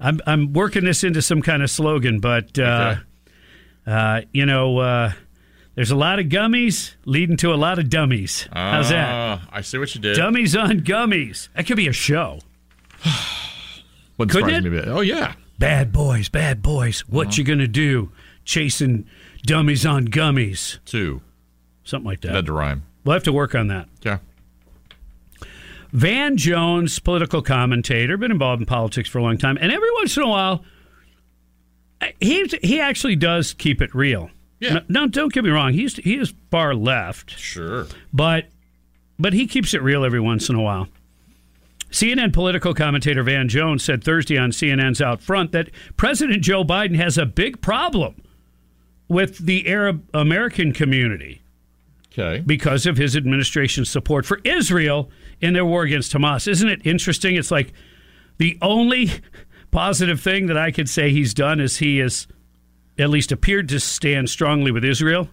[0.00, 2.96] I'm I'm working this into some kind of slogan, but uh,
[3.86, 5.12] uh, you know, uh,
[5.74, 8.48] there's a lot of gummies leading to a lot of dummies.
[8.52, 9.12] How's that?
[9.12, 10.16] Ah, I see what you did.
[10.16, 11.48] Dummies on gummies.
[11.54, 12.38] That could be a show.
[14.16, 14.70] Wouldn't Couldn't surprise it?
[14.70, 14.88] me a bit.
[14.88, 15.34] Oh yeah.
[15.58, 17.00] Bad boys, bad boys.
[17.08, 17.34] What uh-huh.
[17.36, 18.12] you gonna do?
[18.44, 19.06] Chasing
[19.42, 20.78] dummies on gummies.
[20.84, 21.20] Two.
[21.84, 22.34] Something like that.
[22.34, 22.84] Had to rhyme.
[23.04, 23.88] We'll have to work on that.
[24.02, 24.18] Yeah.
[25.92, 30.16] Van Jones, political commentator, been involved in politics for a long time, and every once
[30.16, 30.64] in a while,
[32.20, 34.30] he he actually does keep it real.
[34.60, 34.80] Yeah.
[34.88, 35.72] No, don't get me wrong.
[35.72, 37.38] He's he is far left.
[37.38, 37.86] Sure.
[38.12, 38.46] But
[39.18, 40.88] but he keeps it real every once in a while.
[41.90, 46.96] CNN political commentator Van Jones said Thursday on CNN's Out Front that President Joe Biden
[46.96, 48.22] has a big problem
[49.08, 51.40] with the Arab American community.
[52.12, 52.42] Okay.
[52.44, 55.10] Because of his administration's support for Israel
[55.40, 56.48] in their war against Hamas.
[56.48, 57.36] Isn't it interesting?
[57.36, 57.72] It's like
[58.38, 59.10] the only
[59.70, 62.26] positive thing that I could say he's done is he has
[62.98, 65.28] at least appeared to stand strongly with Israel.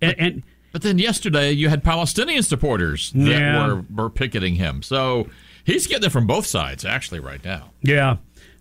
[0.00, 0.42] And, and
[0.72, 3.66] But then yesterday you had Palestinian supporters that Yeah.
[3.66, 4.82] were, were picketing him.
[4.82, 5.28] So
[5.64, 7.70] he's getting it from both sides, actually, right now.
[7.82, 8.16] Yeah,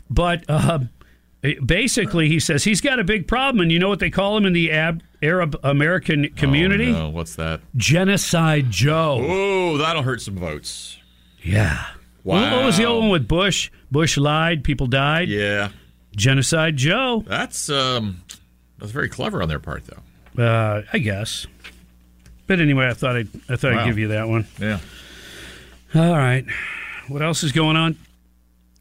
[0.09, 0.79] but uh,
[1.65, 4.45] basically, he says he's got a big problem, and you know what they call him
[4.45, 6.89] in the Ab- Arab American community?
[6.89, 7.09] Oh, no.
[7.09, 7.61] What's that?
[7.75, 9.17] Genocide Joe.
[9.21, 10.97] Oh, that'll hurt some votes.
[11.41, 11.85] Yeah.
[12.23, 13.69] What- What was the old one with Bush?
[13.91, 15.27] Bush lied, people died.
[15.29, 15.69] Yeah.
[16.15, 17.23] Genocide Joe.
[17.25, 18.21] That's um,
[18.77, 20.43] that's very clever on their part, though.
[20.43, 21.47] Uh, I guess.
[22.47, 23.79] But anyway, I thought I'd I thought Wow.
[23.83, 24.45] I'd give you that one.
[24.59, 24.79] Yeah.
[25.95, 26.45] All right.
[27.07, 27.97] What else is going on?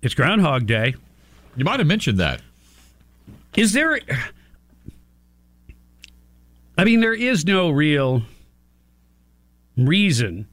[0.03, 0.95] It's Groundhog Day.
[1.57, 2.41] You might have mentioned that.
[3.57, 3.99] Is there?
[6.79, 8.23] I mean, there is no real
[9.77, 10.47] reason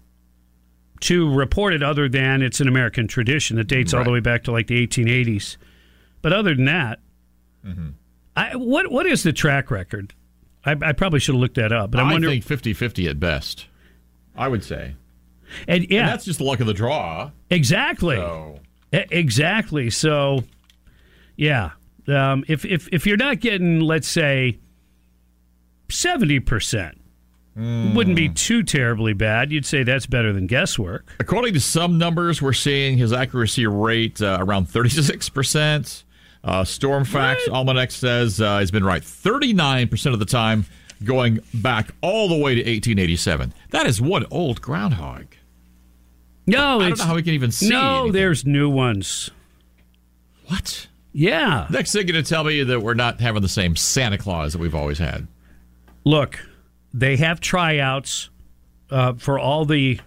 [1.02, 4.44] to report it other than it's an American tradition that dates all the way back
[4.46, 5.58] to like the 1880s.
[6.22, 7.00] But other than that,
[7.66, 7.90] Mm-hmm.
[8.36, 10.14] I, what what is the track record?
[10.64, 12.30] I, I probably should have looked that up, but I I wonder.
[12.30, 13.66] think 50-50 at best.
[14.38, 14.94] I would say.
[15.68, 17.32] And yeah, And that's just the luck of the draw.
[17.50, 18.16] Exactly.
[18.18, 18.60] So-
[18.94, 19.90] E- Exactly.
[19.90, 20.44] So,
[21.36, 21.72] yeah.
[22.08, 24.60] Um, if if if you're not getting, let's say,
[25.90, 27.00] seventy percent,
[27.56, 29.52] wouldn't be too terribly bad.
[29.52, 31.12] You'd say that's better than guesswork.
[31.20, 36.04] According to some numbers, we're seeing his accuracy rate uh, around 36%.
[36.44, 40.66] Uh, Stormfax Almanac says uh, he's been right 39% of the time,
[41.04, 43.54] going back all the way to 1887.
[43.72, 45.26] That is one old groundhog.
[46.48, 47.70] No, I don't know how we can even see.
[47.70, 48.14] No, anything.
[48.14, 49.30] there's new ones.
[50.48, 50.88] What?
[51.12, 51.68] Yeah.
[51.70, 54.54] Next thing you're going to tell me that we're not having the same Santa Claus
[54.54, 55.28] that we've always had.
[56.06, 56.40] Look,
[56.94, 58.30] they have tryouts
[58.90, 60.00] uh, for all the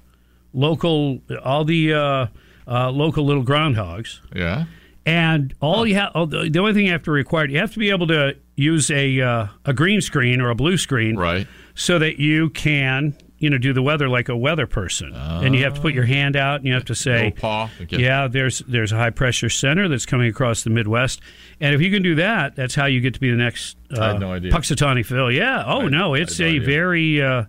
[0.54, 2.26] local, all the uh,
[2.66, 4.20] uh, local little groundhogs.
[4.34, 4.64] Yeah.
[5.04, 7.90] And all you have, the only thing you have to require, you have to be
[7.90, 11.46] able to use a uh, a green screen or a blue screen, right?
[11.74, 15.12] So that you can, you know, do the weather like a weather person.
[15.14, 17.68] and you have to put your hand out and you have to say, paw.
[17.80, 17.98] Okay.
[17.98, 21.20] "Yeah, there's there's a high pressure center that's coming across the Midwest."
[21.60, 24.00] And if you can do that, that's how you get to be the next uh,
[24.00, 24.52] I had no idea.
[24.52, 25.32] Punxsutawney Phil.
[25.32, 25.64] Yeah.
[25.66, 26.60] Oh no, it's no a idea.
[26.66, 27.44] very uh,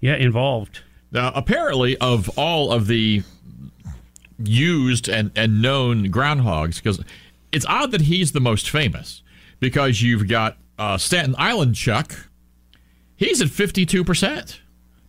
[0.00, 0.80] yeah involved.
[1.12, 3.22] Now, apparently, of all of the
[4.38, 7.02] used and, and known groundhogs, because
[7.52, 9.22] it's odd that he's the most famous,
[9.60, 12.28] because you've got uh, Staten Island Chuck.
[13.14, 14.58] He's at 52%,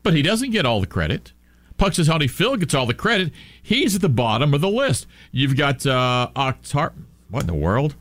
[0.03, 1.31] but he doesn't get all the credit.
[1.77, 3.31] Punxsutawney Phil gets all the credit.
[3.61, 5.07] He's at the bottom of the list.
[5.31, 6.93] You've got uh, Octar.
[7.29, 7.95] What in the world?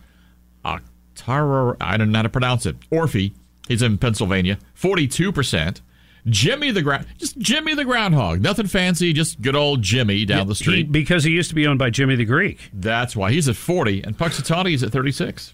[0.65, 1.77] Octara.
[1.81, 2.77] I don't know how to pronounce it.
[2.91, 3.33] Orphe.
[3.69, 4.59] He's in Pennsylvania.
[4.79, 5.81] 42%.
[6.27, 10.55] Jimmy the ground, just Jimmy the groundhog, nothing fancy, just good old Jimmy down the
[10.55, 10.93] He- street.
[10.93, 12.71] because he used to be owned by Jimmy the Greek.
[12.73, 15.53] That's why he's at forty, and Punxsutawney is at thirty-six.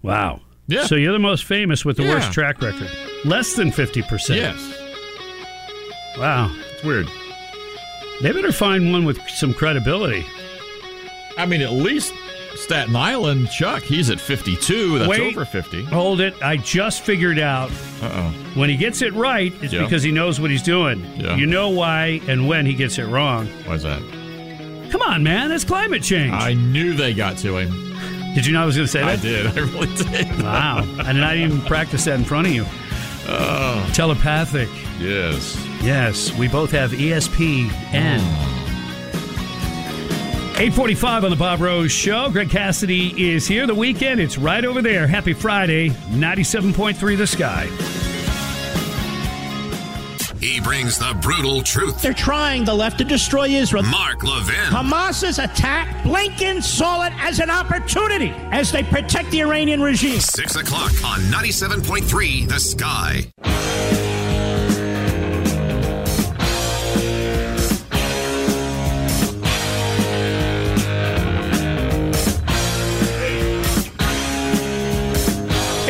[0.00, 0.40] Wow.
[0.68, 0.84] Yeah.
[0.86, 2.14] So you're the most famous with the Yeah.
[2.14, 2.88] worst track record.
[3.26, 4.36] Less than 50%.
[4.36, 4.81] Yes,
[6.18, 6.54] Wow.
[6.72, 7.08] it's weird.
[8.20, 10.24] They better find one with some credibility.
[11.38, 12.12] I mean, at least
[12.54, 14.98] Staten Island Chuck, he's at fifty-two.
[14.98, 15.20] That's Wait.
[15.34, 15.82] over fifty.
[15.84, 16.34] Hold it.
[16.42, 17.70] I just figured out
[18.02, 18.34] Uh oh.
[18.54, 19.82] when he gets it right, it's Yeah.
[19.82, 21.04] because he knows what he's doing.
[21.16, 21.34] Yeah.
[21.36, 23.46] You know why and when he gets it wrong.
[23.64, 24.00] Why's that?
[24.90, 25.48] Come on, man.
[25.48, 26.34] That's climate change.
[26.34, 27.70] I knew they got to him.
[28.34, 29.08] did you know I was going to say that?
[29.08, 29.46] I did.
[29.56, 30.42] I really did.
[30.42, 30.80] Wow.
[31.00, 32.66] I did not even practice that in front of you.
[33.26, 34.68] Oh, Telepathic.
[35.00, 35.56] yes.
[35.82, 38.20] Yes, we both have ESPN.
[40.52, 42.30] 845 on the Bob Rose Show.
[42.30, 43.66] Greg Cassidy is here.
[43.66, 45.08] The weekend, it's right over there.
[45.08, 47.66] Happy Friday, 97.3 The Sky.
[50.38, 52.00] He brings the brutal truth.
[52.00, 53.82] They're trying the left to destroy Israel.
[53.84, 54.54] Mark Levin.
[54.54, 60.20] Hamas's attack, Blinken saw it as an opportunity as they protect the Iranian regime.
[60.20, 63.32] Six o'clock on 97.3 The Sky.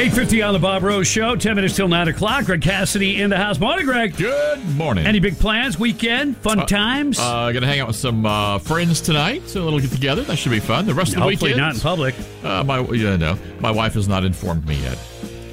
[0.03, 1.37] 8.50 on the Bob Rose Show.
[1.37, 2.47] 10 minutes till 9 o'clock.
[2.47, 3.61] Greg Cassidy in the house.
[3.61, 4.17] Morning, Greg.
[4.17, 5.07] Good morning.
[5.07, 5.79] Any big plans?
[5.79, 6.37] Weekend?
[6.39, 7.21] Fun times?
[7.21, 9.49] Uh, gonna hang out with some uh, friends tonight.
[9.49, 10.23] So a little get together.
[10.23, 10.87] That should be fun.
[10.87, 11.61] The rest of the Hopefully weekend.
[11.61, 12.17] not in public.
[12.43, 13.39] Uh, my yeah no.
[13.61, 14.99] My wife has not informed me yet.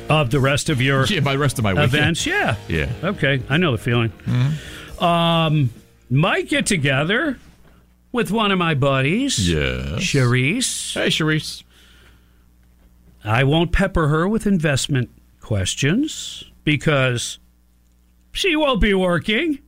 [0.10, 1.94] Of the rest of your Yeah, by the rest of my weekend.
[1.94, 2.26] events?
[2.26, 2.56] Yeah.
[2.68, 2.92] Yeah.
[3.04, 3.44] Okay.
[3.50, 4.10] I know the feeling.
[4.26, 5.04] Mm-hmm.
[5.04, 5.70] Um,
[6.10, 7.38] might get together
[8.12, 9.48] with one of my buddies.
[9.48, 10.00] Yes.
[10.00, 10.96] Charisse.
[10.96, 11.62] Hey, Charisse.
[13.24, 15.10] I won't pepper her with investment
[15.42, 17.40] questions because
[18.32, 19.60] she won't be working.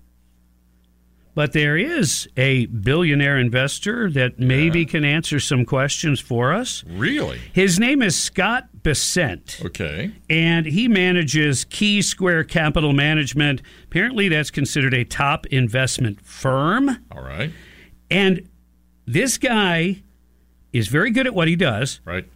[1.34, 6.84] But there is a billionaire investor that maybe can answer some questions for us.
[6.86, 7.40] Really?
[7.54, 9.62] His name is Scott Bessent.
[9.64, 10.12] Okay.
[10.30, 13.62] And he manages Key Square Capital Management.
[13.86, 16.90] Apparently, that's considered a top investment firm.
[17.10, 17.52] All right.
[18.10, 18.50] And
[19.06, 20.04] this guy
[20.74, 22.02] is very good at what he does.
[22.04, 22.28] Right.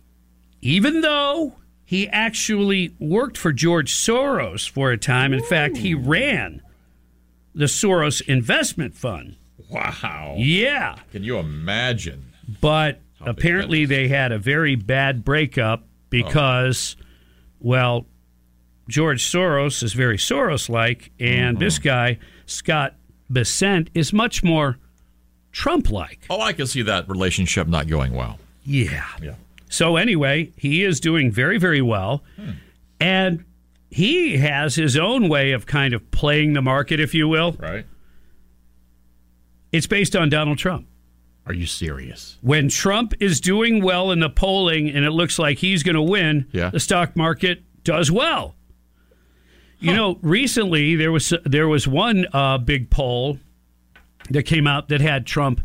[0.61, 1.55] Even though
[1.85, 5.31] he actually worked for George Soros for a time.
[5.33, 6.61] In fact, he ran
[7.53, 9.37] the Soros Investment Fund.
[9.69, 10.33] Wow.
[10.37, 10.97] Yeah.
[11.11, 12.33] Can you imagine?
[12.59, 16.95] But apparently, they had a very bad breakup because,
[17.59, 18.07] well,
[18.89, 21.63] George Soros is very Soros like, and mm-hmm.
[21.63, 22.17] this guy,
[22.47, 22.95] Scott
[23.29, 24.79] Bessent, is much more
[25.51, 26.25] Trump like.
[26.31, 28.39] Oh, I can see that relationship not going well.
[28.63, 29.05] Yeah.
[29.21, 29.35] Yeah.
[29.75, 32.23] So, anyway, he is doing very, very well.
[32.99, 33.43] And
[33.91, 37.53] he has his own way of kind of playing the market, if you will.
[37.53, 37.85] Right.
[39.71, 40.87] It's based on Donald Trump.
[41.45, 42.37] Are you serious?
[42.41, 46.01] When Trump is doing well in the polling and it looks like he's going to
[46.01, 46.69] win, Yeah.
[46.69, 48.55] the stock market does well.
[49.79, 53.37] You know, recently there was there was one uh, big poll
[54.31, 55.61] that came out that had Trump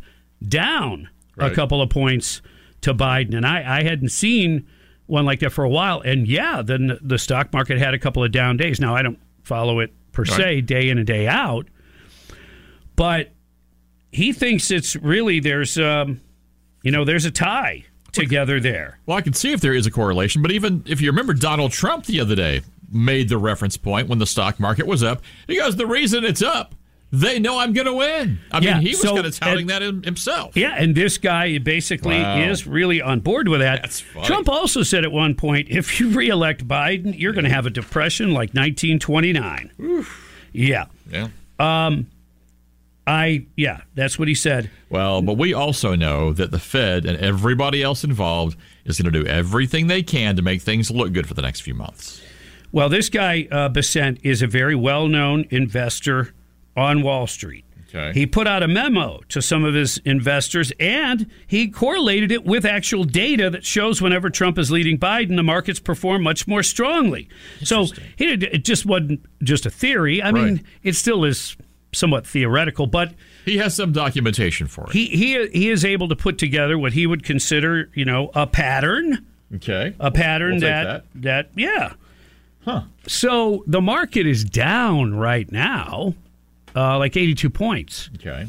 [0.47, 1.09] down
[1.39, 2.43] a couple of points
[2.83, 4.67] to Biden, and I, I hadn't seen
[5.07, 6.01] one like that for a while.
[6.01, 8.81] And yeah, then the stock market had a couple of down days.
[8.81, 11.67] Now I don't follow it per se day in and day out,
[12.97, 13.33] but
[14.13, 16.21] he thinks it's really there's um,
[16.83, 18.99] you know there's a tie together there.
[19.07, 21.73] Well, I can see if there is a correlation, but even if you remember, Donald
[21.73, 25.23] Trump the other day made the reference point when the stock market was up.
[25.47, 26.75] He goes, "The reason it's up,
[27.13, 29.71] they know I'm going to win." I Yeah, mean, he was so- kind of touting
[29.71, 30.57] and- that himself.
[30.57, 32.41] Yeah, and this guy basically Wow.
[32.51, 34.03] is really on board with that.
[34.25, 37.71] Trump also said at one point, if you reelect Biden, you're going to have a
[37.71, 39.71] depression like 1929.
[40.53, 40.87] Yeah.
[41.11, 41.29] Yeah.
[41.59, 42.07] Um,
[43.07, 44.71] I yeah, that's what he said.
[44.89, 49.23] Well, but we also know that the Fed and everybody else involved is going to
[49.23, 52.21] do everything they can to make things look good for the next few months.
[52.73, 56.33] Well, this guy uh, Bessent is a very well-known investor
[56.81, 57.65] on Wall Street.
[57.93, 58.13] Okay.
[58.19, 62.65] He put out a memo to some of his investors and he correlated it with
[62.65, 67.29] actual data that shows whenever Trump is leading Biden, the markets perform much more strongly.
[67.65, 67.87] So
[68.17, 70.23] he did, it just wasn't just a theory.
[70.23, 71.57] I mean, it still is
[71.93, 73.13] somewhat theoretical, but
[73.45, 74.93] He has some documentation for it.
[74.93, 78.47] he, he, he is able to put together what he would consider, you know, a
[78.47, 79.27] pattern.
[79.57, 79.97] Okay.
[79.99, 81.95] A pattern We'll take that, that, yeah.
[82.65, 82.83] Huh.
[83.09, 86.15] So the market is down right now,
[86.77, 88.11] uh, like 82 points.
[88.17, 88.47] Okay.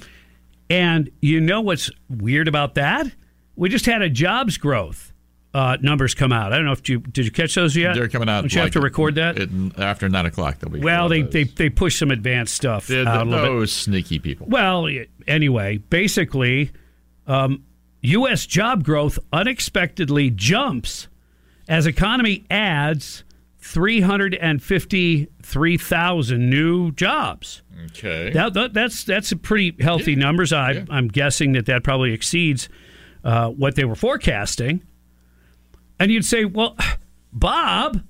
[0.70, 3.08] And you know what's weird about that?
[3.56, 5.12] We just had a jobs growth
[5.54, 6.54] uh, numbers come out.
[6.54, 7.94] I don't know if you did you catch those yet?
[7.96, 8.42] They're coming out.
[8.42, 9.38] Don't you have to record that?
[9.38, 10.60] it- after nine o'clock.
[10.60, 10.80] They'll be.
[10.80, 13.52] well, they, they they push some advanced stuff They're- out a little bit.
[13.52, 14.48] those sneaky people.
[14.50, 14.88] Well,
[15.28, 16.72] anyway, basically,
[17.28, 17.64] um,
[18.02, 18.46] U.S.
[18.46, 21.10] job growth unexpectedly jumps
[21.68, 23.24] as economy adds
[25.52, 27.62] 353,000 new jobs.
[27.86, 28.32] Okay.
[28.32, 30.54] That, that- that's that's a pretty healthy numbers.
[30.54, 32.70] I, I'm guessing that that probably exceeds
[33.24, 34.82] uh, what they were forecasting.
[36.00, 36.76] And you'd say, well,
[37.32, 38.02] Bob,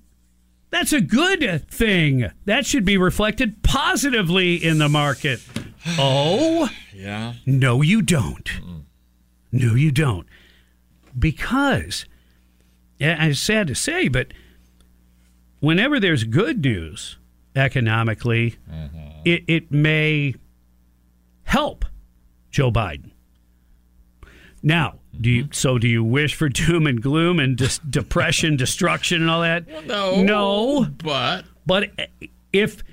[0.69, 2.31] that's a good thing.
[2.45, 5.41] That should be reflected positively in the market.
[5.97, 7.33] Oh, yeah.
[7.47, 8.47] no, you don't.
[9.51, 10.27] No, you don't.
[11.17, 12.05] Because,
[12.99, 14.27] and it's sad to say, but
[15.59, 17.17] whenever there's good news
[17.55, 19.21] economically, mm-hmm.
[19.25, 20.35] it, it may
[21.43, 21.85] help
[22.51, 23.11] Joe Biden.
[24.63, 25.51] Now, do you, mm-hmm.
[25.51, 29.67] so do you wish for doom and gloom and dis- depression, destruction, and all that?
[29.85, 30.21] no.
[30.21, 30.85] no.
[31.03, 31.89] But But
[32.53, 32.83] if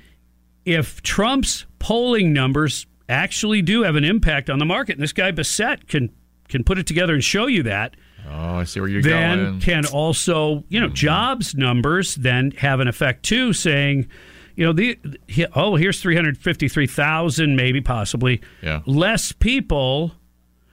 [0.64, 5.30] if Trump's polling numbers actually do have an impact on the market, and this guy
[5.30, 6.10] Bassett can
[6.48, 7.94] can put it together and show you that,
[8.28, 9.60] oh, I see where you're then going.
[9.60, 10.94] can also you know mm-hmm.
[10.94, 14.08] jobs numbers then have an effect too, saying.
[14.58, 14.98] You know the
[15.28, 18.80] he- oh here's three hundred fifty three thousand maybe possibly Yeah.
[18.86, 20.12] less people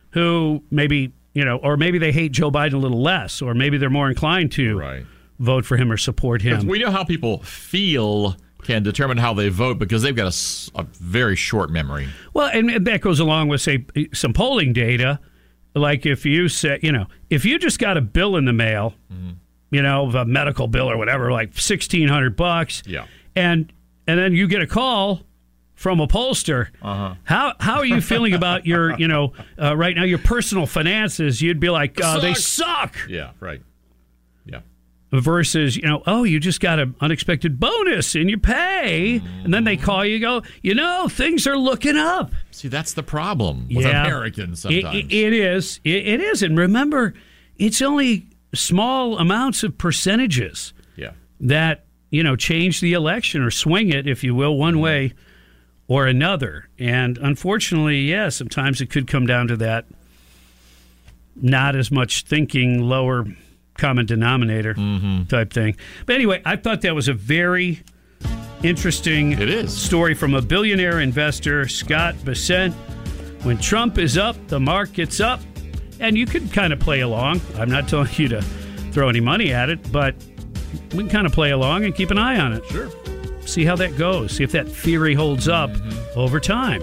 [0.09, 3.77] who maybe you know or maybe they hate Joe Biden a little less or maybe
[3.77, 5.05] they're more inclined to Right.
[5.37, 6.65] vote for him or support him.
[6.65, 10.33] We know how people feel can determine how they vote because they've got
[10.75, 12.07] a very short memory.
[12.33, 15.19] Well, and and that goes along with say some polling data.
[15.75, 18.95] Like if you say, you know, if you just got a bill in the mail,
[19.13, 19.33] mm-hmm.
[19.69, 23.05] you know, a medical bill or whatever, like sixteen hundred bucks, Yeah.
[23.35, 23.71] and
[24.07, 25.21] and then you get a call
[25.73, 26.69] from a pollster.
[26.81, 27.15] Uh-huh.
[27.23, 31.41] How how are you feeling about your you know uh, right now your personal finances?
[31.41, 32.95] You'd be like, uh, they suck.
[33.09, 33.61] Yeah, right.
[34.45, 34.61] Yeah.
[35.11, 39.63] Versus, you know, oh, you just got an unexpected bonus in your pay, and then
[39.63, 42.31] they call you, go, you know, things are looking up.
[42.51, 44.95] See, that's the problem with Americans It- sometimes.
[44.97, 45.79] it- it is.
[45.85, 46.43] It, it is.
[46.43, 47.13] And remember,
[47.57, 51.11] it's only small amounts of percentages yeah.
[51.39, 51.84] that,
[52.15, 54.83] you know, change the election or swing it, if you will, one mm-hmm.
[54.83, 55.13] way
[55.89, 56.69] or another.
[56.79, 59.85] And unfortunately, yeah, sometimes it could come down to that
[61.35, 63.25] not as much thinking, lower
[63.77, 65.25] common denominator mm-hmm.
[65.25, 65.75] type thing.
[66.05, 67.83] But anyway, I thought that was a very
[68.63, 69.75] interesting it is.
[69.75, 72.73] story from a billionaire investor, Scott Bessent.
[73.43, 75.41] When Trump is up, the market's up.
[75.99, 77.41] And you could kind of play along.
[77.57, 78.41] I'm not telling you to
[78.93, 80.15] throw any money at it, but
[80.91, 82.65] we can kind of play along and keep an eye on it.
[82.67, 82.89] Sure.
[83.41, 84.31] See how that goes.
[84.35, 86.19] See if that theory holds up mm-hmm.
[86.19, 86.81] over time.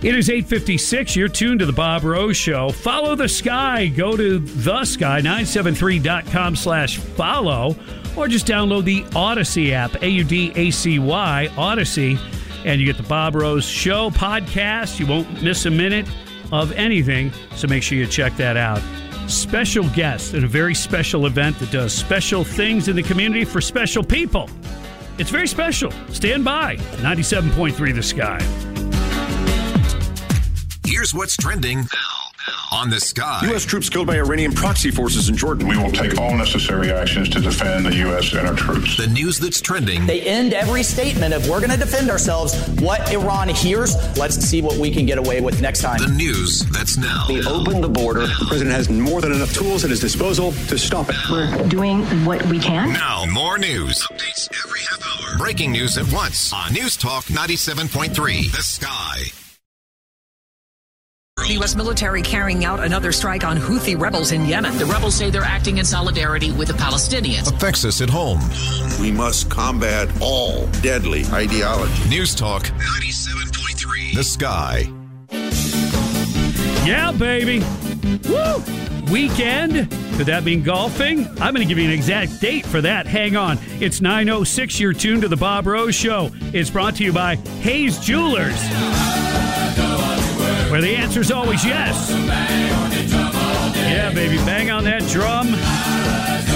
[0.00, 1.16] It is 856.
[1.16, 2.70] You're tuned to the Bob Rose Show.
[2.70, 3.88] Follow the sky.
[3.88, 7.74] Go to the sky973.com slash follow
[8.16, 12.18] or just download the Audacy app, A-U-D-A-C-Y, Audacy,
[12.64, 15.00] and you get the Bob Rose Show podcast.
[15.00, 16.08] You won't miss a minute
[16.52, 18.82] of anything, so make sure you check that out.
[19.28, 23.60] Special guest at a very special event that does special things in the community for
[23.60, 24.48] special people.
[25.18, 25.90] It's very special.
[26.08, 26.76] Stand by.
[27.02, 28.40] 97.3 The Sky.
[30.86, 31.84] Here's what's trending
[32.70, 33.40] on the sky.
[33.44, 33.64] U.S.
[33.64, 35.66] troops killed by Iranian proxy forces in Jordan.
[35.68, 38.32] We will take all necessary actions to defend the U.S.
[38.34, 38.96] and our troops.
[38.96, 42.54] The news that's trending They end every statement of we're going to defend ourselves.
[42.80, 46.00] What Iran hears, let's see what we can get away with next time.
[46.00, 47.24] The news that's now.
[47.28, 48.26] We open the border.
[48.26, 51.16] The president has more than enough tools at his disposal to stop it.
[51.30, 52.92] We're doing what we can.
[52.92, 54.06] Now, more news.
[54.06, 55.38] Updates every half hour.
[55.38, 58.50] Breaking news at once on News Talk 97.3.
[58.52, 59.47] The Sky.
[61.46, 61.74] The U.S.
[61.76, 64.76] military carrying out another strike on Houthi rebels in Yemen.
[64.76, 67.50] The rebels say they're acting in solidarity with the Palestinians.
[67.52, 68.40] Affects us at home.
[69.00, 72.08] We must combat all deadly ideology.
[72.08, 74.14] News Talk 97.3.
[74.14, 74.92] The Sky.
[76.86, 77.60] Yeah, baby.
[78.28, 78.62] Woo!
[79.12, 79.90] Weekend.
[80.16, 81.26] Could that mean golfing?
[81.40, 83.06] I'm going to give you an exact date for that.
[83.06, 83.58] Hang on.
[83.80, 84.80] It's 9.06.
[84.80, 86.30] You're tuned to The Bob Rose Show.
[86.52, 88.58] It's brought to you by Hayes Jewelers,
[90.70, 92.10] where the answer is always yes.
[93.76, 94.36] Yeah, baby.
[94.38, 95.48] Bang on that drum.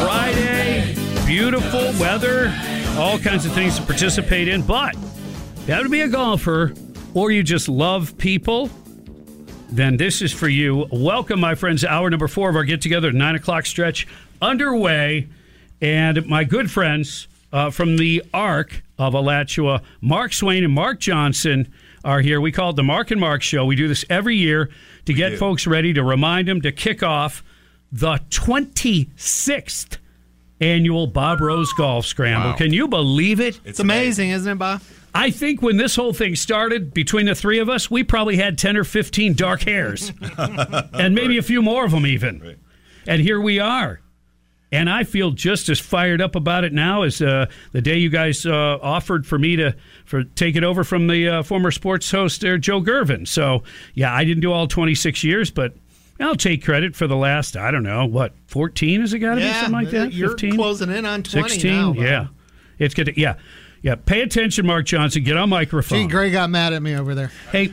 [0.05, 0.95] Friday.
[1.27, 2.53] Beautiful weather.
[2.99, 4.63] All kinds of things to participate in.
[4.63, 6.75] But if you have to be a golfer
[7.15, 8.69] or you just love people
[9.73, 10.87] then this is for you.
[10.93, 11.83] Welcome, my friends.
[11.83, 14.07] Hour number four of our get together, nine o'clock stretch
[14.43, 15.29] underway.
[15.81, 21.73] And my good friends uh, from the Arc of Alachua, Mark Swain and Mark Johnson,
[22.05, 22.41] are here.
[22.41, 23.65] We call it the Mark and Mark Show.
[23.65, 24.71] We do this every year
[25.07, 27.43] to get folks ready to remind them to kick off
[27.91, 29.99] the 26th
[30.61, 32.51] annual Bob Rose Golf Scramble.
[32.51, 32.57] Wow.
[32.57, 33.61] Can you believe it?
[33.65, 34.81] It's amazing, isn't it, Bob?
[35.15, 38.57] I think when this whole thing started, between the three of us, we probably had
[38.57, 40.11] 10 or 15 dark hairs.
[40.39, 42.59] and maybe a few more of them, even.
[43.07, 44.01] And here we are.
[44.73, 48.09] And I feel just as fired up about it now as uh, the day you
[48.09, 49.77] guys uh, offered for me to
[50.07, 53.29] for take it over from the uh, former sports host there, Joe Gervin.
[53.29, 53.63] So,
[53.93, 55.75] yeah, I didn't do all 26 years, but
[56.19, 59.43] I'll take credit for the last, I don't know, what, 14 has it got to
[59.43, 59.53] be?
[59.53, 60.13] Something like that?
[60.15, 60.57] you're 15?
[60.57, 61.71] closing in on 20 16?
[61.71, 62.27] now, yeah.
[62.79, 63.07] It's good.
[63.07, 63.37] To, yeah.
[63.83, 63.97] Yeah.
[63.97, 65.23] Pay attention, Mark Johnson.
[65.23, 65.99] Get on microphone.
[65.99, 67.31] Gee, Gray got mad at me over there.
[67.51, 67.73] Hey,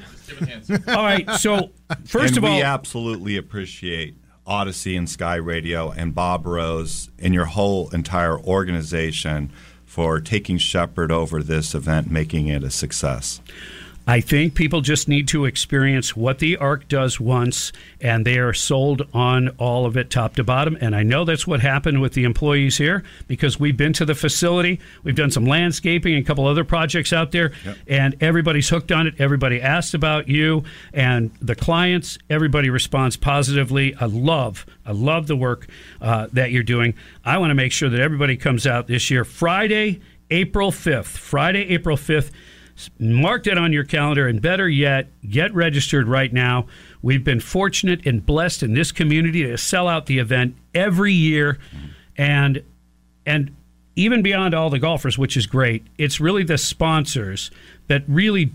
[0.87, 1.29] all right.
[1.35, 1.71] So
[2.05, 4.15] first and of all, we absolutely appreciate
[4.49, 9.51] Audacy and Sky Radio and Bob Rose and your whole entire organization
[9.85, 13.41] for taking Shepherd over this event, making it a success.
[14.09, 17.71] I think people just need to experience what the Arc does once,
[18.01, 20.75] and they are sold on all of it, top to bottom.
[20.81, 24.15] And I know that's what happened with the employees here because we've been to the
[24.15, 27.51] facility, we've done some landscaping and a couple other projects out there,
[27.87, 29.13] and everybody's hooked on it.
[29.19, 32.17] Everybody asked about you and the clients.
[32.31, 33.93] Everybody responds positively.
[33.93, 35.67] I love, I love the work
[36.01, 36.95] uh, that you're doing.
[37.23, 41.05] I want to make sure that everybody comes out this year, Friday, April 5th.
[41.05, 42.31] Friday, April 5th.
[42.99, 46.67] Mark that on your calendar, and better yet, get registered right now.
[47.01, 51.59] We've been fortunate and blessed in this community to sell out the event every year,
[52.17, 52.63] and
[53.25, 53.55] and
[53.95, 57.51] even beyond all the golfers, which is great, it's really the sponsors
[57.87, 58.51] that really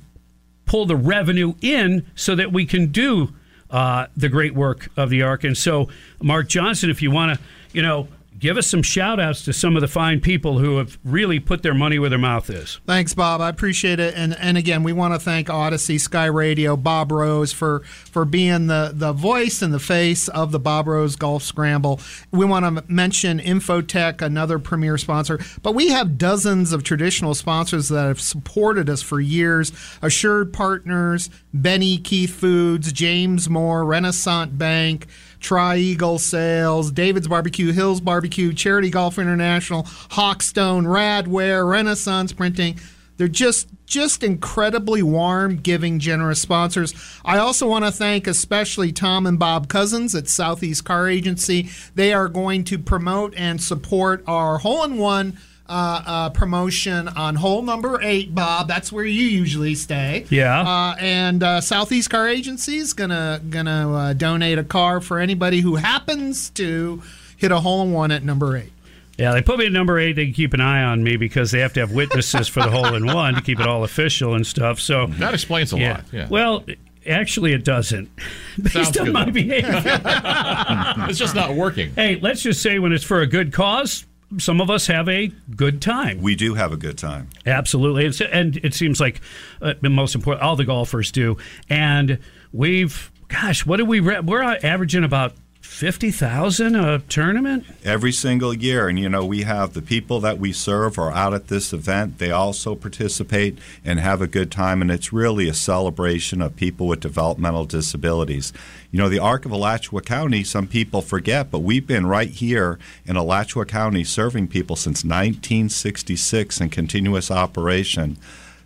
[0.64, 3.34] pull the revenue in so that we can do
[3.70, 5.44] uh, the great work of the Arc.
[5.44, 5.88] And so,
[6.22, 8.09] Mark Johnson, if you want to, you know,
[8.44, 11.62] give us some shout outs to some of the fine people who have really put
[11.62, 12.78] their money where their mouth is.
[12.86, 13.40] Thanks, Bob.
[13.40, 14.12] I appreciate it.
[14.14, 18.66] And and again, we want to thank Audacy, Sky Radio, Bob Rose for for being
[18.66, 22.00] the the voice and the face of the Bob Rose Golf Scramble.
[22.32, 27.88] We want to mention Infotech, another premier sponsor, but we have dozens of traditional sponsors
[27.88, 29.72] that have supported us for years.
[30.02, 35.06] Assured Partners, Benny Keith Foods, James Moore, Renaissance Bank.
[35.44, 42.80] Tri Eagle Sales, David's Barbecue, Hills Barbecue, Charity Golf International, Hawkstone, Radware, Renaissance Printing.
[43.18, 46.94] They're just just incredibly warm, giving, generous sponsors.
[47.26, 51.68] I also want to thank especially Tom and Bob Cousins at Southeast Car Agency.
[51.94, 55.38] They are going to promote and support our hole in one
[55.69, 58.69] uh, uh, promotion on hole number eight, Bob.
[58.69, 60.27] That's where you usually stay.
[60.28, 60.61] Yeah.
[60.61, 65.61] Uh, and uh, Southeast Car Agency is gonna gonna uh, donate a car for anybody
[65.61, 67.03] who happens to
[67.36, 68.73] hit a hole in one at number eight.
[69.19, 70.15] Yeah, they put me at number eight.
[70.15, 72.70] They can keep an eye on me because they have to have witnesses for the
[72.70, 74.81] hole in one to keep it all official and stuff.
[74.81, 75.93] So that explains a yeah.
[75.93, 76.05] lot.
[76.12, 76.28] Yeah.
[76.28, 76.65] Well,
[77.07, 78.11] actually, it doesn't.
[78.61, 79.31] Based Sounds on my though.
[79.31, 79.82] behavior,
[81.09, 81.95] it's just not working.
[81.95, 84.05] Hey, let's just say when it's for a good cause,
[84.39, 86.20] some of us have a good time.
[86.20, 87.28] We do have a good time.
[87.47, 89.20] Absolutely, it's, and it seems like
[89.61, 90.44] uh, the most important.
[90.44, 91.36] All the golfers do,
[91.69, 92.19] and
[92.52, 94.01] we've, gosh, what do we?
[94.01, 95.35] Re- we're averaging about
[95.65, 97.65] fifty thousand a tournament.
[97.85, 98.86] every single year.
[98.86, 102.19] And you know, we have the people that we serve are out at this event.
[102.19, 104.82] They also participate and have a good time.
[104.82, 108.53] And it's really a celebration of people with developmental disabilities.
[108.93, 112.78] You know, the Arc of Alachua County, some people forget, but we've been right here
[113.05, 118.16] in Alachua County serving people since 1966 in continuous operation.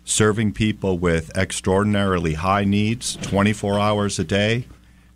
[0.05, 4.65] Serving people with extraordinarily high needs 24 hours a day,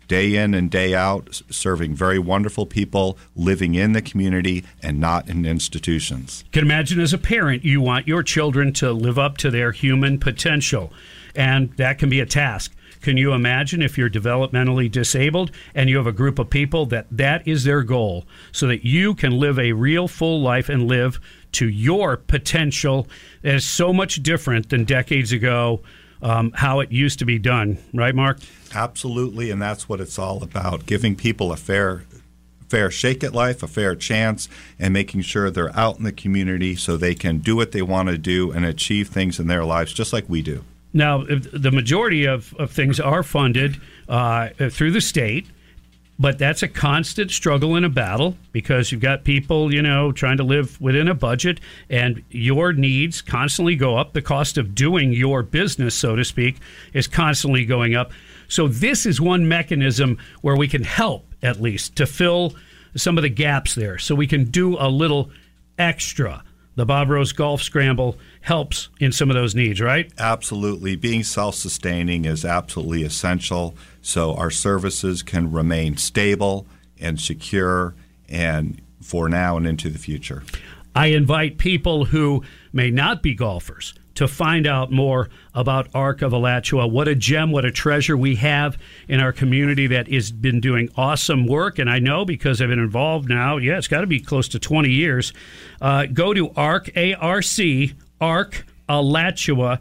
[0.08, 5.28] day in and day out, serving very wonderful people living in the community and not
[5.28, 6.44] in institutions.
[6.52, 10.18] can imagine as a parent, you want your children to live up to their human
[10.18, 10.92] potential,
[11.34, 12.74] and that can be a task.
[13.04, 17.06] Can you imagine if you're developmentally disabled and you have a group of people that
[17.10, 21.20] that is their goal so that you can live a real full life and live
[21.52, 23.06] to your potential
[23.42, 25.82] that is so much different than decades ago
[26.22, 28.38] um, how it used to be done, right, Mark?
[28.74, 32.04] Absolutely, and that's what it's all about giving people a fair
[32.68, 34.48] fair shake at life, a fair chance,
[34.78, 38.08] and making sure they're out in the community so they can do what they want
[38.08, 40.64] to do and achieve things in their lives just like we do.
[40.92, 45.46] Now, the majority of, of things are funded uh, through the state,
[46.18, 50.36] but that's a constant struggle and a battle because you've got people, you know, trying
[50.36, 51.58] to live within a budget
[51.90, 54.12] and your needs constantly go up.
[54.12, 56.58] The cost of doing your business, so to speak,
[56.92, 58.12] is constantly going up.
[58.48, 62.54] So, this is one mechanism where we can help at least to fill
[62.96, 65.30] some of the gaps there so we can do a little
[65.78, 66.42] extra.
[66.76, 70.12] The Bob Rose Golf Scramble helps in some of those needs, right?
[70.18, 70.96] Absolutely.
[70.96, 76.66] Being self sustaining is absolutely essential so our services can remain stable
[77.00, 77.94] and secure
[78.28, 80.42] and for now and into the future.
[80.96, 82.42] I invite people who
[82.72, 86.86] may not be golfers to find out more about Arc of Alachua.
[86.86, 88.78] What a gem, what a treasure we have
[89.08, 91.78] in our community that has been doing awesome work.
[91.78, 94.58] And I know because I've been involved now, yeah, it's got to be close to
[94.58, 95.32] 20 years.
[95.80, 99.80] Uh, go to ARC, A-R-C, ARC Alachua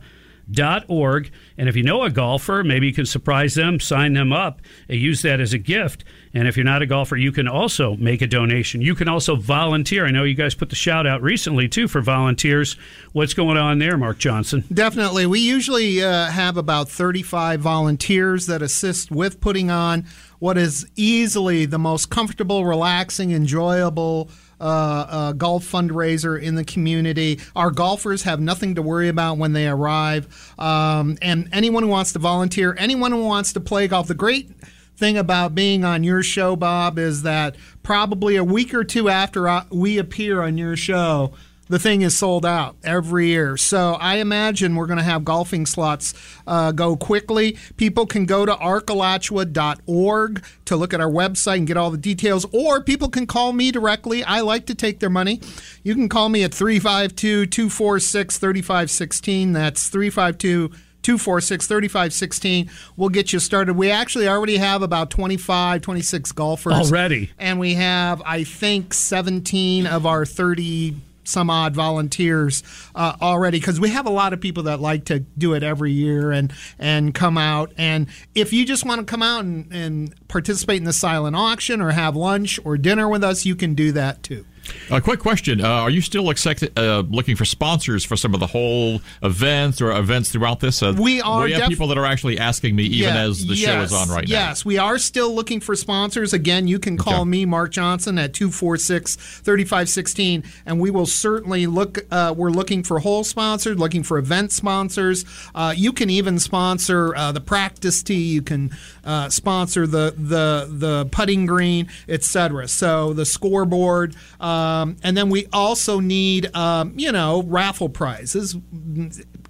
[0.52, 4.34] dot org and if you know a golfer maybe you can surprise them sign them
[4.34, 6.04] up and use that as a gift
[6.34, 9.36] and if you're not a golfer you can also make a donation you can also
[9.36, 12.76] volunteer i know you guys put the shout out recently too for volunteers
[13.14, 15.26] what's going on there mark johnson Definitely.
[15.26, 20.06] We usually uh, have about 35 volunteers that assist with putting on
[20.40, 24.30] what is easily the most comfortable, relaxing, enjoyable
[24.60, 27.40] uh, uh, golf fundraiser in the community.
[27.56, 30.54] Our golfers have nothing to worry about when they arrive.
[30.58, 34.50] Um, and anyone who wants to volunteer, anyone who wants to play golf, the great
[34.98, 39.64] thing about being on your show, Bob, is that probably a week or two after
[39.70, 41.34] we appear on your show,
[41.70, 43.56] the thing is sold out every year.
[43.58, 46.14] So I imagine we're going to have golfing slots
[46.46, 47.58] uh, go quickly.
[47.78, 52.46] People can go to arcalachua.org to look at our website and get all the details,
[52.52, 54.24] or people can call me directly.
[54.24, 55.42] I like to take their money.
[55.84, 59.54] You can call me at 352 246 3516.
[59.54, 60.70] That's 352
[61.04, 62.70] 246 3516.
[62.98, 63.76] We'll get you started.
[63.76, 66.74] We actually already have about 25, 26 golfers.
[66.74, 67.32] Already.
[67.38, 72.64] And we have, I think, 17 of our 30 some odd volunteers
[72.96, 75.92] uh, already because we have a lot of people that like to do it every
[75.92, 80.28] year and and come out and if you just want to come out and, and
[80.28, 83.92] participate in the silent auction or have lunch or dinner with us you can do
[83.92, 84.46] that too
[84.90, 88.40] A quick question: uh, Are you still accept, uh, looking for sponsors for some of
[88.40, 90.82] the whole events or events throughout this?
[90.82, 93.46] Uh, We are We have def- people that are actually asking me, even Yeah, as
[93.46, 94.34] the show is on right now.
[94.34, 96.34] Yes, we are still looking for sponsors.
[96.34, 97.30] Again, you can call Okay.
[97.30, 102.00] me, Mark Johnson, at 246 3516, and we will certainly look.
[102.12, 105.26] Uh, we're looking for whole sponsors, looking for event sponsors.
[105.56, 108.72] Uh, you can even sponsor uh, the practice tee, you can
[109.04, 112.68] uh, sponsor the, the, the putting green, etc.
[112.68, 114.16] So the scoreboard.
[114.40, 118.56] Um, and then we also need, um, you know, raffle prizes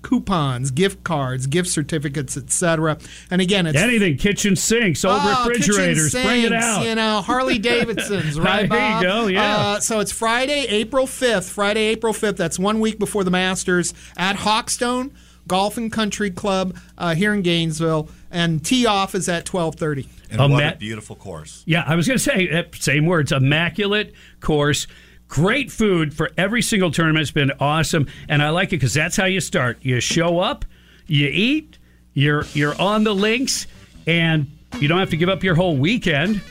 [0.03, 2.97] coupons, gift cards, gift certificates, etc.
[3.31, 6.85] And again, it's Anything, kitchen sinks, old Oh, refrigerators, kitchen bring it out.
[6.85, 8.69] You know, Harley Davidsons, right?
[8.69, 9.57] There you go, yeah.
[9.57, 11.49] Uh, so it's Friday, April 5th.
[11.49, 12.35] Friday, April 5th.
[12.35, 15.11] That's one week before the Masters at Hawkstone
[15.47, 18.09] Golf and Country Club uh, here in Gainesville.
[18.31, 20.09] And tee off is at 1230.
[20.31, 21.63] And A what ma- a beautiful course.
[21.65, 23.31] Yeah, I was going to say uh, same words.
[23.31, 24.87] Immaculate course.
[25.27, 27.21] Great food for every single tournament.
[27.23, 29.77] It's been awesome, and I like it because that's how you start.
[29.81, 30.63] You show up,
[31.07, 31.79] you eat,
[32.13, 33.65] you're you're on the links,
[34.05, 34.45] and
[34.79, 36.41] you don't have to give up your whole weekend.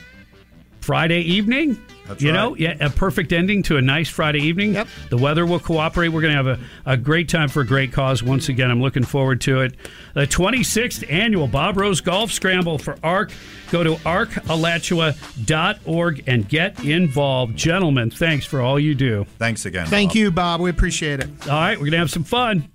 [0.81, 1.81] Friday evening,
[2.13, 2.37] That's you right.
[2.37, 4.75] know, yeah, a perfect ending to a nice Friday evening.
[4.75, 4.89] Yep.
[5.11, 6.09] The weather will cooperate.
[6.09, 8.71] We're going to have a, a great time for a great cause once again.
[8.71, 9.75] I'm looking forward to it.
[10.15, 13.33] The 26th annual Bob Rose Golf Scramble for ARC.
[13.71, 17.57] Go to arcalachua.org and get involved.
[17.57, 19.25] Gentlemen, thanks for all you do.
[19.39, 19.87] Thanks again.
[19.87, 20.17] Thank Bob.
[20.17, 20.61] you, Bob.
[20.61, 21.29] We appreciate it.
[21.49, 22.69] All right, we're going to have some fun.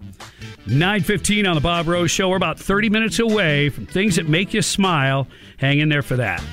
[0.65, 2.29] 915 on the Bob Rose Show.
[2.29, 5.27] We're about 30 minutes away from things that make you smile.
[5.57, 6.43] Hang in there for that.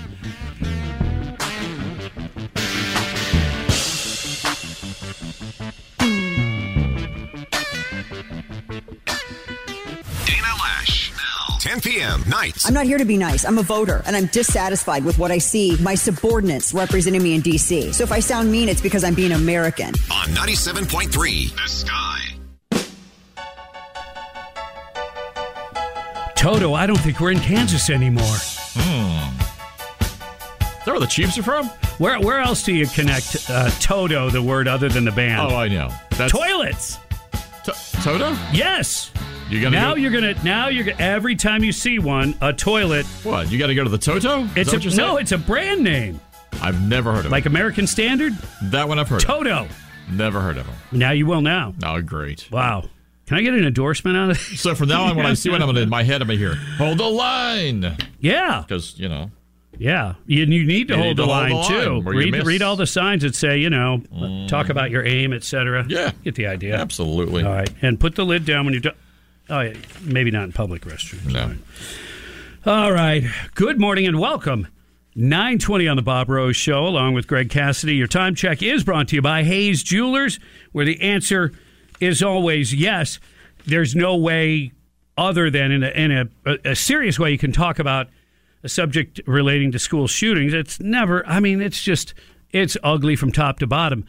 [11.75, 12.23] 10 p.m.
[12.29, 12.67] nights.
[12.67, 13.45] I'm not here to be nice.
[13.45, 17.41] I'm a voter, and I'm dissatisfied with what I see my subordinates representing me in
[17.41, 17.93] D.C.
[17.93, 19.89] So if I sound mean, it's because I'm being American.
[20.13, 21.11] on 97.3
[21.57, 22.21] The Sky.
[26.37, 28.23] Toto, I don't think we're in Kansas anymore.
[28.77, 29.41] Hmm.
[30.01, 31.67] Is that where the Chiefs are from?
[31.99, 35.41] Where where else do you connect uh, Toto, the word other than the band?
[35.41, 35.91] Oh, I know.
[36.11, 36.99] That's Toilets.
[37.65, 37.73] T-
[38.03, 38.37] Toto?
[38.53, 39.11] Yes.
[39.55, 42.53] You gonna now go- you're gonna now you're gonna every time you see one a
[42.53, 43.07] toilet.
[43.23, 43.53] What?
[43.53, 44.43] You got to go to the Toto?
[44.57, 46.21] Is It's a you're no, it's a brand name
[46.61, 47.31] I've never heard of it.
[47.31, 48.33] like American Standard.
[48.63, 49.65] That one I've heard Toto.
[49.65, 49.79] of.
[50.11, 50.75] Never heard of them.
[50.91, 51.73] Now you will now.
[51.85, 52.51] Oh, great.
[52.51, 52.85] Wow.
[53.27, 54.61] Can I get an endorsement out of this?
[54.61, 56.39] So from now on, when I see one, I'm gonna in my head, I'm gonna
[56.39, 58.65] hear hold the line Yeah.
[58.67, 59.31] because you know.
[59.77, 62.11] Yeah, you, you need to You hold need the to hold line the line too.
[62.11, 63.99] Read read all the signs that say you know
[64.49, 64.71] talk mm.
[64.71, 65.85] about your aim, etc.
[65.89, 66.13] Yeah.
[66.23, 66.77] get the idea.
[66.77, 67.43] Absolutely.
[67.45, 68.91] All right, and put the lid down when you do.
[69.51, 71.33] Oh, yeah, maybe not in public restrooms.
[71.33, 71.43] No.
[71.43, 71.59] All right.
[72.67, 73.25] All right.
[73.55, 74.69] Good morning and welcome.
[75.17, 77.95] 920 on the Bob Rose Show, along with Greg Cassidy.
[77.95, 80.41] Your time check is brought to you by Hayes Jewelers,
[80.73, 81.53] where the answer
[82.01, 83.21] is always yes.
[83.67, 84.73] There's no way
[85.17, 86.11] other than in a, in
[86.47, 88.09] a, a serious way you can talk about
[88.65, 90.55] a subject relating to school shootings.
[90.55, 92.15] It's never, I mean, it's just,
[92.51, 94.07] it's ugly from top to bottom.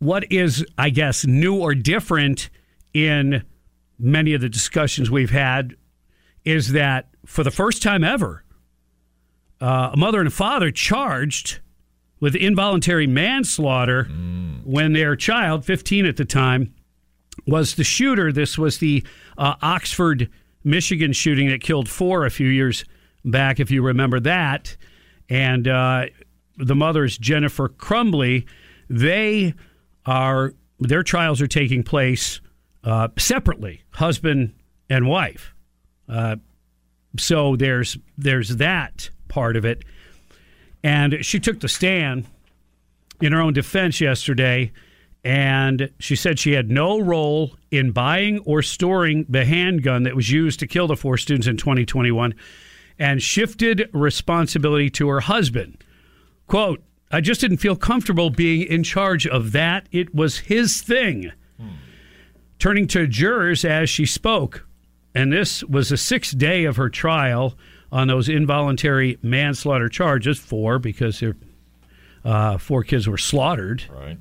[0.00, 2.50] What is, I guess, new or different
[2.92, 3.42] in
[3.98, 5.76] many of the discussions we've had
[6.44, 8.44] is that for the first time ever,
[9.60, 11.60] uh, a mother and a father charged
[12.20, 14.04] with involuntary manslaughter
[14.64, 16.74] when their child, 15 at the time,
[17.46, 18.32] was the shooter.
[18.32, 19.04] This was the
[19.36, 20.30] uh, Oxford,
[20.62, 22.84] Michigan shooting that killed four a few years
[23.24, 24.76] back, if you remember that.
[25.28, 26.06] And uh,
[26.56, 28.46] the mother's Jennifer Crumbley.
[28.88, 29.54] They
[30.06, 32.40] are their trials are taking place
[32.84, 34.54] uh, separately, husband
[34.88, 35.54] and wife.
[36.08, 36.36] Uh,
[37.18, 39.84] so there's there's that part of it.
[40.82, 42.26] And she took the stand
[43.20, 44.70] in her own defense yesterday,
[45.24, 50.30] and she said she had no role in buying or storing the handgun that was
[50.30, 52.34] used to kill the four students in 2021,
[52.98, 55.82] and shifted responsibility to her husband.
[56.46, 59.88] Quote, I just didn't feel comfortable being in charge of that.
[59.90, 61.32] It was his thing.
[62.58, 64.66] Turning to jurors as she spoke,
[65.14, 67.54] and this was the sixth day of her trial
[67.92, 71.22] on those involuntary manslaughter charges, four because
[72.24, 73.84] uh, four kids were slaughtered.
[73.90, 74.18] Right.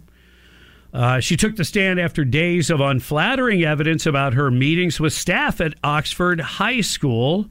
[0.93, 5.59] Uh, she took the stand after days of unflattering evidence about her meetings with staff
[5.59, 7.49] at Oxford High School,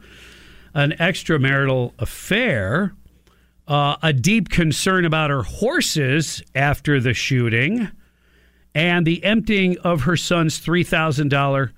[0.75, 2.95] an extramarital affair,
[3.67, 7.91] uh, a deep concern about her horses after the shooting,
[8.75, 11.73] and the emptying of her son's $3,000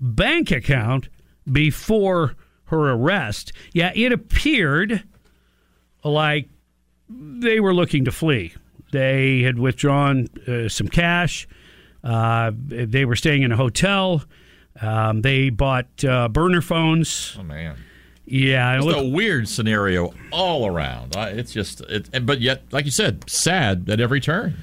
[0.00, 1.08] bank account
[1.50, 2.34] before
[2.64, 3.52] her arrest.
[3.72, 5.02] Yeah, it appeared
[6.04, 6.48] like
[7.08, 8.54] they were looking to flee.
[8.92, 11.46] They had withdrawn uh, some cash.
[12.02, 14.22] Uh, they were staying in a hotel.
[14.80, 17.36] Um, they bought uh, burner phones.
[17.38, 17.76] Oh man.
[18.24, 21.16] Yeah, it's a weird scenario all around.
[21.16, 24.62] It's just, it, but yet, like you said, sad at every turn.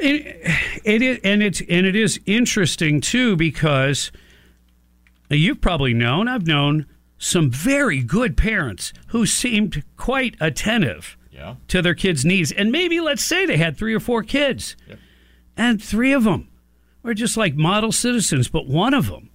[0.00, 4.10] It, it and it's and it is interesting too because
[5.28, 6.86] you've probably known I've known
[7.18, 11.56] some very good parents who seemed quite attentive Yeah.
[11.68, 14.74] to their kids' needs, and maybe let's say they had three or four kids,
[15.56, 16.48] and three of them
[17.02, 19.28] were just like model citizens, but one of them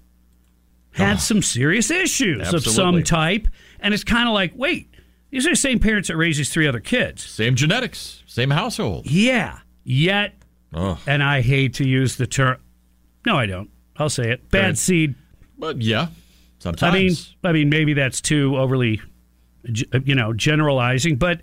[0.93, 1.19] had ah.
[1.19, 3.47] some serious issues of some type,
[3.79, 4.89] and it's kind of like, wait,
[5.29, 9.05] these are the same parents that raised these three other kids, Same genetics, same household.
[9.05, 10.33] yeah, yet
[10.73, 10.97] Ugh.
[11.07, 12.57] and I hate to use the term.
[13.25, 13.69] No, I don't.
[13.97, 14.49] I'll say it.
[14.51, 14.77] Bad Right.
[14.77, 15.15] seed.
[15.57, 16.07] But yeah,
[16.59, 16.93] sometimes.
[16.93, 19.01] I mean, I mean, maybe that's too overly,
[20.03, 21.15] you know, generalizing.
[21.15, 21.41] But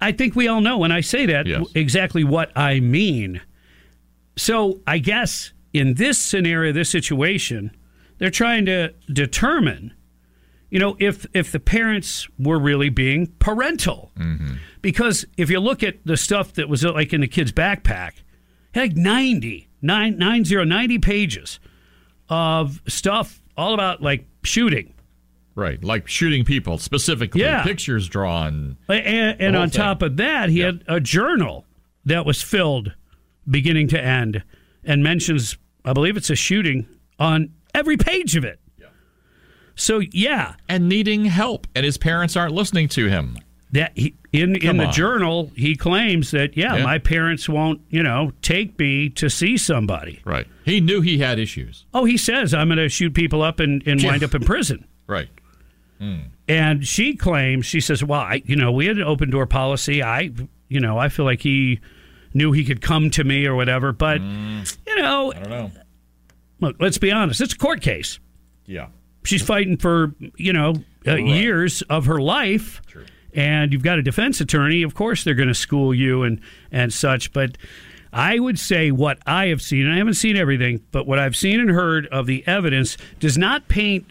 [0.00, 1.66] I think we all know when I say that Yes.
[1.74, 3.40] exactly what I mean.
[4.36, 7.70] So I guess in this scenario, this situation,
[8.18, 9.92] they're trying to determine,
[10.70, 14.10] you know, if if the parents were really being parental.
[14.18, 14.54] Mm-hmm.
[14.82, 18.12] Because if you look at the stuff that was like in the kid's backpack,
[18.74, 21.60] like 90, nine, nine zero, 90 pages
[22.28, 24.94] of stuff all about like shooting.
[25.54, 27.62] right, like shooting people specifically, Yeah.
[27.62, 28.78] pictures drawn.
[28.88, 29.78] And, and on thing.
[29.82, 31.66] top of that, he had a journal
[32.06, 32.92] that was filled
[33.48, 34.42] beginning to end
[34.84, 36.86] and mentions, I believe it's a shooting
[37.18, 38.58] on every page of it.
[38.80, 38.86] Yeah.
[39.74, 40.54] So, yeah.
[40.68, 43.36] And needing help, and his parents aren't listening to him.
[43.72, 44.92] That he, in in Come the on.
[44.92, 46.84] journal, he claims that yeah, Yeah.
[46.84, 50.20] my parents won't you know take me to see somebody.
[50.24, 50.46] Right.
[50.64, 51.86] He knew he had issues.
[51.94, 54.86] Oh, he says I'm going to shoot people up and, and wind up in prison.
[55.08, 55.28] Right.
[56.48, 60.02] And she claims, she says, well, I, you know, we had an open door policy.
[60.02, 60.30] I,
[60.68, 61.80] you know, I feel like he
[62.34, 63.92] knew he could come to me or whatever.
[63.92, 65.70] But, you know, I don't know.
[66.60, 67.40] look, let's be honest.
[67.40, 68.18] It's a court case.
[68.66, 68.88] Yeah.
[69.24, 70.70] She's fighting for, you know,
[71.06, 71.24] uh, Right.
[71.26, 72.80] years of her life.
[73.34, 74.82] And you've got a defense attorney.
[74.82, 76.40] Of course, they're going to school you and,
[76.70, 77.32] and such.
[77.32, 77.56] But
[78.12, 81.36] I would say what I have seen, and I haven't seen everything, but what I've
[81.36, 84.06] seen and heard of the evidence does not paint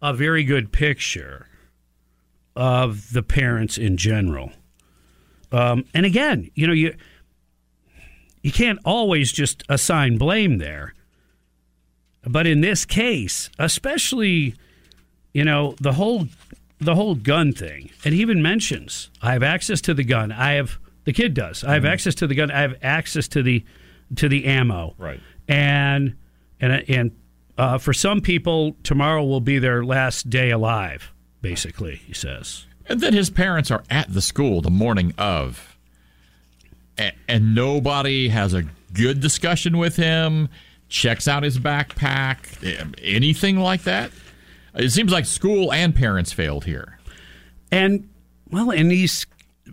[0.00, 1.46] a very good picture
[2.56, 4.50] of the parents in general.
[5.52, 6.94] Um, and again, you know, you
[8.42, 10.94] you can't always just assign blame there.
[12.22, 14.54] But in this case, especially,
[15.32, 16.28] you know, the whole
[16.80, 20.32] the whole gun thing, and he even mentions, I have access to the gun.
[20.32, 21.64] I have the kid does.
[21.64, 22.50] I have access to the gun.
[22.50, 23.64] I have access to the
[24.16, 24.94] to the ammo.
[24.98, 25.20] Right.
[25.48, 26.16] And
[26.60, 27.16] and and
[27.56, 31.12] uh, for some people, tomorrow will be their last day alive.
[31.40, 32.66] Basically, he says.
[32.88, 35.76] And then his parents are at the school the morning of,
[36.96, 38.64] and, and nobody has a
[38.94, 40.48] good discussion with him,
[40.88, 44.10] checks out his backpack, eh, anything like that.
[44.78, 46.98] It seems like school and parents failed here.
[47.70, 48.08] And
[48.50, 49.26] well, in these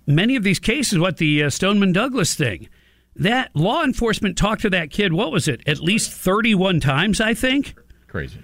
[0.05, 2.67] many of these cases, what the uh, Stoneman Douglas thing,
[3.15, 5.13] that law enforcement talked to that kid.
[5.13, 5.61] What was it?
[5.67, 7.75] At least thirty-one times, I think.
[8.07, 8.39] Crazy.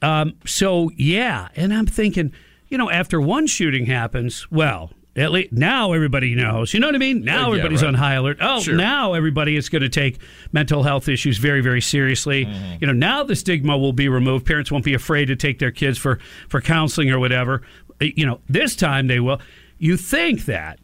[0.00, 2.32] Um, so yeah, and I'm thinking,
[2.68, 6.72] you know, after one shooting happens, well, at least now everybody knows.
[6.72, 7.22] You know what I mean?
[7.22, 7.88] Now Yeah, everybody's right.
[7.88, 8.38] on high alert.
[8.40, 8.74] Oh, Sure.
[8.74, 10.18] now everybody is going to take
[10.52, 12.48] mental health issues very, very seriously.
[12.80, 14.46] You know, now the stigma will be removed.
[14.46, 16.18] Parents won't be afraid to take their kids for
[16.48, 17.62] for counseling or whatever.
[18.00, 19.40] Uh, You know, this time they will.
[19.78, 20.78] You think that.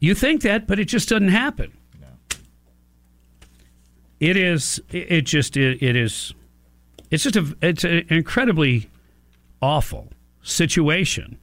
[0.00, 1.72] You think that, but it just doesn't happen.
[4.20, 4.80] It is.
[4.90, 5.56] It it just.
[5.56, 6.32] It, it is.
[7.10, 7.56] It's just a.
[7.62, 8.88] It's an incredibly
[9.60, 10.08] awful
[10.42, 11.38] situation,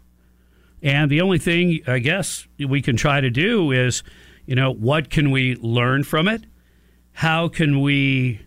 [0.83, 4.03] and the only thing I guess we can try to do is,
[4.45, 6.45] you know, what can we learn from it?
[7.13, 8.41] How can we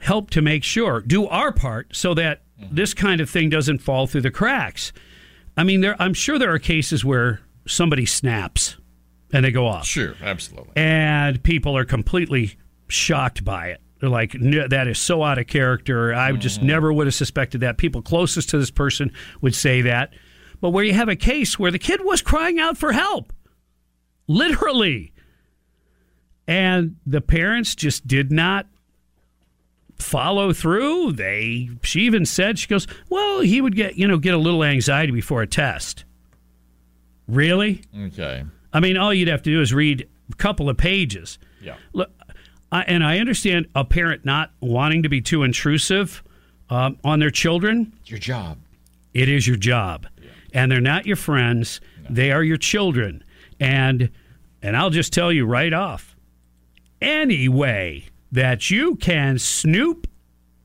[0.00, 2.74] help to make sure do our part so that mm-hmm.
[2.74, 4.92] this kind of thing doesn't fall through the cracks?
[5.56, 5.96] I mean, there.
[6.00, 8.76] I'm sure there are cases where somebody snaps
[9.32, 10.72] and they go off Sure, absolutely.
[10.76, 12.56] and people are completely
[12.88, 13.80] shocked by it.
[14.00, 16.14] They're like, "No, that is so out of character.
[16.14, 16.66] I just mm-hmm.
[16.66, 17.78] never would have suspected that.
[17.78, 19.10] People closest to this person
[19.40, 20.12] would say that.
[20.60, 23.32] But where you have a case where the kid was crying out for help,
[24.26, 25.12] literally,
[26.48, 28.66] and the parents just did not
[29.98, 31.12] follow through.
[31.12, 34.64] They she even said she goes, "Well, he would get, you know, get a little
[34.64, 36.04] anxiety before a test."
[37.28, 37.82] Really?
[37.98, 38.44] Okay.
[38.72, 41.38] I mean, all you'd have to do is read a couple of pages.
[41.60, 41.76] Yeah.
[41.92, 42.10] Look,
[42.70, 46.22] I, and I understand a parent not wanting to be too intrusive
[46.70, 47.92] um, on their children.
[48.00, 48.58] It's your job.
[49.14, 50.06] It is your job,
[50.52, 51.80] and they're not your friends.
[52.08, 53.24] They are your children,
[53.60, 54.10] and
[54.62, 56.16] and I'll just tell you right off.
[57.00, 60.06] Any way that you can snoop,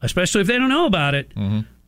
[0.01, 1.31] especially if they don't know about it,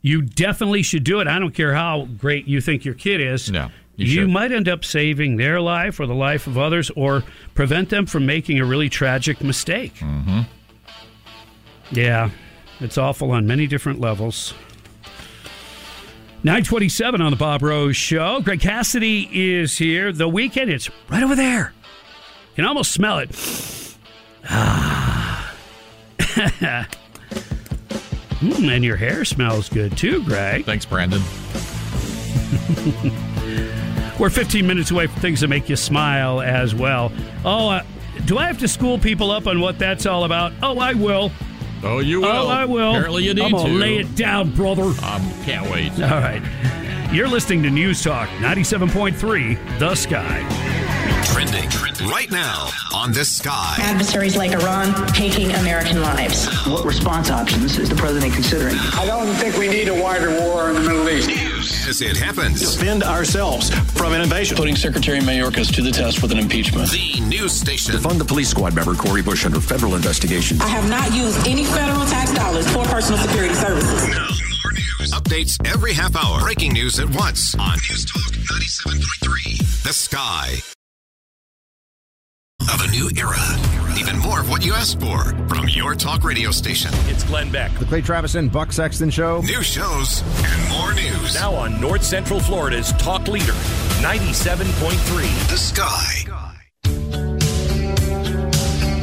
[0.02, 1.26] you definitely should do it.
[1.26, 3.50] I don't care how great you think your kid is.
[3.50, 3.70] No.
[3.96, 7.22] You You, might end up saving their life or the life of others, or
[7.54, 9.94] prevent them from making a really tragic mistake.
[9.96, 10.40] Mm-hmm.
[11.92, 12.30] Yeah,
[12.80, 14.52] it's awful on many different levels.
[16.44, 18.40] 927 on the Bob Rose Show.
[18.42, 20.12] Greg Cassidy is here.
[20.12, 21.72] The weekend, it's right over there.
[22.50, 23.30] You can almost smell it.
[24.48, 25.54] Ah.
[28.40, 30.66] Mm, and your hair smells good too, Greg.
[30.66, 31.22] Thanks, Brandon.
[34.18, 37.10] We're 15 minutes away from things that make you smile as well.
[37.42, 37.82] Oh, uh,
[38.26, 40.52] do I have to school people up on what that's all about?
[40.62, 41.32] Oh, I will.
[41.84, 42.28] Oh, you will.
[42.28, 42.90] Oh, I will.
[42.90, 43.74] Apparently, you need I'm gonna to.
[43.74, 44.82] lay it down, brother.
[44.84, 45.92] Um, can't wait.
[46.02, 46.42] All right.
[47.12, 50.40] You're listening to News Talk 97.3, The Sky.
[51.32, 51.68] Trending
[52.10, 53.76] right now on the sky.
[53.80, 56.46] Adversaries like Iran taking American lives.
[56.66, 58.74] What response options is the president considering?
[58.94, 61.88] I don't think we need a wider war in the Middle East.
[61.88, 64.56] As it happens, Defend ourselves from an invasion.
[64.56, 66.90] Putting Secretary Mayorkas to the test with an impeachment.
[66.90, 67.96] the news station.
[67.98, 70.60] Fund the police squad member Cori Bush under federal investigation.
[70.60, 74.08] I have not used any federal tax dollars for personal security services.
[74.08, 74.53] Now, more
[75.04, 75.12] news.
[75.12, 76.40] Updates every half hour.
[76.40, 79.82] Breaking news at once on News Talk 97.3.
[79.82, 80.54] The Sky.
[82.72, 83.36] Of a new era.
[83.98, 86.90] Even more of what you asked for from your talk radio station.
[87.08, 87.72] It's Glenn Beck.
[87.78, 89.42] The Clay Travis and Buck Sexton Show.
[89.42, 91.34] New shows and more news.
[91.34, 93.52] Now on North Central Florida's talk leader,
[94.00, 95.48] 97.3.
[95.50, 96.24] The Sky.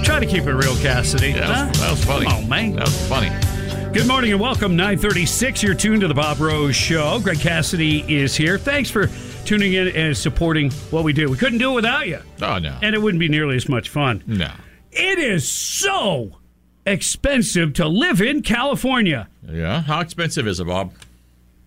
[0.04, 1.30] Try to keep it real, Cassidy.
[1.30, 2.26] Yeah, that, was, that was funny.
[2.26, 2.76] Come on, man.
[2.76, 3.51] That was funny.
[3.94, 4.76] Good morning and welcome.
[4.78, 5.62] 936.
[5.62, 7.20] You're tuned to the Bob Rose Show.
[7.22, 8.58] Greg Cassidy is here.
[8.58, 9.08] Thanks for
[9.44, 11.30] tuning in and supporting what we do.
[11.30, 12.20] We couldn't do it without you.
[12.42, 12.78] Oh, no.
[12.82, 14.24] And it wouldn't be nearly as much fun.
[14.26, 14.50] No.
[14.94, 16.38] It is so
[16.86, 19.28] expensive to live in California.
[19.46, 19.82] Yeah.
[19.82, 20.94] How expensive is it, Bob?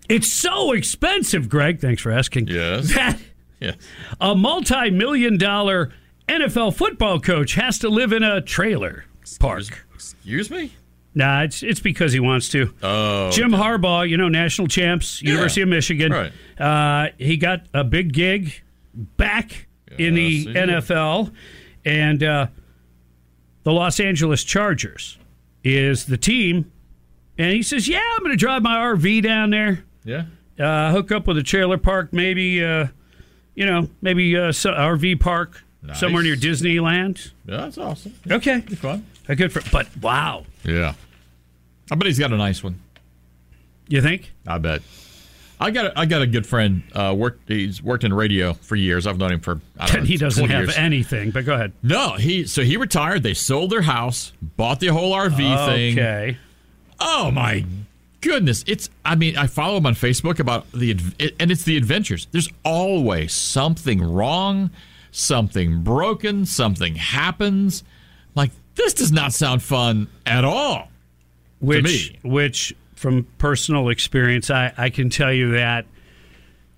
[0.09, 1.79] It's so expensive, Greg.
[1.81, 2.47] Thanks for asking.
[2.49, 2.95] Yes.
[2.95, 3.19] That
[3.61, 3.77] Yes.
[4.21, 5.91] a multi million dollar
[6.29, 9.05] NFL football coach has to live in a trailer
[9.41, 9.85] park.
[9.95, 10.73] Excuse me?
[11.15, 12.73] Nah, it's it's because he wants to.
[12.83, 13.31] Oh.
[13.31, 16.13] Jim Harbaugh, you know, national champs, University of Michigan.
[16.13, 16.33] Right.
[16.59, 18.53] Uh, he got a big gig
[18.95, 19.67] back
[19.97, 20.57] in the did.
[20.57, 21.33] NFL,
[21.85, 22.47] and uh,
[23.63, 25.19] the Los Angeles Chargers
[25.63, 26.71] is the team.
[27.39, 30.25] And he says, "Yeah, I'm going to drive my RV down there, Yeah.
[30.59, 32.87] uh, hook up with a trailer park, maybe, uh,
[33.57, 35.99] you know, maybe uh, so- RV park Nice.
[35.99, 38.15] somewhere near Disneyland." Yeah, that's awesome.
[38.31, 39.05] Okay, Be fun.
[39.29, 40.95] a good for, but wow, Yeah.
[41.91, 42.81] I bet he's got a nice one.
[43.89, 44.33] you think?
[44.47, 44.83] I bet.
[45.61, 46.83] I got a, I got a good friend.
[46.93, 49.07] Uh, worked he's worked in radio for years.
[49.07, 50.77] I've known him for I don't know, he doesn't have years.
[50.77, 51.31] anything.
[51.31, 51.73] But go ahead.
[51.83, 53.23] No, he so he retired.
[53.23, 55.99] They sold their house, bought the whole RV thing.
[55.99, 56.37] Okay.
[56.99, 57.65] Oh my
[58.21, 58.65] goodness!
[58.67, 60.91] It's I mean I follow him on Facebook about the
[61.39, 62.27] and it's the adventures.
[62.33, 64.71] There's always something wrong,
[65.13, 67.85] something broken, something happens.
[68.35, 70.89] Like this does not sound fun at all.
[71.65, 75.87] Which which from personal experience I, I can tell you that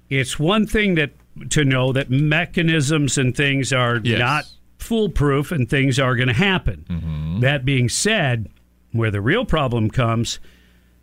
[0.08, 1.10] it's one thing that
[1.50, 4.18] to know that mechanisms and things are Yes.
[4.18, 4.44] not
[4.78, 7.40] foolproof and things are going to happen Mm-hmm.
[7.40, 8.48] that being said
[8.92, 10.38] where the real problem comes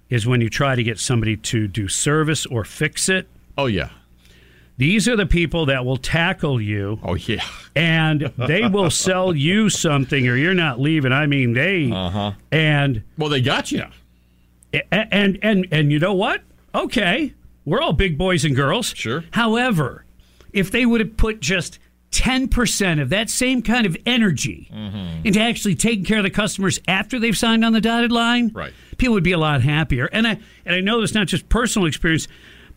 [0.09, 3.27] is when you try to get somebody to do service or fix it
[3.57, 3.89] Oh yeah.
[4.77, 7.43] These are the people that will tackle you Oh yeah.
[7.75, 12.31] and they will sell you something or you're not leaving i mean they Uh-huh.
[12.51, 13.85] and Well, they got you.
[14.73, 16.41] A- and and and you know what?
[16.73, 17.33] Okay,
[17.65, 18.87] we're all big boys and girls.
[18.95, 19.23] Sure.
[19.31, 20.03] However,
[20.51, 21.77] if they would have put just
[22.09, 25.27] ten percent of that same kind of energy Mm-hmm.
[25.27, 28.73] into actually taking care of the customers after they've signed on the dotted line, Right.
[28.97, 30.05] people would be a lot happier.
[30.11, 32.27] And I and I know that's not just personal experience,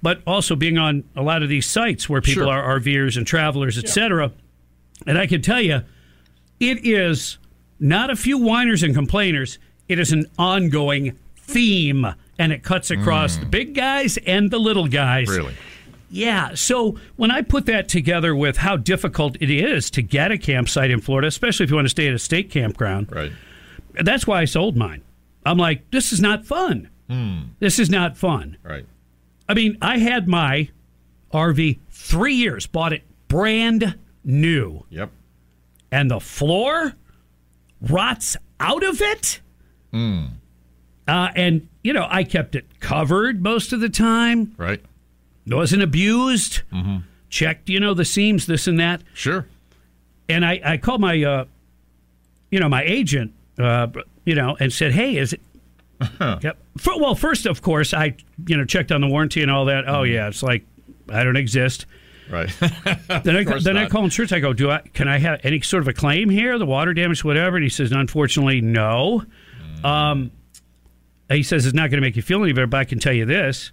[0.06, 2.52] but also being on a lot of these sites where people Sure.
[2.52, 4.30] are RVers and travelers, etc.
[5.04, 5.82] And I can tell you,
[6.60, 7.38] it is
[7.80, 9.58] not a few whiners and complainers.
[9.88, 12.06] It is an ongoing theme,
[12.38, 15.26] and it cuts across the big guys and the little guys.
[15.28, 15.36] Mm.
[15.38, 15.54] Really.
[16.08, 16.54] Yeah.
[16.54, 20.92] So when I put that together with how difficult it is to get a campsite
[20.92, 23.32] in Florida, especially if you want to stay at a state campground, right?
[23.94, 25.02] That's why I sold mine.
[25.44, 26.90] I'm like, this is not fun.
[27.10, 27.38] Hmm.
[27.58, 28.56] This is not fun.
[28.62, 28.86] Right.
[29.48, 30.70] I mean, I had my
[31.32, 34.85] RV three years, bought it brand new.
[34.90, 35.10] Yep.
[35.90, 36.94] And the floor
[37.81, 39.40] rots out of it.
[39.93, 40.24] Hmm.
[41.06, 44.55] Uh, and, you know, I kept it covered most of the time.
[44.56, 44.82] Right.
[45.47, 46.62] It Wasn't abused.
[46.73, 46.98] Mm-hmm.
[47.28, 49.02] Checked, you know, the seams, this and that.
[49.14, 49.47] Sure.
[50.28, 51.44] And I, I called my, uh,
[52.51, 53.86] you know, my agent, uh,
[54.24, 55.40] you know, and said, hey, is it.
[56.20, 56.59] Yep.
[56.78, 58.16] For, well, first, of course, I,
[58.47, 59.89] you know, checked on the warranty and all that.
[59.89, 60.65] Oh, yeah, it's like,
[61.09, 61.86] I don't exist.
[62.31, 62.51] Right.
[63.24, 64.32] then I, then I call insurance.
[64.32, 66.59] I go, do I can I have any sort of a claim here?
[66.59, 67.57] The water damage, whatever.
[67.57, 69.24] And he says, unfortunately, no.
[69.85, 70.32] Um,
[71.31, 73.12] he says it's not going to make you feel any better, but I can tell
[73.12, 73.73] you this.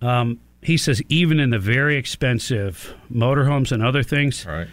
[0.00, 4.68] Um, he says even in the very expensive motorhomes and other things, right.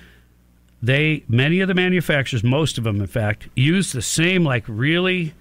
[0.81, 5.33] they many of the manufacturers, most of them, in fact, use the same like really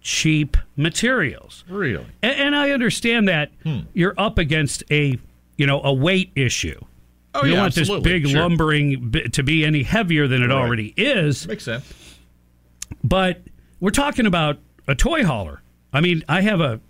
[0.00, 1.64] cheap materials.
[1.68, 2.06] Really?
[2.22, 3.80] And, and I understand that Hmm.
[3.92, 5.18] you're up against a
[5.56, 6.80] you know a weight issue.
[7.34, 8.10] Oh, you don't yeah, want absolutely.
[8.12, 8.40] this big Sure.
[8.42, 10.54] lumbering bi- to be any heavier than it Right.
[10.54, 11.46] already is.
[11.48, 11.92] Makes sense.
[13.04, 13.42] But
[13.80, 15.62] we're talking about a toy hauler.
[15.92, 16.80] I mean, I have a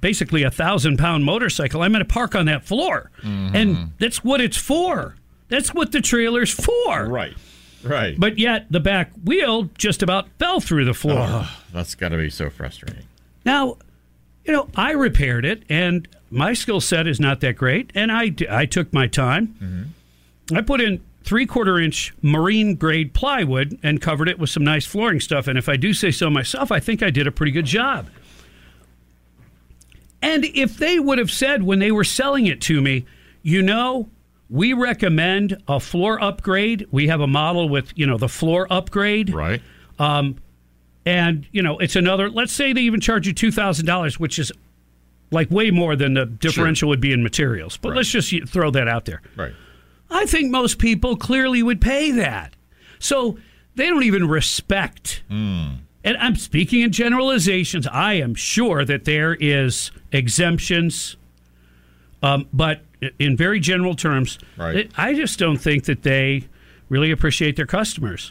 [0.00, 1.82] basically a thousand pound motorcycle.
[1.82, 3.54] I'm going to park on that floor, Mm-hmm.
[3.56, 5.14] and that's what it's for.
[5.48, 7.06] That's what the trailer's for.
[7.06, 7.34] Right.
[7.84, 8.18] Right.
[8.18, 11.18] But yet the back wheel just about fell through the floor.
[11.28, 13.04] Ugh, that's got to be so frustrating.
[13.44, 13.78] Now,
[14.44, 18.34] you know, I repaired it, and my skill set is not that great, and I,
[18.50, 19.94] I took my time.
[20.54, 24.84] I put in three quarter inch marine grade plywood and covered it with some nice
[24.84, 25.46] flooring stuff.
[25.46, 28.08] And if I do say so myself, I think I did a pretty good job.
[30.20, 33.06] And if they would have said when they were selling it to me,
[33.42, 34.08] you know,
[34.48, 36.86] we recommend a floor upgrade.
[36.90, 39.32] We have a model with, you know, the floor upgrade.
[39.32, 39.62] Right.
[39.98, 40.36] Um,
[41.04, 44.52] and, you know, it's another, let's say they even charge you $2,000, which is
[45.30, 47.76] like way more than the differential would be in materials.
[47.76, 49.22] But let's just throw that out there.
[49.36, 49.52] Right.
[50.10, 52.54] I think most people clearly would pay that.
[52.98, 53.38] So
[53.74, 55.22] they don't even respect.
[55.28, 55.68] Hmm.
[56.04, 57.86] And I'm speaking in generalizations.
[57.86, 61.16] I am sure that there is exemptions,
[62.22, 62.82] um, but
[63.18, 64.90] in very general terms, Right.
[64.96, 66.48] I just don't think that they
[66.88, 68.30] really appreciate their customers.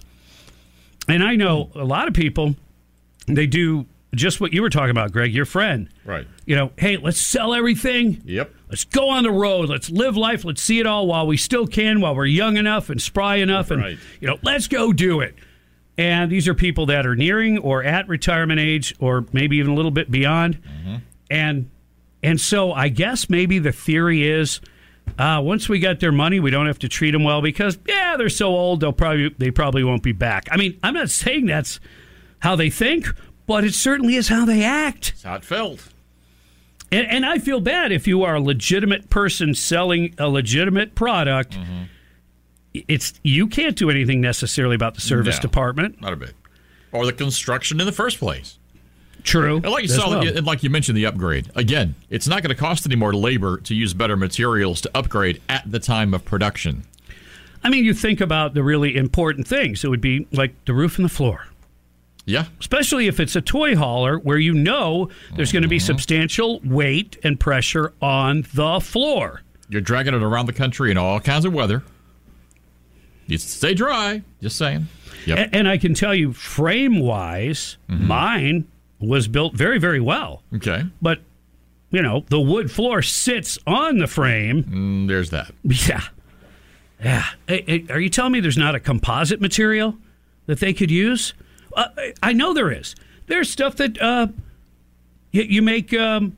[1.07, 2.55] And I know a lot of people,
[3.27, 5.89] they do just what you were talking about, Greg, your friend.
[6.05, 6.27] Right.
[6.45, 8.21] You know, hey, let's sell everything.
[8.25, 8.53] Yep.
[8.69, 9.69] Let's go on the road.
[9.69, 10.43] Let's live life.
[10.45, 13.71] Let's see it all while we still can, while we're young enough and spry enough.
[13.71, 13.97] And, Right.
[14.19, 15.35] you know, let's go do it.
[15.97, 19.75] And these are people that are nearing or at retirement age or maybe even a
[19.75, 20.61] little bit beyond.
[20.63, 20.95] Mm-hmm.
[21.29, 21.69] And
[22.23, 24.61] and so I guess maybe the theory is
[25.17, 28.15] uh, once we got their money, we don't have to treat them well because yeah,
[28.17, 30.47] they're so old they'll probably they probably won't be back.
[30.51, 31.79] I mean, I'm not saying that's
[32.39, 33.07] how they think,
[33.45, 35.09] but it certainly is how they act.
[35.11, 35.89] That's how it felt.
[36.93, 41.57] And, and I feel bad if you are a legitimate person selling a legitimate product.
[42.73, 45.41] It's you can't do anything necessarily about the service No.
[45.41, 46.01] department.
[46.01, 46.33] Not a bit.
[46.93, 48.57] Or the construction in the first place.
[49.23, 49.57] True.
[49.57, 50.27] And like you saw, well.
[50.27, 51.51] and like you mentioned, the upgrade.
[51.55, 55.41] Again, it's not going to cost any more labor to use better materials to upgrade
[55.49, 56.83] at the time of production.
[57.63, 59.83] I mean, you think about the really important things.
[59.83, 61.45] It would be like the roof and the floor.
[62.25, 62.45] Yeah.
[62.59, 65.85] Especially if it's a toy hauler where you know there's going to be Mm-hmm.
[65.85, 69.41] substantial weight and pressure on the floor.
[69.69, 71.83] You're dragging it around the country in all kinds of weather.
[73.27, 74.23] You stay dry.
[74.41, 74.87] Just saying.
[75.25, 75.37] Yep.
[75.37, 78.07] A- And I can tell you, frame wise, Mm-hmm.
[78.07, 78.67] mine
[79.01, 80.43] was built very, very well.
[80.55, 80.83] Okay.
[81.01, 81.19] But,
[81.89, 84.63] you know, the wood floor sits on the frame.
[84.63, 85.51] Mm, there's that.
[85.63, 86.01] Yeah.
[87.03, 87.25] Yeah.
[87.47, 89.95] Hey, hey, are you telling me there's not a composite material
[90.45, 91.33] that they could use?
[91.75, 91.87] Uh,
[92.21, 92.95] I know there is.
[93.27, 94.27] There's stuff that uh,
[95.31, 96.37] you, you make um,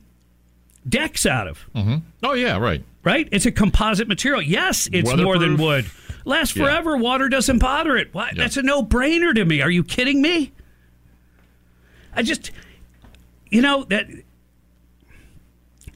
[0.88, 1.58] decks out of.
[1.74, 1.96] Mm-hmm.
[2.22, 2.82] Oh, yeah, right.
[3.02, 3.28] Right?
[3.30, 4.40] It's a composite material.
[4.40, 5.84] Yes, it's more than wood.
[6.24, 6.64] Lasts Yeah.
[6.64, 6.96] forever.
[6.96, 8.14] Water doesn't bother it.
[8.14, 8.34] What?
[8.34, 9.60] That's a no brainer to me.
[9.60, 10.52] Are you kidding me?
[12.16, 12.50] I just,
[13.50, 14.06] you know, that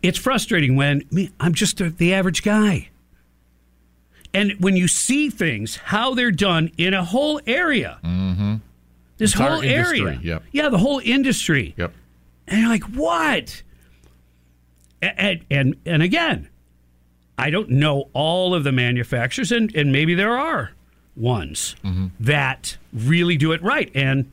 [0.02, 2.88] it's frustrating when me, I'm just the average guy.
[4.34, 8.56] And when you see things, how they're done in a whole area, Mm-hmm.
[9.16, 10.20] this Entire whole industry, area.
[10.22, 10.42] yep.
[10.52, 11.74] Yeah, the whole industry.
[11.76, 11.92] Yep.
[12.46, 13.62] And you're like, what?
[15.00, 16.48] And, and, and again,
[17.38, 20.72] I don't know all of the manufacturers, and, and maybe there are
[21.16, 21.74] ones
[22.20, 23.90] that really do it right.
[23.94, 24.30] And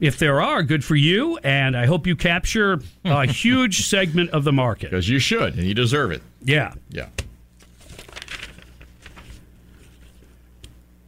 [0.00, 1.38] if there are, good for you.
[1.38, 4.90] And I hope you capture a huge segment of the market.
[4.90, 6.22] Because you should, and you deserve it.
[6.42, 6.74] Yeah.
[6.90, 7.08] Yeah.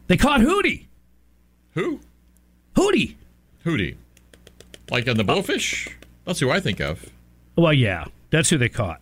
[0.07, 0.87] They caught Hootie.
[1.75, 2.01] Who?
[2.75, 3.17] Hootie.
[3.65, 3.97] Hootie.
[4.91, 5.93] Like on the blowfish?
[6.25, 7.11] That's who I think of.
[7.57, 8.07] Well, yeah.
[8.31, 9.01] That's who they caught.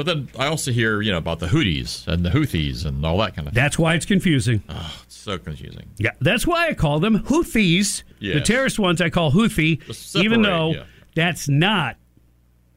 [0.00, 3.18] But then I also hear, you know, about the Houthis and the Houthis and all
[3.18, 4.62] that kind of That's why it's confusing.
[4.66, 5.90] Oh, it's so confusing.
[5.98, 8.02] Yeah, that's why I call them Houthis.
[8.18, 10.84] The terrorist ones I call Houthi, separate, even though yeah.
[11.14, 11.98] that's not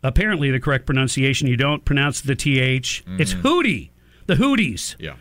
[0.04, 1.48] apparently the correct pronunciation.
[1.48, 3.04] You don't pronounce the th.
[3.08, 3.42] It's mm.
[3.42, 3.92] Houthi,
[4.26, 4.98] the Houthis.
[5.00, 5.16] Yeah.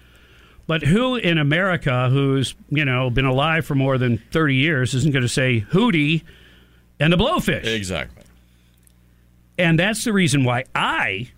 [0.67, 5.13] But who in America, who's you know been alive for more than thirty years, isn't
[5.13, 6.25] going to say Hootie
[6.99, 7.65] and the Blowfish?
[7.65, 8.25] Exactly.
[9.57, 11.31] And that's the reason why I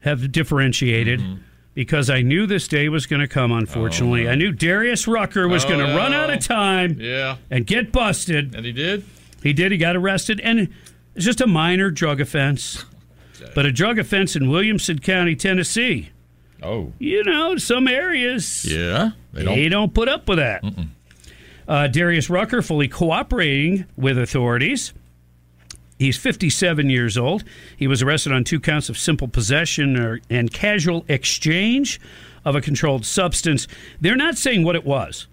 [0.00, 1.34] have differentiated Mm-hmm.
[1.74, 4.28] because I knew this day was going to come, unfortunately.
[4.28, 7.36] I knew Darius Rucker was Oh, going to run out of time Yeah.
[7.50, 8.54] and get busted.
[8.54, 9.04] And he did?
[9.42, 9.70] He did.
[9.72, 10.40] He got arrested.
[10.40, 10.68] And
[11.14, 12.84] it's just a minor drug offense,
[13.54, 16.10] but a drug offense in Williamson County, Tennessee.
[16.62, 16.92] Oh.
[16.98, 18.64] You know, some areas.
[18.64, 19.10] Yeah.
[19.32, 20.64] They don't, put up with that.
[21.68, 24.92] Uh, Darius Rucker fully cooperating with authorities.
[25.98, 27.42] He's 57 years old.
[27.76, 32.00] He was arrested on two counts of simple possession or, and casual exchange
[32.44, 33.66] of a controlled substance.
[34.00, 35.26] They're not saying what it was.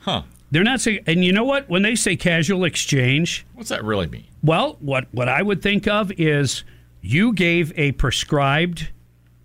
[0.00, 0.22] Huh.
[0.50, 1.68] They're not saying, and you know what?
[1.68, 4.24] When they say casual exchange, What's that really mean?
[4.42, 6.64] well, what, what I would think of is
[7.00, 8.88] you gave a prescribed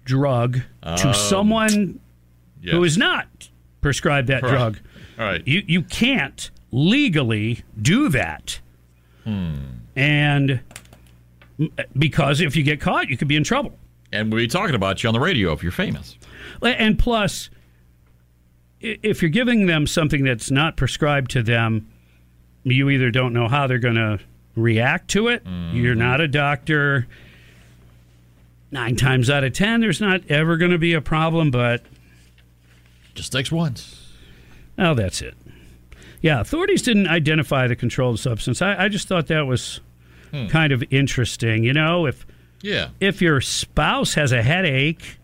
[0.05, 1.11] drug to Oh.
[1.13, 1.99] someone
[2.61, 2.73] Yes.
[2.73, 3.49] who is not
[3.81, 4.49] prescribed that Right.
[4.51, 4.80] drug.
[5.17, 5.47] All right.
[5.47, 8.59] You you can't legally do that.
[9.23, 9.55] Hmm.
[9.99, 10.61] And
[11.97, 13.77] because if you get caught, you could be in trouble.
[14.13, 16.17] And we'll be talking about you on the radio if you're famous.
[16.61, 17.49] And plus,
[18.80, 21.91] if you're giving them something that's not prescribed to them,
[22.63, 24.19] you either don't know how they're going to
[24.55, 25.43] react to it.
[25.45, 25.99] You're mm-hmm.
[25.99, 27.05] not a doctor.
[28.71, 31.84] Nine times out of ten, there's not ever going to be a problem, but
[33.19, 34.13] Just takes once.
[34.77, 35.35] Oh, that's it.
[36.21, 38.61] Yeah, authorities didn't identify the controlled substance.
[38.61, 39.81] I, I just thought that was
[40.31, 40.47] Hmm.
[40.47, 41.64] kind of interesting.
[41.64, 42.26] You know, if
[42.61, 42.89] Yeah.
[42.99, 45.18] if your spouse has a headache,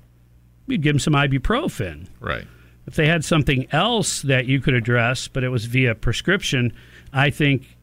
[0.67, 2.07] you'd give them some ibuprofen.
[2.19, 2.45] Right.
[2.87, 6.71] If they had something else that you could address, but it was via prescription,
[7.11, 7.77] I think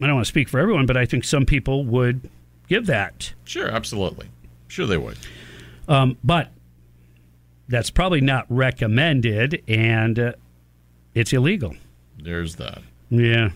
[0.00, 2.28] I don't want to speak for everyone, but I think some people would
[2.68, 3.32] give that.
[3.44, 4.26] Sure, absolutely.
[4.68, 5.16] Sure they would.
[5.88, 6.50] Um, but
[7.68, 10.32] that's probably not recommended, and uh,
[11.14, 11.74] it's illegal.
[12.20, 12.82] There's that.
[13.08, 13.50] Yeah.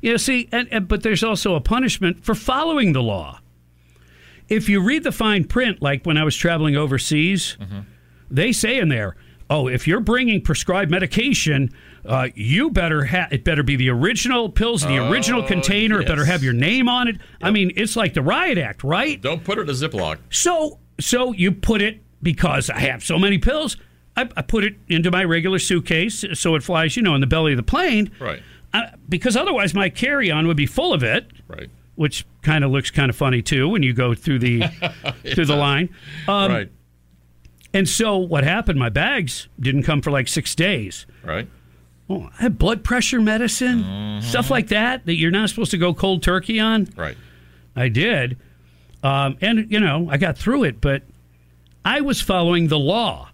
[0.00, 3.40] Yeah, see, and, and, but there's also a punishment for following the law.
[4.48, 7.56] If you read the fine print, like when I was traveling overseas,
[8.30, 9.16] they say in there,
[9.50, 11.70] oh, if you're bringing prescribed medication,
[12.04, 16.00] uh, you better have it better be the original pills in the original Oh, container.
[16.00, 17.16] It better have your name on it.
[17.42, 19.20] I mean, it's like the riot act, right?
[19.20, 20.18] Don't put it in a Ziploc.
[20.30, 23.76] So, so you put it because I have so many pills.
[24.16, 27.26] I, I put it into my regular suitcase so it flies, you know, in the
[27.26, 28.10] belly of the plane.
[28.20, 28.40] Right.
[28.72, 31.30] Uh, because otherwise, my carry-on would be full of it.
[31.48, 31.70] Right.
[31.94, 34.60] Which kind of looks kind of funny too when you go through the
[35.34, 35.88] through the line.
[36.28, 36.72] Um, right.
[37.72, 38.78] And so what happened?
[38.78, 41.06] My bags didn't come for like six days.
[41.24, 41.48] Right.
[42.08, 45.92] Oh, I had blood pressure medicine, stuff like that that you're not supposed to go
[45.92, 46.88] cold turkey on.
[46.96, 47.16] Right.
[47.74, 48.38] I did,
[49.02, 51.02] um, and you know I got through it, but
[51.84, 53.30] I was following the law.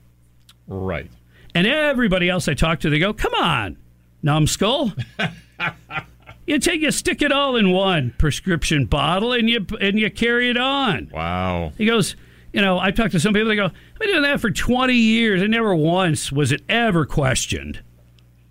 [0.67, 1.11] Right.
[1.55, 3.77] And everybody else I talked to, they go, "Come on,
[4.23, 4.93] numbskull."
[6.47, 10.51] you take you stick it all in one prescription bottle and you and you carry
[10.51, 11.11] it on.
[11.12, 11.73] Wow.
[11.78, 12.16] He goes,
[12.53, 13.49] you know, I talked to some people.
[13.49, 17.07] They go, "I've been doing that for twenty years, and never once was it ever
[17.07, 17.81] questioned."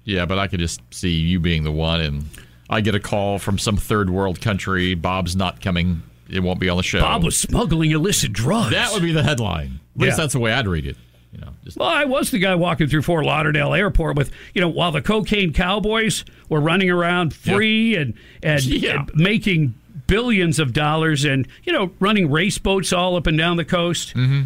[0.03, 2.25] Yeah, but I could just see you being the one, and
[2.69, 4.95] I get a call from some third world country.
[4.95, 6.01] Bob's not coming.
[6.27, 7.01] It won't be on the show.
[7.01, 8.71] Bob was smuggling illicit drugs.
[8.71, 9.79] That would be the headline.
[9.95, 10.23] At least Yeah.
[10.23, 10.95] that's the way I'd read it.
[11.33, 14.59] You know, just Well, I was the guy walking through Fort Lauderdale Airport with, you
[14.61, 18.13] know, while the cocaine cowboys were running around free and
[18.43, 18.99] and, Yeah.
[19.01, 19.73] and making
[20.07, 24.09] billions of dollars and you know running race boats all up and down the coast.
[24.15, 24.43] Mm-hmm.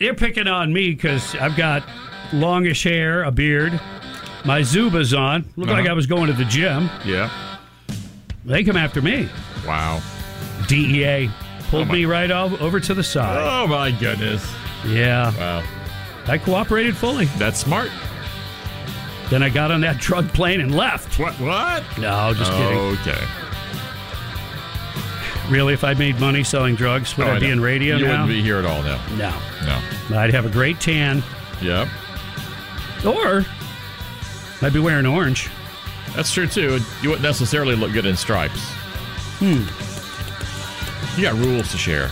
[0.00, 1.88] They're picking on me because I've got
[2.32, 3.80] longish hair, a beard,
[4.44, 5.90] my Zubaz on, look like Uh-huh.
[5.90, 6.90] I was going to the gym.
[7.04, 7.30] yeah.
[8.44, 9.28] They come after me.
[9.66, 10.02] Wow.
[10.66, 11.30] DEA
[11.70, 13.38] pulled Oh, me right over to the side.
[13.40, 14.44] Oh my goodness.
[14.86, 15.62] Yeah, Wow.
[16.26, 17.26] I cooperated fully.
[17.36, 17.90] That's smart.
[19.30, 21.18] Then I got on that drug plane and left.
[21.18, 21.34] What?
[21.40, 21.82] What?
[21.98, 22.78] No, just kidding.
[22.78, 23.24] Okay.
[25.50, 28.10] Really, if I made money selling drugs, would Oh, I be in radio You now?
[28.12, 28.98] wouldn't be here at all now.
[29.16, 29.34] No.
[30.10, 30.18] No.
[30.18, 31.22] I'd have a great tan,
[31.60, 31.88] Yep.
[33.04, 33.44] or
[34.62, 35.50] I'd be wearing orange.
[36.16, 36.80] That's true too.
[37.02, 38.60] You wouldn't necessarily look good in stripes.
[39.40, 39.64] Hmm.
[41.20, 42.10] You got rules to share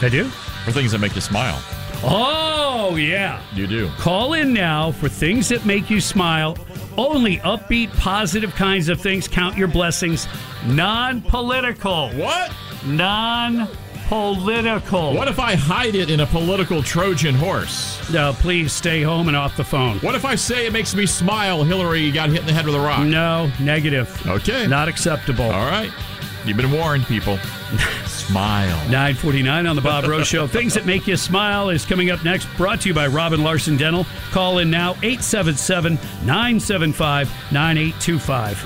[0.00, 0.24] I do.
[0.64, 1.60] for things that make you smile.
[2.02, 3.42] Oh, yeah.
[3.54, 3.88] You do.
[3.98, 6.56] Call in now for things that make you smile.
[6.96, 9.26] Only upbeat, positive kinds of things.
[9.28, 10.28] Count your blessings.
[10.66, 12.10] Non political.
[12.10, 12.52] What?
[12.84, 13.68] Non
[14.08, 15.14] political.
[15.14, 17.98] What if I hide it in a political Trojan horse?
[18.12, 19.98] No, please stay home and off the phone.
[19.98, 22.74] What if I say it makes me smile Hillary got hit in the head with
[22.74, 23.06] a rock?
[23.06, 24.24] No, negative.
[24.26, 24.66] Okay.
[24.66, 25.46] Not acceptable.
[25.46, 25.90] All right.
[26.44, 27.38] You've been warned, people.
[28.26, 28.76] smile.
[28.88, 30.46] 949 on the Bob Rose Show.
[30.46, 32.46] Things that make you smile is coming up next.
[32.56, 34.06] Brought to you by Robin Larson Dental.
[34.30, 35.94] Call in now 877
[36.24, 38.58] 975 9825.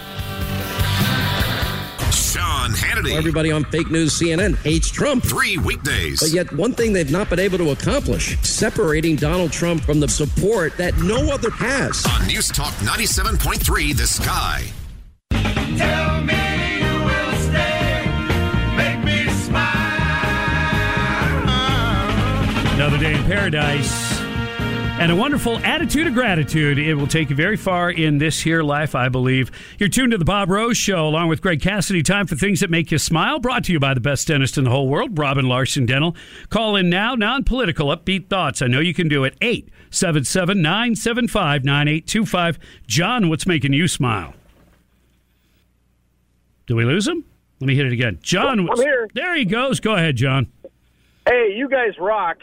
[2.13, 3.17] Sean Hannity.
[3.17, 5.25] Everybody on fake news CNN hates Trump.
[5.25, 6.21] Three weekdays.
[6.21, 10.09] But yet, one thing they've not been able to accomplish separating Donald Trump from the
[10.09, 12.05] support that no other has.
[12.07, 14.65] On News Talk 97.3, The Sky.
[15.77, 16.38] Tell me
[22.99, 24.21] Another day in paradise.
[24.99, 26.81] And a wonderful attitude of gratitude.
[26.81, 29.53] It will take you very far in this here life, I believe.
[29.79, 32.03] You're tuned to the Bob Rose Show along with Greg Cassidy.
[32.03, 33.39] Time for things that make you smile.
[33.39, 36.17] Brought to you by the best dentist in the whole world, Robin Larson Dental.
[36.49, 38.63] Call in now, non political, upbeat thoughts.
[38.63, 39.37] I know you can do it.
[39.41, 42.59] 877 975 9825.
[42.89, 44.35] John, what's making you smile?
[46.67, 47.25] Do we lose him?
[47.61, 48.19] Let me hit it again.
[48.23, 49.09] John, I'm here.
[49.15, 49.79] there he goes.
[49.79, 50.51] Go ahead, John.
[51.29, 52.39] Hey, you guys rock.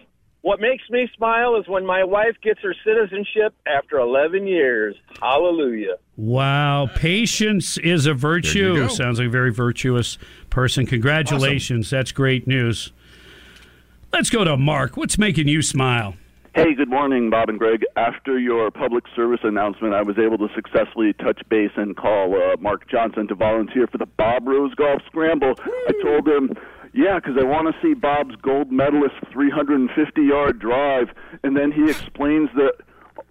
[0.45, 4.95] What makes me smile is when my wife gets her citizenship after 11 years.
[5.19, 5.95] Hallelujah.
[6.17, 8.87] Wow, patience is a virtue.
[8.89, 10.19] Sounds like a very virtuous
[10.51, 10.85] person.
[10.85, 11.89] Congratulations.
[11.89, 12.91] That's great news.
[14.13, 14.97] Let's go to Mark.
[14.97, 16.13] What's making you smile?
[16.53, 17.83] Hey, good morning, Bob and Greg.
[17.97, 22.55] After your public service announcement, I was able to successfully touch base and call uh,
[22.61, 25.55] Mark Johnson to volunteer for the Bob Rose Golf Scramble.
[25.59, 26.53] I told him,
[26.95, 31.09] yeah, because I want to see Bob's gold medalist 350 yard drive.
[31.43, 32.75] And then he explains that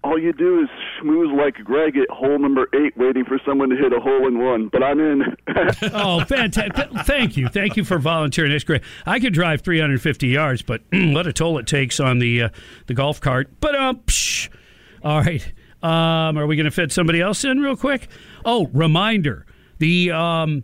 [0.03, 0.69] all you do is
[1.01, 4.37] schmooze like Greg at hole number eight, waiting for someone to hit a hole in
[4.37, 4.69] one.
[4.71, 5.35] But I'm in.
[5.93, 6.91] oh, fantastic.
[7.05, 7.47] Thank you.
[7.47, 8.51] Thank you for volunteering.
[8.51, 8.83] That's great.
[9.07, 12.49] I could drive 350 yards, but what a toll it takes on the uh,
[12.85, 13.49] the golf cart.
[13.59, 14.03] But, um,
[15.03, 15.43] all right.
[15.81, 18.09] Um, are we going to fit somebody else in real quick?
[18.45, 19.47] Oh, reminder.
[19.79, 20.11] The.
[20.11, 20.63] Um,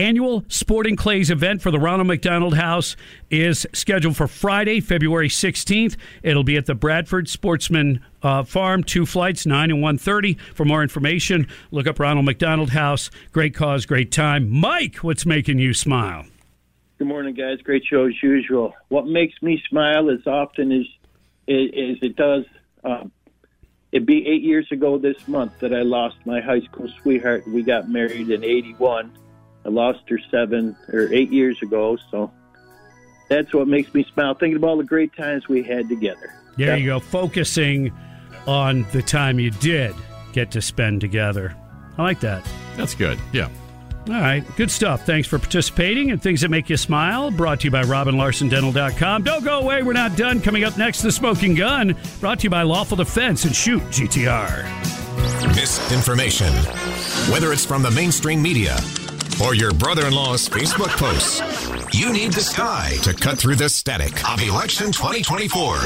[0.00, 2.96] annual Sporting Clays event for the Ronald McDonald House
[3.28, 5.96] is scheduled for Friday, February 16th.
[6.22, 10.40] It'll be at the Bradford Sportsman uh, Farm, two flights, 9 and 1.30.
[10.54, 13.10] For more information, look up Ronald McDonald House.
[13.32, 14.48] Great cause, great time.
[14.48, 16.24] Mike, what's making you smile?
[16.96, 17.60] Good morning, guys.
[17.62, 18.74] Great show as usual.
[18.88, 20.86] What makes me smile as often as,
[21.46, 22.46] as it does
[22.82, 23.04] uh,
[23.92, 27.46] it'd be eight years ago this month that I lost my high school sweetheart.
[27.46, 29.12] We got married in 81
[29.64, 32.32] I lost her seven or eight years ago, so
[33.28, 34.34] that's what makes me smile.
[34.34, 36.34] Thinking about all the great times we had together.
[36.56, 36.76] There yeah.
[36.76, 37.92] you go, focusing
[38.46, 39.94] on the time you did
[40.32, 41.54] get to spend together.
[41.98, 42.46] I like that.
[42.76, 43.18] That's good.
[43.32, 43.48] Yeah.
[44.08, 45.04] All right, good stuff.
[45.04, 47.30] Thanks for participating and things that make you smile.
[47.30, 49.22] Brought to you by RobinLarsonDental.com.
[49.22, 49.82] Don't go away.
[49.82, 50.40] We're not done.
[50.40, 51.94] Coming up next, the Smoking Gun.
[52.18, 54.64] Brought to you by Lawful Defense and Shoot GTR.
[55.54, 56.52] Misinformation,
[57.30, 58.78] whether it's from the mainstream media
[59.42, 61.40] or your brother in law's Facebook posts.
[61.92, 65.76] You need the sky to cut through the static of election 2024.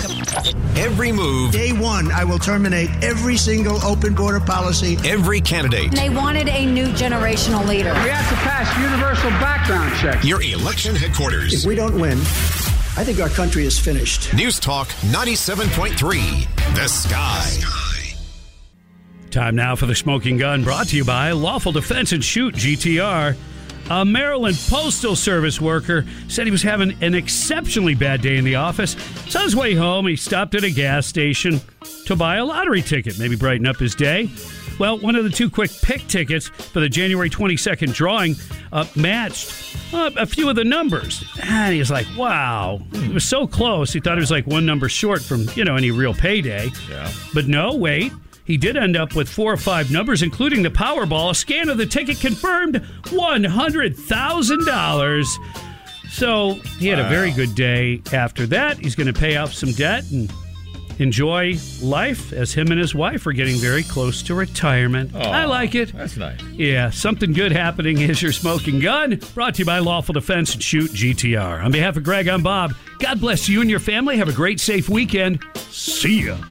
[0.77, 1.53] Every move.
[1.53, 4.99] Day one, I will terminate every single open border policy.
[5.05, 5.93] Every candidate.
[5.93, 7.93] They wanted a new generational leader.
[8.03, 10.25] We have to pass universal background checks.
[10.25, 11.55] Your election headquarters.
[11.55, 12.19] If we don't win,
[12.97, 14.35] I think our country is finished.
[14.35, 16.75] News Talk 97.3.
[16.75, 17.94] The Sky.
[19.35, 23.37] Time now for the smoking gun brought to you by Lawful Defense and Shoot GTR.
[23.91, 28.55] A Maryland Postal Service worker said he was having an exceptionally bad day in the
[28.55, 28.93] office.
[29.29, 31.61] So on his way home, he stopped at a gas station
[32.07, 34.31] to buy a lottery ticket, maybe brighten up his day.
[34.79, 38.37] Well, one of the two quick pick tickets for the January 22nd drawing
[38.73, 41.25] uh, matched uh, a few of the numbers.
[41.43, 43.93] And he was like, wow, it was so close.
[43.93, 46.71] He thought it was like one number short from, you know, any real payday.
[46.89, 47.11] Yeah.
[47.35, 48.13] But no, wait.
[48.45, 51.31] He did end up with four or five numbers, including the Powerball.
[51.31, 55.27] A scan of the ticket confirmed $100,000.
[56.11, 57.07] So he had wow.
[57.07, 58.77] a very good day after that.
[58.79, 60.31] He's going to pay off some debt and
[60.99, 65.11] enjoy life as him and his wife are getting very close to retirement.
[65.15, 65.93] Oh, I like it.
[65.93, 66.41] That's nice.
[66.53, 69.21] Yeah, something good happening is your smoking gun.
[69.35, 71.65] Brought to you by Lawful Defense and Shoot GTR.
[71.65, 72.75] On behalf of Greg, I'm Bob.
[72.99, 74.17] God bless you and your family.
[74.19, 75.43] Have a great, safe weekend.
[75.71, 76.37] See ya.